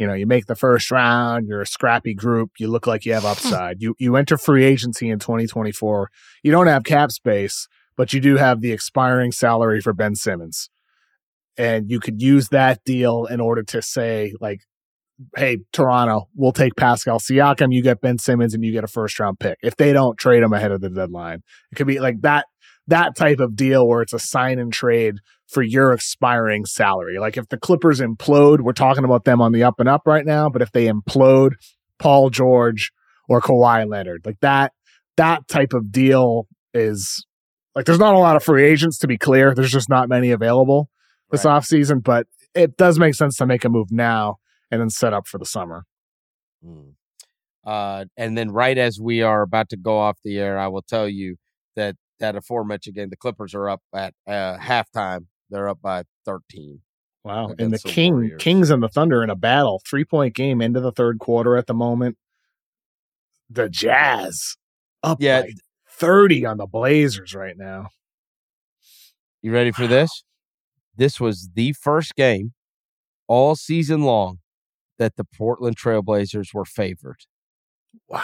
you 0.01 0.07
know, 0.07 0.15
you 0.15 0.25
make 0.25 0.47
the 0.47 0.55
first 0.55 0.89
round, 0.89 1.47
you're 1.47 1.61
a 1.61 1.67
scrappy 1.67 2.15
group, 2.15 2.53
you 2.57 2.67
look 2.67 2.87
like 2.87 3.05
you 3.05 3.13
have 3.13 3.21
hmm. 3.21 3.29
upside. 3.29 3.83
you 3.83 3.93
you 3.99 4.15
enter 4.15 4.35
free 4.35 4.65
agency 4.65 5.11
in 5.11 5.19
2024. 5.19 6.09
You 6.41 6.51
don't 6.51 6.65
have 6.65 6.83
cap 6.83 7.11
space, 7.11 7.67
but 7.95 8.11
you 8.11 8.19
do 8.19 8.37
have 8.37 8.61
the 8.61 8.71
expiring 8.71 9.31
salary 9.31 9.79
for 9.79 9.93
Ben 9.93 10.15
Simmons. 10.15 10.71
And 11.55 11.91
you 11.91 11.99
could 11.99 12.19
use 12.19 12.49
that 12.49 12.83
deal 12.83 13.25
in 13.25 13.39
order 13.39 13.61
to 13.61 13.81
say, 13.83 14.33
like, 14.41 14.61
hey, 15.35 15.59
Toronto, 15.71 16.29
we'll 16.33 16.51
take 16.51 16.75
Pascal 16.75 17.19
Siakam, 17.19 17.71
you 17.71 17.83
get 17.83 18.01
Ben 18.01 18.17
Simmons, 18.17 18.55
and 18.55 18.65
you 18.65 18.71
get 18.71 18.83
a 18.83 18.87
first 18.87 19.19
round 19.19 19.39
pick. 19.39 19.59
If 19.61 19.75
they 19.75 19.93
don't 19.93 20.17
trade 20.17 20.41
him 20.41 20.51
ahead 20.51 20.71
of 20.71 20.81
the 20.81 20.89
deadline, 20.89 21.43
it 21.71 21.75
could 21.75 21.85
be 21.85 21.99
like 21.99 22.21
that 22.21 22.47
that 22.87 23.15
type 23.15 23.39
of 23.39 23.55
deal 23.55 23.87
where 23.87 24.01
it's 24.01 24.13
a 24.13 24.19
sign 24.19 24.59
and 24.59 24.73
trade 24.73 25.15
for 25.47 25.61
your 25.61 25.91
expiring 25.91 26.65
salary. 26.65 27.19
Like 27.19 27.37
if 27.37 27.47
the 27.49 27.57
Clippers 27.57 27.99
implode, 27.99 28.61
we're 28.61 28.73
talking 28.73 29.03
about 29.03 29.25
them 29.25 29.41
on 29.41 29.51
the 29.51 29.63
up 29.63 29.79
and 29.79 29.87
up 29.89 30.03
right 30.05 30.25
now, 30.25 30.49
but 30.49 30.61
if 30.61 30.71
they 30.71 30.87
implode, 30.87 31.53
Paul 31.99 32.29
George 32.29 32.91
or 33.29 33.41
Kawhi 33.41 33.87
Leonard, 33.87 34.25
like 34.25 34.39
that 34.41 34.73
that 35.17 35.47
type 35.47 35.73
of 35.73 35.91
deal 35.91 36.47
is 36.73 37.25
like 37.75 37.85
there's 37.85 37.99
not 37.99 38.15
a 38.15 38.19
lot 38.19 38.35
of 38.35 38.43
free 38.43 38.65
agents 38.65 38.97
to 38.99 39.07
be 39.07 39.17
clear. 39.17 39.53
There's 39.53 39.71
just 39.71 39.89
not 39.89 40.09
many 40.09 40.31
available 40.31 40.89
this 41.31 41.45
Right. 41.45 41.61
offseason, 41.61 42.03
but 42.03 42.27
it 42.53 42.75
does 42.77 42.99
make 42.99 43.15
sense 43.15 43.37
to 43.37 43.45
make 43.45 43.63
a 43.63 43.69
move 43.69 43.91
now 43.91 44.37
and 44.69 44.81
then 44.81 44.89
set 44.89 45.13
up 45.13 45.27
for 45.27 45.37
the 45.37 45.45
summer. 45.45 45.85
Mm. 46.65 46.93
Uh, 47.65 48.05
and 48.17 48.37
then 48.37 48.51
right 48.51 48.77
as 48.77 48.99
we 48.99 49.21
are 49.21 49.41
about 49.41 49.69
to 49.69 49.77
go 49.77 49.97
off 49.97 50.17
the 50.23 50.39
air, 50.39 50.57
I 50.57 50.67
will 50.67 50.81
tell 50.81 51.07
you 51.07 51.35
that 51.75 51.95
that 52.21 52.35
aforementioned 52.37 52.95
game, 52.95 53.09
the 53.09 53.17
Clippers 53.17 53.53
are 53.53 53.69
up 53.69 53.81
at 53.93 54.13
uh, 54.25 54.57
halftime. 54.57 55.25
They're 55.49 55.67
up 55.67 55.81
by 55.81 56.03
13. 56.25 56.79
Wow. 57.23 57.53
and 57.59 57.71
the 57.71 57.77
King 57.77 58.13
Warriors. 58.13 58.41
Kings 58.41 58.69
and 58.71 58.81
the 58.81 58.87
Thunder 58.87 59.21
in 59.21 59.29
a 59.29 59.35
battle. 59.35 59.81
Three 59.87 60.05
point 60.05 60.33
game 60.33 60.61
into 60.61 60.79
the 60.79 60.91
third 60.91 61.19
quarter 61.19 61.55
at 61.57 61.67
the 61.67 61.73
moment. 61.73 62.17
The 63.49 63.69
Jazz 63.69 64.55
up 65.03 65.17
Yeah. 65.21 65.41
by 65.41 65.51
30 65.89 66.45
on 66.45 66.57
the 66.57 66.65
Blazers 66.65 67.35
right 67.35 67.57
now. 67.57 67.89
You 69.43 69.51
ready 69.51 69.71
for 69.71 69.85
this? 69.87 70.23
This 70.95 71.19
was 71.19 71.49
the 71.53 71.73
first 71.73 72.15
game 72.15 72.53
all 73.27 73.55
season 73.55 74.01
long 74.03 74.39
that 74.97 75.15
the 75.15 75.23
Portland 75.23 75.77
Trailblazers 75.77 76.53
were 76.53 76.65
favored. 76.65 77.19
Wow. 78.07 78.23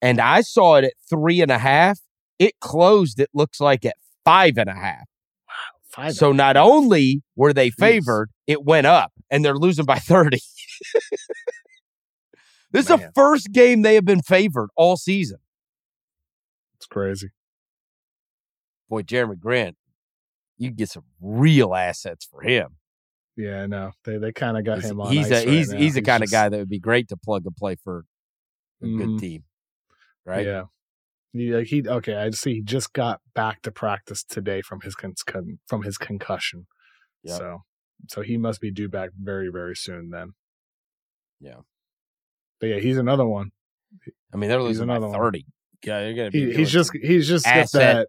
And 0.00 0.20
I 0.20 0.40
saw 0.40 0.76
it 0.76 0.84
at 0.84 0.94
three 1.08 1.40
and 1.40 1.50
a 1.50 1.58
half. 1.58 1.98
It 2.42 2.58
closed, 2.60 3.20
it 3.20 3.30
looks 3.32 3.60
like 3.60 3.84
at 3.84 3.94
five 4.24 4.58
and 4.58 4.68
a 4.68 4.74
half. 4.74 5.04
Five. 5.88 6.14
So 6.14 6.32
not 6.32 6.56
only 6.56 7.22
were 7.36 7.52
they 7.52 7.68
Jeez. 7.70 7.74
favored, 7.78 8.30
it 8.46 8.64
went 8.64 8.86
up 8.86 9.12
and 9.30 9.44
they're 9.44 9.54
losing 9.56 9.84
by 9.84 9.98
30. 10.00 10.38
this 12.72 12.82
is 12.82 12.86
the 12.88 13.12
first 13.14 13.52
game 13.52 13.82
they 13.82 13.94
have 13.94 14.04
been 14.04 14.22
favored 14.22 14.70
all 14.76 14.96
season. 14.96 15.38
it's 16.76 16.86
crazy. 16.86 17.28
Boy, 18.88 19.02
Jerami 19.02 19.38
Grant, 19.38 19.76
you 20.58 20.70
get 20.70 20.88
some 20.90 21.04
real 21.20 21.74
assets 21.74 22.26
for 22.30 22.42
him. 22.42 22.76
Yeah, 23.36 23.66
no, 23.66 23.92
they 24.04 24.18
they 24.18 24.32
kind 24.32 24.58
of 24.58 24.64
got 24.64 24.80
He's, 24.80 24.90
him 24.90 25.00
on. 25.00 25.12
he's 25.12 25.30
a 25.30 25.34
right 25.36 25.48
he's 25.48 25.72
now. 25.72 25.78
he's 25.78 25.94
the 25.94 26.02
kind 26.02 26.22
just- 26.22 26.32
of 26.32 26.36
guy 26.36 26.48
that 26.48 26.58
would 26.58 26.68
be 26.68 26.78
great 26.80 27.08
to 27.08 27.16
plug 27.16 27.46
and 27.46 27.54
play 27.56 27.76
for 27.84 28.04
a 28.82 28.86
Mhm. 28.86 28.98
good 28.98 29.18
team. 29.20 29.44
Right? 30.26 30.46
Yeah. 30.46 30.64
He, 31.32 31.50
like 31.54 31.66
he 31.68 31.82
okay. 31.86 32.14
I 32.14 32.30
see. 32.30 32.54
He 32.54 32.62
just 32.62 32.92
got 32.92 33.20
back 33.34 33.62
to 33.62 33.70
practice 33.70 34.22
today 34.22 34.60
from 34.60 34.80
his 34.82 34.94
con- 34.94 35.14
con- 35.26 35.58
from 35.66 35.82
his 35.82 35.96
concussion. 35.96 36.66
Yep. 37.22 37.38
So 37.38 37.62
so 38.08 38.20
he 38.20 38.36
must 38.36 38.60
be 38.60 38.70
due 38.70 38.88
back 38.88 39.10
very 39.18 39.48
very 39.50 39.74
soon 39.74 40.10
then. 40.10 40.34
Yeah. 41.40 41.60
But 42.60 42.66
yeah, 42.66 42.78
he's 42.80 42.98
another 42.98 43.26
one. 43.26 43.50
I 44.32 44.36
mean, 44.36 44.48
they're 44.48 44.62
losing 44.62 44.86
by 44.86 44.96
another 44.96 45.08
one. 45.08 45.18
30. 45.18 45.46
Yeah, 45.84 46.04
you're 46.04 46.14
gonna 46.14 46.30
be 46.30 46.52
He, 46.52 46.58
he's 46.58 46.70
just 46.70 46.92
he's 47.02 47.26
just 47.26 47.44
got 47.44 47.72
that. 47.72 48.08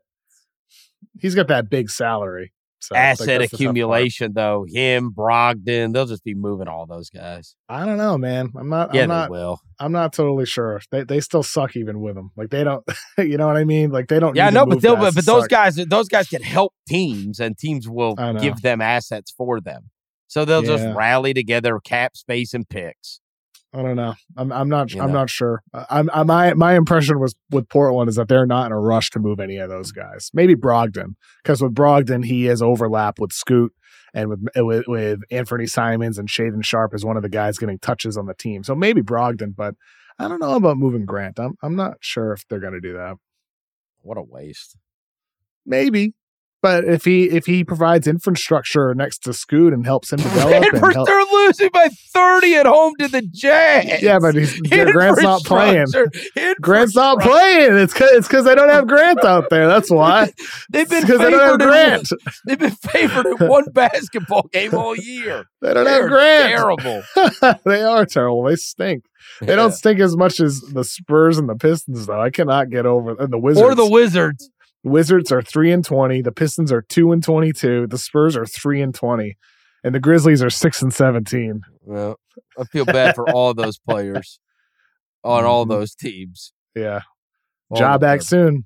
He's 1.19 1.36
got 1.36 1.47
that 1.47 1.69
big 1.69 1.89
salary. 1.89 2.53
So 2.84 2.95
asset 2.95 3.17
that's 3.17 3.19
the 3.19 3.25
tough 3.25 3.51
part. 3.51 3.53
accumulation, 3.53 4.34
though. 4.34 4.65
Him, 4.67 5.13
Brogdon, 5.13 5.93
they'll 5.93 6.05
just 6.05 6.23
be 6.25 6.34
moving 6.34 6.67
all 6.67 6.86
those 6.86 7.09
guys. 7.09 7.55
I 7.69 7.86
don't 7.86 7.97
know, 7.97 8.17
man. 8.17 8.51
I'm 8.57 8.67
not. 8.67 8.93
Yeah, 8.93 9.03
I'm 9.03 9.09
they 9.09 9.15
not. 9.15 9.29
will. 9.29 9.61
I'm 9.79 9.93
not 9.93 10.11
totally 10.11 10.45
sure. 10.45 10.81
They 10.91 11.03
they 11.03 11.21
still 11.21 11.43
suck 11.43 11.77
even 11.77 12.01
with 12.01 12.15
them. 12.15 12.31
Like 12.36 12.49
they 12.49 12.65
don't. 12.65 12.84
you 13.17 13.38
know 13.38 13.47
what 13.47 13.55
I 13.55 13.63
mean? 13.63 13.91
Like 13.91 14.07
they 14.09 14.19
don't. 14.19 14.36
Yeah, 14.36 14.49
no, 14.49 14.65
but 14.65 14.81
they'll, 14.81 14.97
but, 14.97 15.15
those 15.15 15.25
suck. 15.43 15.49
guys, 15.49 15.75
those 15.75 16.09
guys 16.09 16.27
can 16.27 16.41
help 16.41 16.73
teams, 16.88 17.39
and 17.39 17.57
teams 17.57 17.88
will 17.88 18.15
give 18.41 18.61
them 18.61 18.81
assets 18.81 19.34
for 19.38 19.61
them. 19.61 19.89
So 20.27 20.45
they'll 20.45 20.63
just 20.63 20.86
rally 20.95 21.34
together 21.34 21.79
cap 21.79 22.17
space 22.17 22.53
and 22.53 22.67
picks. 22.67 23.21
I 23.76 23.82
don't 23.82 23.95
know. 23.95 24.13
I'm 24.38 24.51
I'm 24.51 24.69
not 24.69 24.93
You 24.93 25.01
I'm 25.01 25.07
know. 25.07 25.13
not 25.19 25.30
sure. 25.32 25.63
I'm 25.74 26.09
I, 26.13 26.24
my 26.24 26.53
my 26.53 26.76
impression 26.76 27.19
was 27.19 27.34
with 27.49 27.67
Portland 27.69 28.07
is 28.07 28.15
that 28.17 28.28
they're 28.28 28.45
not 28.45 28.67
in 28.67 28.71
a 28.71 28.80
rush 28.80 29.09
to 29.11 29.19
move 29.19 29.39
any 29.39 29.57
of 29.57 29.69
those 29.69 29.91
guys. 29.91 30.30
Maybe 30.34 30.53
Brogdon 30.55 31.15
because 31.43 31.61
with 31.61 31.74
Brogdon 31.74 32.24
he 32.26 32.45
has 32.45 32.61
overlap 32.61 33.19
with 33.19 33.32
Scoot 33.34 33.74
and 34.13 34.30
with 34.30 34.47
with 34.55 34.88
with 34.88 35.19
Anfernee 35.32 35.69
Simons 35.69 36.19
and 36.19 36.30
Shaedon 36.30 36.63
Sharpe 36.63 36.93
is 36.93 37.03
one 37.03 37.17
of 37.17 37.24
the 37.24 37.30
guys 37.30 37.57
getting 37.57 37.80
touches 37.80 38.15
on 38.15 38.28
the 38.28 38.36
team. 38.36 38.63
So 38.63 38.76
maybe 38.76 39.01
Brogdon, 39.01 39.55
but 39.55 39.74
I 40.19 40.28
don't 40.28 40.39
know 40.39 40.55
about 40.55 40.78
moving 40.78 41.05
Grant. 41.05 41.39
I'm 41.39 41.55
I'm 41.63 41.76
not 41.76 41.97
sure 41.99 42.32
if 42.32 42.47
they're 42.47 42.59
going 42.59 42.74
to 42.74 42.80
do 42.82 42.93
that. 42.93 43.15
What 44.01 44.19
a 44.19 44.21
waste. 44.21 44.78
Maybe. 45.65 46.13
But 46.64 46.86
if 46.86 47.03
he 47.03 47.26
if 47.26 47.45
he 47.45 47.66
provides 47.66 48.07
infrastructure 48.07 48.95
next 48.95 49.20
to 49.24 49.34
Scoot 49.34 49.74
and 49.74 49.86
helps 49.86 50.14
him 50.14 50.18
develop 50.20 50.64
and 50.74 50.82
They're, 50.82 50.91
help, 50.91 51.07
they're 51.07 51.26
losing 51.26 51.70
by 51.74 51.89
30 52.14 52.55
at 52.55 52.66
home 52.66 52.93
to 52.99 53.09
the 53.09 53.22
Jazz. 53.22 54.01
yeah, 54.01 54.18
but 54.18 54.34
he's, 54.34 54.59
Grant's 54.70 55.22
not 55.22 55.43
playing. 55.43 55.88
Grant's 56.61 56.95
not 56.95 57.20
playing. 57.20 57.76
It's 57.78 57.93
cause, 57.93 58.09
it's 58.14 58.30
because 58.30 58.45
they 58.45 58.55
don't 58.55 58.70
have 58.70 58.88
Grant 58.88 59.26
out 59.26 59.49
there. 59.49 59.68
That's 59.68 59.91
why. 59.91 60.32
They've 60.72 60.89
been 60.89 61.01
Because 61.01 61.20
they 61.20 61.32
don't 61.32 61.59
have 61.59 61.59
favored. 61.59 61.61
In, 61.64 61.68
Grant. 61.68 62.09
they've 62.47 62.59
been 62.59 62.72
favored 62.72 63.26
in 63.26 63.47
one 63.49 63.66
basketball 63.74 64.43
game 64.53 64.74
all 64.74 64.95
year. 64.95 65.43
They 65.61 65.74
don't 65.74 65.84
They're 65.84 66.03
have 66.03 66.09
Grant. 66.09 66.49
Terrible. 66.49 67.59
they 67.66 67.84
are 67.84 68.05
terrible. 68.05 68.43
They 68.43 68.55
stink. 68.55 69.03
They 69.41 69.55
don't 69.55 69.72
stink 69.74 69.99
as 69.99 70.16
much 70.16 70.39
as 70.39 70.61
the 70.61 70.84
Spurs 70.84 71.38
and 71.38 71.49
the 71.49 71.55
Pistons, 71.55 72.05
though. 72.05 72.22
I 72.22 72.30
cannot 72.30 72.70
get 72.70 72.86
over 72.86 73.16
and 73.20 73.32
the 73.34 73.38
Wizards. 73.38 73.61
Or 73.61 73.76
the 73.76 73.89
Wizards. 73.89 74.49
Wizards 74.84 75.31
are 75.31 75.41
three 75.41 75.71
and 75.71 75.84
twenty. 75.86 76.21
The 76.21 76.31
Pistons 76.31 76.71
are 76.71 76.81
two 76.81 77.11
and 77.11 77.23
twenty-two. 77.23 77.88
The 77.88 77.97
Spurs 77.97 78.36
are 78.36 78.45
three 78.45 78.81
and 78.81 78.93
twenty, 78.93 79.38
and 79.84 79.95
the 79.95 79.99
Grizzlies 79.99 80.43
are 80.43 80.49
six 80.49 80.81
and 80.81 80.93
seventeen. 80.93 81.61
Well, 81.81 82.19
I 82.59 82.63
feel 82.65 82.86
bad 82.86 83.15
for 83.15 83.29
all 83.29 83.53
those 83.53 83.79
players 83.79 84.39
on 85.23 85.45
all 85.45 85.65
Mhm. 85.65 85.69
those 85.69 85.95
teams. 85.95 86.51
Yeah, 86.75 87.01
All 87.69 87.77
job 87.77 88.01
back 88.01 88.19
them. 88.19 88.25
soon. 88.25 88.65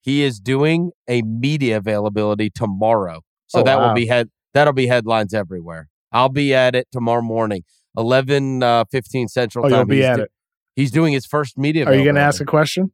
He 0.00 0.22
is 0.22 0.38
doing 0.40 0.90
a 1.08 1.22
media 1.22 1.76
availability 1.78 2.50
tomorrow, 2.50 3.22
so 3.46 3.60
Oh, 3.60 3.62
that 3.62 3.78
will 3.80 3.94
be 3.94 4.06
head. 4.06 4.30
That'll 4.52 4.72
be 4.72 4.86
headlines 4.86 5.32
everywhere. 5.32 5.88
I'll 6.12 6.28
be 6.28 6.52
at 6.54 6.74
it 6.74 6.88
tomorrow 6.92 7.22
morning, 7.22 7.62
eleven 7.96 8.62
uh, 8.62 8.84
fifteen 8.90 9.28
central 9.28 9.66
Oh, 9.66 9.68
time. 9.68 9.78
you'll 9.78 9.86
be 9.86 9.96
he's 9.96 10.04
at 10.06 10.16
do- 10.16 10.22
it. 10.22 10.30
He's 10.76 10.90
doing 10.90 11.12
his 11.12 11.24
first 11.24 11.56
media. 11.56 11.86
Are 11.86 11.94
you 11.94 12.02
going 12.02 12.16
to 12.16 12.20
ask 12.20 12.40
a 12.40 12.44
question? 12.44 12.90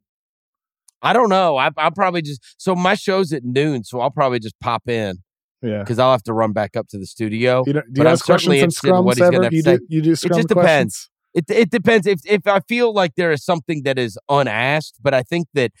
I 1.01 1.13
don't 1.13 1.29
know. 1.29 1.57
I, 1.57 1.69
I'll 1.77 1.91
probably 1.91 2.21
just. 2.21 2.41
So 2.57 2.75
my 2.75 2.93
show's 2.95 3.33
at 3.33 3.43
noon, 3.43 3.83
so 3.83 3.99
I'll 3.99 4.11
probably 4.11 4.39
just 4.39 4.59
pop 4.59 4.87
in 4.87 5.17
Yeah. 5.61 5.79
because 5.79 5.97
I'll 5.99 6.11
have 6.11 6.23
to 6.23 6.33
run 6.33 6.53
back 6.53 6.75
up 6.75 6.87
to 6.89 6.97
the 6.97 7.05
studio. 7.05 7.63
You 7.65 7.73
don't, 7.73 7.85
do 7.93 7.99
But 7.99 8.03
you 8.03 8.07
I'm 8.07 8.13
ask 8.13 8.25
questions 8.25 8.43
certainly 8.43 8.59
from 8.59 8.63
interested 8.65 8.87
in 8.89 9.03
what 9.05 9.17
he's 9.17 9.43
have 9.43 9.53
You 9.53 9.61
say. 9.63 9.77
do, 9.77 9.85
you 9.89 10.01
do 10.01 10.15
scrum 10.15 10.37
just 10.39 10.47
depends. 10.49 11.09
It 11.33 11.45
it 11.49 11.69
depends 11.71 12.05
if 12.07 12.19
if 12.25 12.45
I 12.45 12.59
feel 12.59 12.93
like 12.93 13.13
there 13.15 13.31
is 13.31 13.43
something 13.43 13.83
that 13.83 13.97
is 13.97 14.17
unasked, 14.29 14.97
but 15.01 15.13
I 15.13 15.23
think 15.23 15.47
that 15.53 15.71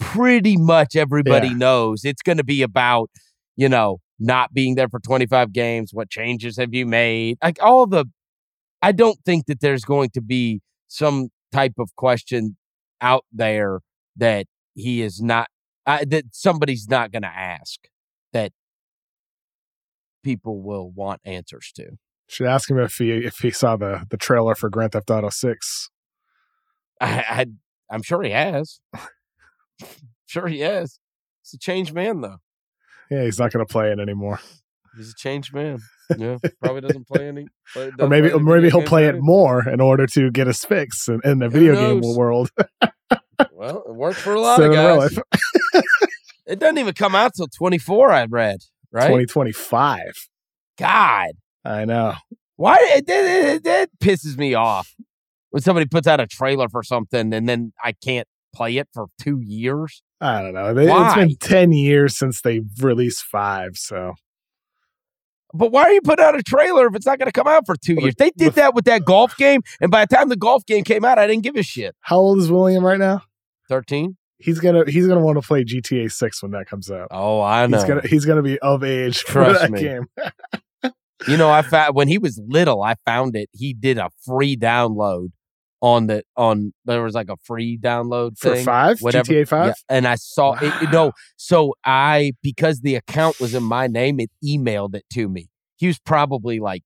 pretty 0.00 0.56
much 0.56 0.96
everybody 0.96 1.48
Yeah. 1.48 1.54
knows 1.54 2.04
it's 2.04 2.22
going 2.22 2.38
to 2.38 2.44
be 2.44 2.62
about 2.62 3.10
you 3.56 3.68
know 3.68 3.98
not 4.20 4.54
being 4.54 4.76
there 4.76 4.88
for 4.88 5.00
25 5.00 5.52
games. 5.52 5.90
What 5.92 6.08
changes 6.10 6.56
have 6.56 6.72
you 6.72 6.86
made? 6.86 7.36
Like 7.42 7.58
all 7.60 7.86
the, 7.88 8.04
I 8.80 8.92
don't 8.92 9.18
think 9.26 9.46
that 9.46 9.60
there's 9.60 9.84
going 9.84 10.10
to 10.10 10.20
be 10.20 10.60
some 10.86 11.30
type 11.50 11.72
of 11.78 11.90
question 11.96 12.56
out 13.00 13.24
there 13.32 13.80
that 14.16 14.46
he 14.74 15.02
is 15.02 15.20
not 15.20 15.48
uh, 15.86 16.04
that 16.06 16.24
somebody's 16.32 16.88
not 16.88 17.12
going 17.12 17.22
to 17.22 17.28
ask 17.28 17.80
that 18.32 18.52
people 20.22 20.62
will 20.62 20.90
want 20.90 21.20
answers 21.24 21.72
to. 21.76 21.90
Should 22.28 22.46
ask 22.46 22.70
him 22.70 22.78
if 22.78 22.94
he 22.96 23.10
if 23.12 23.38
he 23.38 23.50
saw 23.50 23.76
the 23.76 24.06
the 24.10 24.16
trailer 24.16 24.54
for 24.54 24.70
Grand 24.70 24.92
Theft 24.92 25.10
Auto 25.10 25.28
Six. 25.28 25.90
I, 27.00 27.24
I 27.28 27.46
I'm 27.90 28.02
sure 28.02 28.22
he 28.22 28.30
has. 28.30 28.80
sure 30.26 30.46
he 30.48 30.60
has. 30.60 30.98
He's 31.42 31.54
a 31.54 31.58
changed 31.58 31.92
man 31.92 32.22
though. 32.22 32.38
Yeah, 33.10 33.24
he's 33.24 33.38
not 33.38 33.52
going 33.52 33.64
to 33.64 33.70
play 33.70 33.92
it 33.92 34.00
anymore. 34.00 34.40
He's 34.96 35.10
a 35.10 35.14
changed 35.14 35.52
man. 35.52 35.80
Yeah, 36.16 36.38
probably 36.62 36.80
doesn't 36.80 37.06
play 37.06 37.28
any. 37.28 37.46
Play, 37.72 37.86
Or 37.86 37.90
doesn't 37.90 38.10
maybe 38.10 38.28
play 38.30 38.38
or 38.38 38.40
maybe 38.40 38.70
he'll 38.70 38.82
play 38.82 39.04
it 39.06 39.10
anymore. 39.16 39.62
more 39.64 39.68
in 39.72 39.80
order 39.80 40.06
to 40.06 40.30
get 40.30 40.46
his 40.46 40.64
fix 40.64 41.08
in, 41.08 41.20
in 41.24 41.38
the 41.40 41.46
Who 41.48 41.50
video 41.50 42.00
game 42.00 42.16
world. 42.16 42.50
Well, 43.52 43.84
it 43.88 43.94
works 43.94 44.18
for 44.20 44.34
a 44.34 44.40
lot 44.40 44.56
So 44.58 44.64
of 44.64 44.72
guys. 44.72 45.16
life, 45.16 45.82
It 46.46 46.58
doesn't 46.58 46.78
even 46.78 46.92
come 46.94 47.14
out 47.14 47.32
till 47.34 47.46
24. 47.48 48.10
I 48.10 48.24
read 48.26 48.58
right. 48.92 49.06
2025. 49.06 50.00
God, 50.78 51.28
I 51.64 51.84
know. 51.86 52.14
why 52.56 52.76
it, 52.80 53.04
it, 53.08 53.64
it, 53.64 53.66
it 53.66 53.90
pisses 53.98 54.36
me 54.36 54.52
off 54.54 54.94
when 55.50 55.62
somebody 55.62 55.86
puts 55.86 56.06
out 56.06 56.20
a 56.20 56.26
trailer 56.26 56.68
for 56.68 56.82
something 56.82 57.32
and 57.32 57.48
then 57.48 57.72
I 57.82 57.92
can't 57.92 58.28
play 58.54 58.76
it 58.76 58.88
for 58.92 59.06
two 59.20 59.40
years. 59.40 60.02
I 60.20 60.42
don't 60.42 60.52
know. 60.54 60.74
It's 60.76 61.14
been 61.14 61.36
10 61.36 61.72
years 61.72 62.16
since 62.16 62.40
they 62.42 62.60
released 62.80 63.24
five. 63.24 63.76
So 63.76 64.14
But 65.54 65.70
why 65.70 65.84
are 65.84 65.92
you 65.92 66.00
putting 66.02 66.24
out 66.24 66.36
a 66.36 66.42
trailer 66.42 66.86
if 66.88 66.96
it's 66.96 67.06
not 67.06 67.18
going 67.18 67.28
to 67.28 67.32
come 67.32 67.46
out 67.46 67.64
for 67.64 67.76
two 67.76 67.94
years? 67.94 68.14
They 68.18 68.30
did 68.36 68.54
that 68.54 68.74
with 68.74 68.84
that 68.86 69.04
golf 69.04 69.36
game, 69.36 69.60
and 69.80 69.90
by 69.90 70.04
the 70.04 70.14
time 70.14 70.28
the 70.28 70.36
golf 70.36 70.66
game 70.66 70.82
came 70.84 71.04
out, 71.04 71.18
I 71.18 71.26
didn't 71.28 71.44
give 71.44 71.56
a 71.56 71.62
shit. 71.62 71.94
how 72.00 72.16
old 72.18 72.38
is 72.38 72.50
William 72.50 72.84
right 72.84 72.98
now? 72.98 73.22
Thirteen. 73.68 74.16
He's 74.38 74.58
gonna 74.58 74.84
he's 74.90 75.06
gonna 75.06 75.20
want 75.20 75.40
to 75.40 75.46
play 75.46 75.64
GTA 75.64 76.12
6 76.12 76.42
when 76.42 76.50
that 76.52 76.66
comes 76.66 76.90
out. 76.90 77.08
Oh, 77.10 77.40
I 77.40 77.66
know. 77.66 77.78
He's 77.78 77.86
gonna 77.86 78.00
he's 78.06 78.24
gonna 78.26 78.42
be 78.42 78.58
of 78.58 78.82
age 78.84 79.22
for 79.22 79.50
that 79.52 79.70
me. 79.70 79.80
game. 79.80 80.06
You 81.26 81.38
know, 81.38 81.48
I 81.48 81.62
found 81.62 81.94
when 81.94 82.08
he 82.08 82.18
was 82.18 82.38
little, 82.46 82.82
I 82.82 82.96
found 83.06 83.34
it. 83.34 83.48
He 83.52 83.72
did 83.72 83.96
a 83.96 84.10
free 84.26 84.58
download 84.58 85.28
on 85.84 86.06
the 86.06 86.22
on. 86.34 86.72
There 86.86 87.02
was 87.02 87.14
like 87.14 87.28
a 87.28 87.36
free 87.44 87.78
download 87.78 88.38
For 88.38 88.54
thing, 88.54 88.64
five? 88.64 89.00
whatever. 89.00 89.30
GTA 89.30 89.46
5? 89.46 89.66
Yeah, 89.66 89.72
and 89.90 90.08
I 90.08 90.14
saw 90.14 90.54
it. 90.54 90.72
You 90.80 90.88
know, 90.90 91.12
so 91.36 91.74
I 91.84 92.32
because 92.42 92.80
the 92.80 92.94
account 92.94 93.38
was 93.38 93.54
in 93.54 93.62
my 93.62 93.86
name, 93.86 94.18
it 94.18 94.30
emailed 94.42 94.94
it 94.94 95.04
to 95.12 95.28
me. 95.28 95.48
He 95.76 95.86
was 95.86 95.98
probably 95.98 96.58
like, 96.58 96.82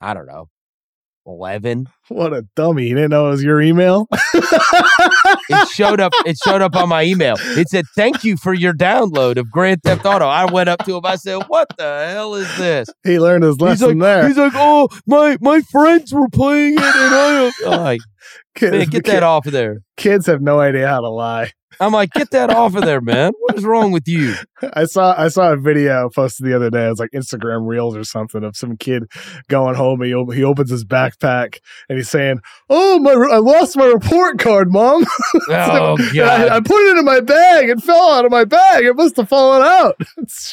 I 0.00 0.12
don't 0.12 0.26
know, 0.26 0.50
eleven. 1.26 1.88
What 2.08 2.32
a 2.32 2.42
dummy. 2.54 2.84
He 2.88 2.94
didn't 2.94 3.10
know 3.10 3.28
it 3.28 3.30
was 3.30 3.42
your 3.44 3.60
email. 3.62 4.06
It 5.50 5.68
showed 5.68 6.00
up. 6.00 6.12
It 6.24 6.36
showed 6.44 6.62
up 6.62 6.74
on 6.74 6.88
my 6.88 7.04
email. 7.04 7.36
It 7.40 7.68
said, 7.68 7.84
"Thank 7.94 8.24
you 8.24 8.36
for 8.36 8.54
your 8.54 8.72
download 8.72 9.36
of 9.36 9.50
Grand 9.50 9.82
Theft 9.82 10.04
Auto." 10.06 10.26
I 10.26 10.50
went 10.50 10.68
up 10.68 10.84
to 10.86 10.96
him. 10.96 11.04
I 11.04 11.16
said, 11.16 11.42
"What 11.48 11.68
the 11.76 12.08
hell 12.12 12.34
is 12.34 12.48
this?" 12.56 12.88
he 13.04 13.18
learned 13.18 13.44
his 13.44 13.54
He's 13.56 13.60
lesson 13.62 13.98
like, 13.98 14.00
there. 14.00 14.28
he's 14.28 14.36
like, 14.38 14.52
"Oh, 14.54 14.88
my 15.06 15.36
my 15.40 15.60
friends 15.70 16.12
were 16.14 16.28
playing 16.28 16.74
it, 16.74 16.80
and 16.80 17.14
I." 17.14 17.50
Like, 17.84 18.00
Kids, 18.54 18.72
man, 18.72 18.86
get 18.88 19.04
that 19.04 19.12
kid- 19.12 19.22
off 19.22 19.46
of 19.46 19.52
there. 19.52 19.80
Kids 19.96 20.26
have 20.26 20.40
no 20.40 20.60
idea 20.60 20.88
how 20.88 21.00
to 21.00 21.08
lie. 21.08 21.50
I'm 21.80 21.92
like, 21.92 22.12
get 22.12 22.30
that 22.30 22.50
off 22.50 22.74
of 22.74 22.84
there, 22.84 23.00
man. 23.00 23.32
What 23.40 23.56
is 23.56 23.64
wrong 23.64 23.92
with 23.92 24.06
you? 24.08 24.34
I 24.74 24.84
saw 24.86 25.14
I 25.16 25.28
saw 25.28 25.52
a 25.52 25.56
video 25.56 26.08
posted 26.10 26.46
the 26.46 26.54
other 26.54 26.70
day. 26.70 26.86
It 26.86 26.90
was 26.90 26.98
like 27.00 27.10
Instagram 27.10 27.66
Reels 27.66 27.96
or 27.96 28.04
something 28.04 28.42
of 28.44 28.56
some 28.56 28.76
kid 28.76 29.04
going 29.48 29.74
home. 29.74 30.02
He 30.02 30.10
he 30.34 30.44
opens 30.44 30.70
his 30.70 30.84
backpack 30.84 31.58
and 31.88 31.98
he's 31.98 32.08
saying, 32.08 32.40
"Oh 32.70 32.98
my! 32.98 33.12
I 33.12 33.38
lost 33.38 33.76
my 33.76 33.86
report 33.86 34.38
card, 34.38 34.72
mom. 34.72 35.04
Oh 35.50 35.96
god. 36.14 36.50
I, 36.50 36.56
I 36.56 36.60
put 36.60 36.90
it 36.90 36.98
in 36.98 37.04
my 37.04 37.20
bag. 37.20 37.68
It 37.68 37.80
fell 37.82 38.12
out 38.12 38.24
of 38.24 38.30
my 38.30 38.44
bag. 38.44 38.84
It 38.84 38.96
must 38.96 39.16
have 39.16 39.28
fallen 39.28 39.62
out." 39.62 40.00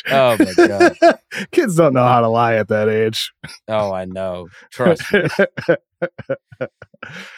Oh 0.09 0.37
my 0.37 0.67
god. 0.67 1.19
Kids 1.51 1.75
don't 1.75 1.93
know 1.93 2.03
how 2.05 2.21
to 2.21 2.27
lie 2.27 2.55
at 2.55 2.67
that 2.69 2.89
age. 2.89 3.31
Oh, 3.67 3.93
I 3.93 4.05
know. 4.05 4.47
Trust 4.71 5.11
me. 5.13 5.21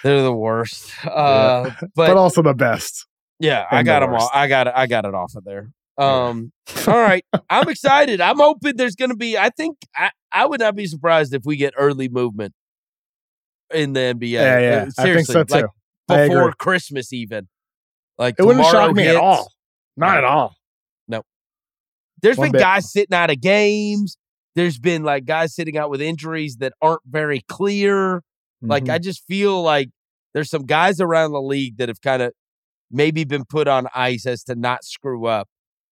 They're 0.04 0.22
the 0.24 0.34
worst. 0.34 0.92
Uh, 1.06 1.70
but, 1.96 2.08
but 2.08 2.18
also 2.18 2.42
the 2.42 2.54
best. 2.54 3.06
Yeah, 3.44 3.66
I 3.70 3.84
got 3.84 4.00
the 4.00 4.06
them 4.08 4.16
all. 4.16 4.30
I 4.34 4.48
got 4.48 4.68
it. 4.68 4.74
I 4.76 4.88
got 4.88 5.06
it 5.06 5.14
off 5.14 5.36
of 5.36 5.44
there. 5.44 5.70
Um, 5.98 6.52
all 6.88 6.94
right. 6.98 7.24
I'm 7.50 7.70
excited. 7.70 8.22
I'm 8.22 8.38
hoping 8.38 8.78
there's 8.78 8.96
going 8.96 9.12
to 9.12 9.18
be. 9.18 9.38
I 9.38 9.50
think 9.50 9.78
I, 9.96 10.10
I 10.32 10.46
would 10.46 10.60
not 10.60 10.76
be 10.76 10.88
surprised 10.88 11.34
if 11.34 11.44
we 11.46 11.56
get 11.58 11.74
early 11.78 12.10
movement 12.10 12.54
in 13.74 13.94
the 13.94 14.00
NBA. 14.00 14.30
Yeah, 14.32 14.60
yeah. 14.60 14.78
I 14.78 14.82
think 14.84 14.94
seriously, 14.96 15.34
so 15.34 15.44
too. 15.44 15.54
like 15.56 16.30
before 16.30 16.54
Christmas, 16.54 17.12
even. 17.14 17.48
Like 18.18 18.36
it 18.40 18.44
wouldn't 18.46 18.66
shock 18.68 18.94
me 18.96 19.04
hits. 19.04 19.16
at 19.16 19.22
all. 19.22 19.52
Not 19.98 20.18
at 20.18 20.24
all. 20.24 20.56
No. 21.08 21.22
There's 22.22 22.38
One 22.38 22.48
been 22.48 22.52
bit. 22.54 22.62
guys 22.62 22.92
sitting 22.92 23.14
out 23.16 23.30
of 23.30 23.42
games. 23.42 24.18
There's 24.56 24.78
been 24.80 25.04
like 25.04 25.26
guys 25.26 25.54
sitting 25.56 25.78
out 25.78 25.90
with 25.90 26.02
injuries 26.02 26.58
that 26.58 26.74
aren't 26.82 27.02
very 27.06 27.42
clear. 27.48 28.24
Like 28.62 28.86
Mhm. 28.86 28.94
I 28.94 28.98
just 29.00 29.24
feel 29.28 29.62
like 29.62 29.90
there's 30.34 30.50
some 30.50 30.66
guys 30.66 31.02
around 31.02 31.32
the 31.32 31.42
league 31.42 31.78
that 31.78 31.90
have 31.90 32.02
kind 32.02 32.22
of 32.22 32.32
maybe 32.94 33.24
been 33.26 33.44
put 33.46 33.68
on 33.68 33.88
ice 33.96 34.26
as 34.26 34.44
to 34.46 34.56
not 34.56 34.84
screw 34.84 35.26
up 35.26 35.50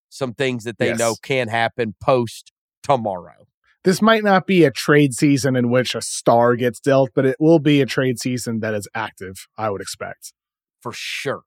some 0.09 0.35
things 0.35 0.65
that 0.65 0.79
they 0.79 0.93
know 0.95 1.11
Yes. 1.11 1.19
can 1.21 1.49
happen 1.49 1.95
post 2.03 2.53
tomorrow. 2.83 3.47
this 3.83 4.03
might 4.03 4.23
not 4.23 4.47
be 4.47 4.65
a 4.65 4.71
trade 4.71 5.15
season 5.15 5.57
in 5.57 5.71
which 5.71 5.95
a 5.95 6.03
star 6.03 6.55
gets 6.55 6.79
dealt, 6.81 7.09
but 7.15 7.25
it 7.25 7.37
will 7.41 7.59
be 7.59 7.81
a 7.81 7.87
trade 7.87 8.19
season 8.21 8.61
that 8.61 8.75
is 8.75 8.87
active. 8.95 9.47
I 9.57 9.71
would 9.71 9.81
expect. 9.81 10.35
For 10.83 10.93
sure. 10.95 11.43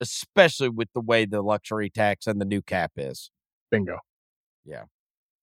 Especially 0.00 0.68
with 0.68 0.88
the 0.94 1.00
way 1.00 1.24
the 1.26 1.42
luxury 1.42 1.90
tax 1.90 2.26
and 2.26 2.40
the 2.40 2.44
new 2.44 2.60
cap 2.60 2.92
is. 2.96 3.30
Bingo. 3.70 3.98
Yeah. 4.64 4.84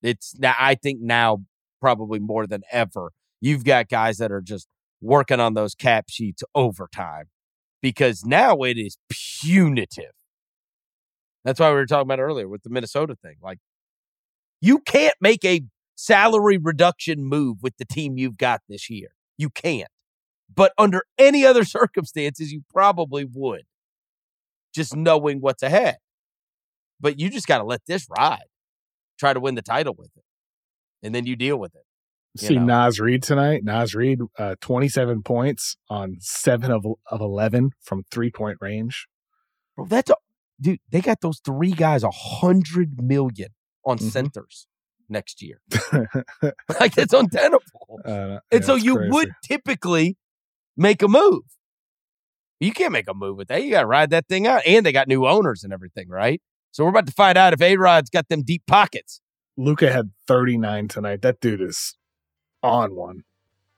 It's 0.04 0.38
now 0.38 0.54
I 0.60 0.76
think 0.76 1.00
now 1.02 1.46
probably 1.80 2.20
more 2.20 2.46
than 2.46 2.64
ever. 2.72 3.12
You've 3.40 3.64
got 3.64 3.88
guys 3.88 4.18
that 4.18 4.32
are 4.32 4.42
just 4.42 4.68
working 5.00 5.40
on 5.40 5.54
those 5.54 5.74
cap 5.76 6.06
sheets 6.10 6.44
overtime 6.54 7.26
because 7.82 8.26
now 8.26 8.58
it 8.62 8.78
is 8.78 8.98
punitive. 9.10 10.12
That's 11.44 11.60
why 11.60 11.70
we 11.70 11.76
were 11.76 11.86
talking 11.86 12.08
about 12.08 12.20
earlier 12.20 12.48
with 12.48 12.64
the 12.64 12.70
Minnesota 12.70 13.16
thing. 13.16 13.36
Like 13.42 13.60
you 14.62 14.80
can't 14.80 15.16
make 15.20 15.44
a 15.44 15.62
salary 15.96 16.58
reduction 16.58 17.24
move 17.24 17.58
with 17.62 17.78
the 17.78 17.86
team 17.86 18.18
you've 18.18 18.38
got 18.38 18.62
this 18.70 18.90
year. 18.90 19.10
You 19.38 19.50
can't. 19.50 19.90
But 20.54 20.74
under 20.78 21.04
any 21.18 21.46
other 21.46 21.64
circumstances, 21.66 22.52
you 22.52 22.64
probably 22.70 23.26
would. 23.26 23.64
Just 24.74 24.96
knowing 24.96 25.40
what's 25.42 25.64
ahead. 25.64 25.98
But 27.00 27.20
you 27.20 27.30
just 27.30 27.48
got 27.48 27.58
to 27.58 27.64
let 27.64 27.82
this 27.88 28.08
ride. 28.10 28.46
Try 29.20 29.34
to 29.34 29.40
win 29.40 29.56
the 29.56 29.62
title 29.62 29.96
with 29.98 30.12
it. 30.16 30.24
And 31.04 31.14
then 31.14 31.26
you 31.26 31.36
deal 31.36 31.58
with 31.58 31.76
it. 31.76 31.84
You 32.36 32.48
See 32.48 32.56
know. 32.56 32.66
Naz 32.66 33.00
Reid 33.00 33.24
tonight. 33.24 33.64
Naz 33.64 33.94
Reid, 33.94 34.20
uh, 34.38 34.56
27 34.62 35.22
points 35.24 35.76
on 35.90 36.16
seven 36.20 36.72
of, 36.72 36.86
of 37.08 37.20
11 37.22 37.72
from 37.82 38.04
three 38.10 38.32
point 38.32 38.58
range. 38.62 39.08
Bro, 39.76 39.88
that's 39.88 40.10
a 40.10 40.16
dude. 40.62 40.80
They 40.90 41.02
got 41.02 41.20
those 41.22 41.40
three 41.44 41.72
guys 41.74 42.04
a 42.04 42.12
hundred 42.12 43.02
million 43.04 43.50
on 43.86 43.98
Mhm. 43.98 44.12
centers 44.12 44.68
next 45.10 45.42
year. 45.42 45.62
like 46.80 46.98
it's 46.98 47.14
untenable. 47.14 47.60
Uh, 48.06 48.40
And 48.52 48.64
so 48.64 48.76
you 48.76 48.96
crazy. 48.96 49.12
would 49.12 49.30
typically 49.44 50.18
make 50.78 51.02
a 51.02 51.08
move. 51.10 51.42
You 52.62 52.72
can't 52.72 52.94
make 52.94 53.10
a 53.10 53.14
move 53.14 53.38
with 53.38 53.48
that. 53.50 53.64
You 53.64 53.72
got 53.72 53.82
to 53.82 53.88
ride 53.88 54.12
that 54.12 54.28
thing 54.30 54.48
out. 54.48 54.62
And 54.66 54.86
they 54.86 54.92
got 54.92 55.08
new 55.08 55.26
owners 55.28 55.64
and 55.64 55.74
everything, 55.74 56.08
right? 56.08 56.42
So 56.72 56.84
we're 56.84 56.92
about 56.92 57.08
to 57.08 57.12
find 57.14 57.38
out 57.38 57.52
if 57.54 57.62
A 57.62 57.76
Rod's 57.76 58.10
got 58.10 58.30
them 58.30 58.44
deep 58.44 58.64
pockets. 58.68 59.20
Luka 59.58 59.92
had 59.92 60.12
39 60.28 60.88
tonight. 60.88 61.22
That 61.24 61.42
dude 61.42 61.60
is 61.62 61.98
on 62.64 62.96
one 62.96 63.24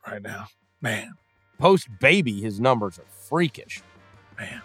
right 0.07 0.21
now. 0.21 0.47
Man, 0.81 1.13
Post 1.59 1.87
baby, 1.99 2.41
his 2.41 2.59
numbers 2.59 2.99
are 2.99 3.05
freakish. 3.29 3.81
man. 4.37 4.61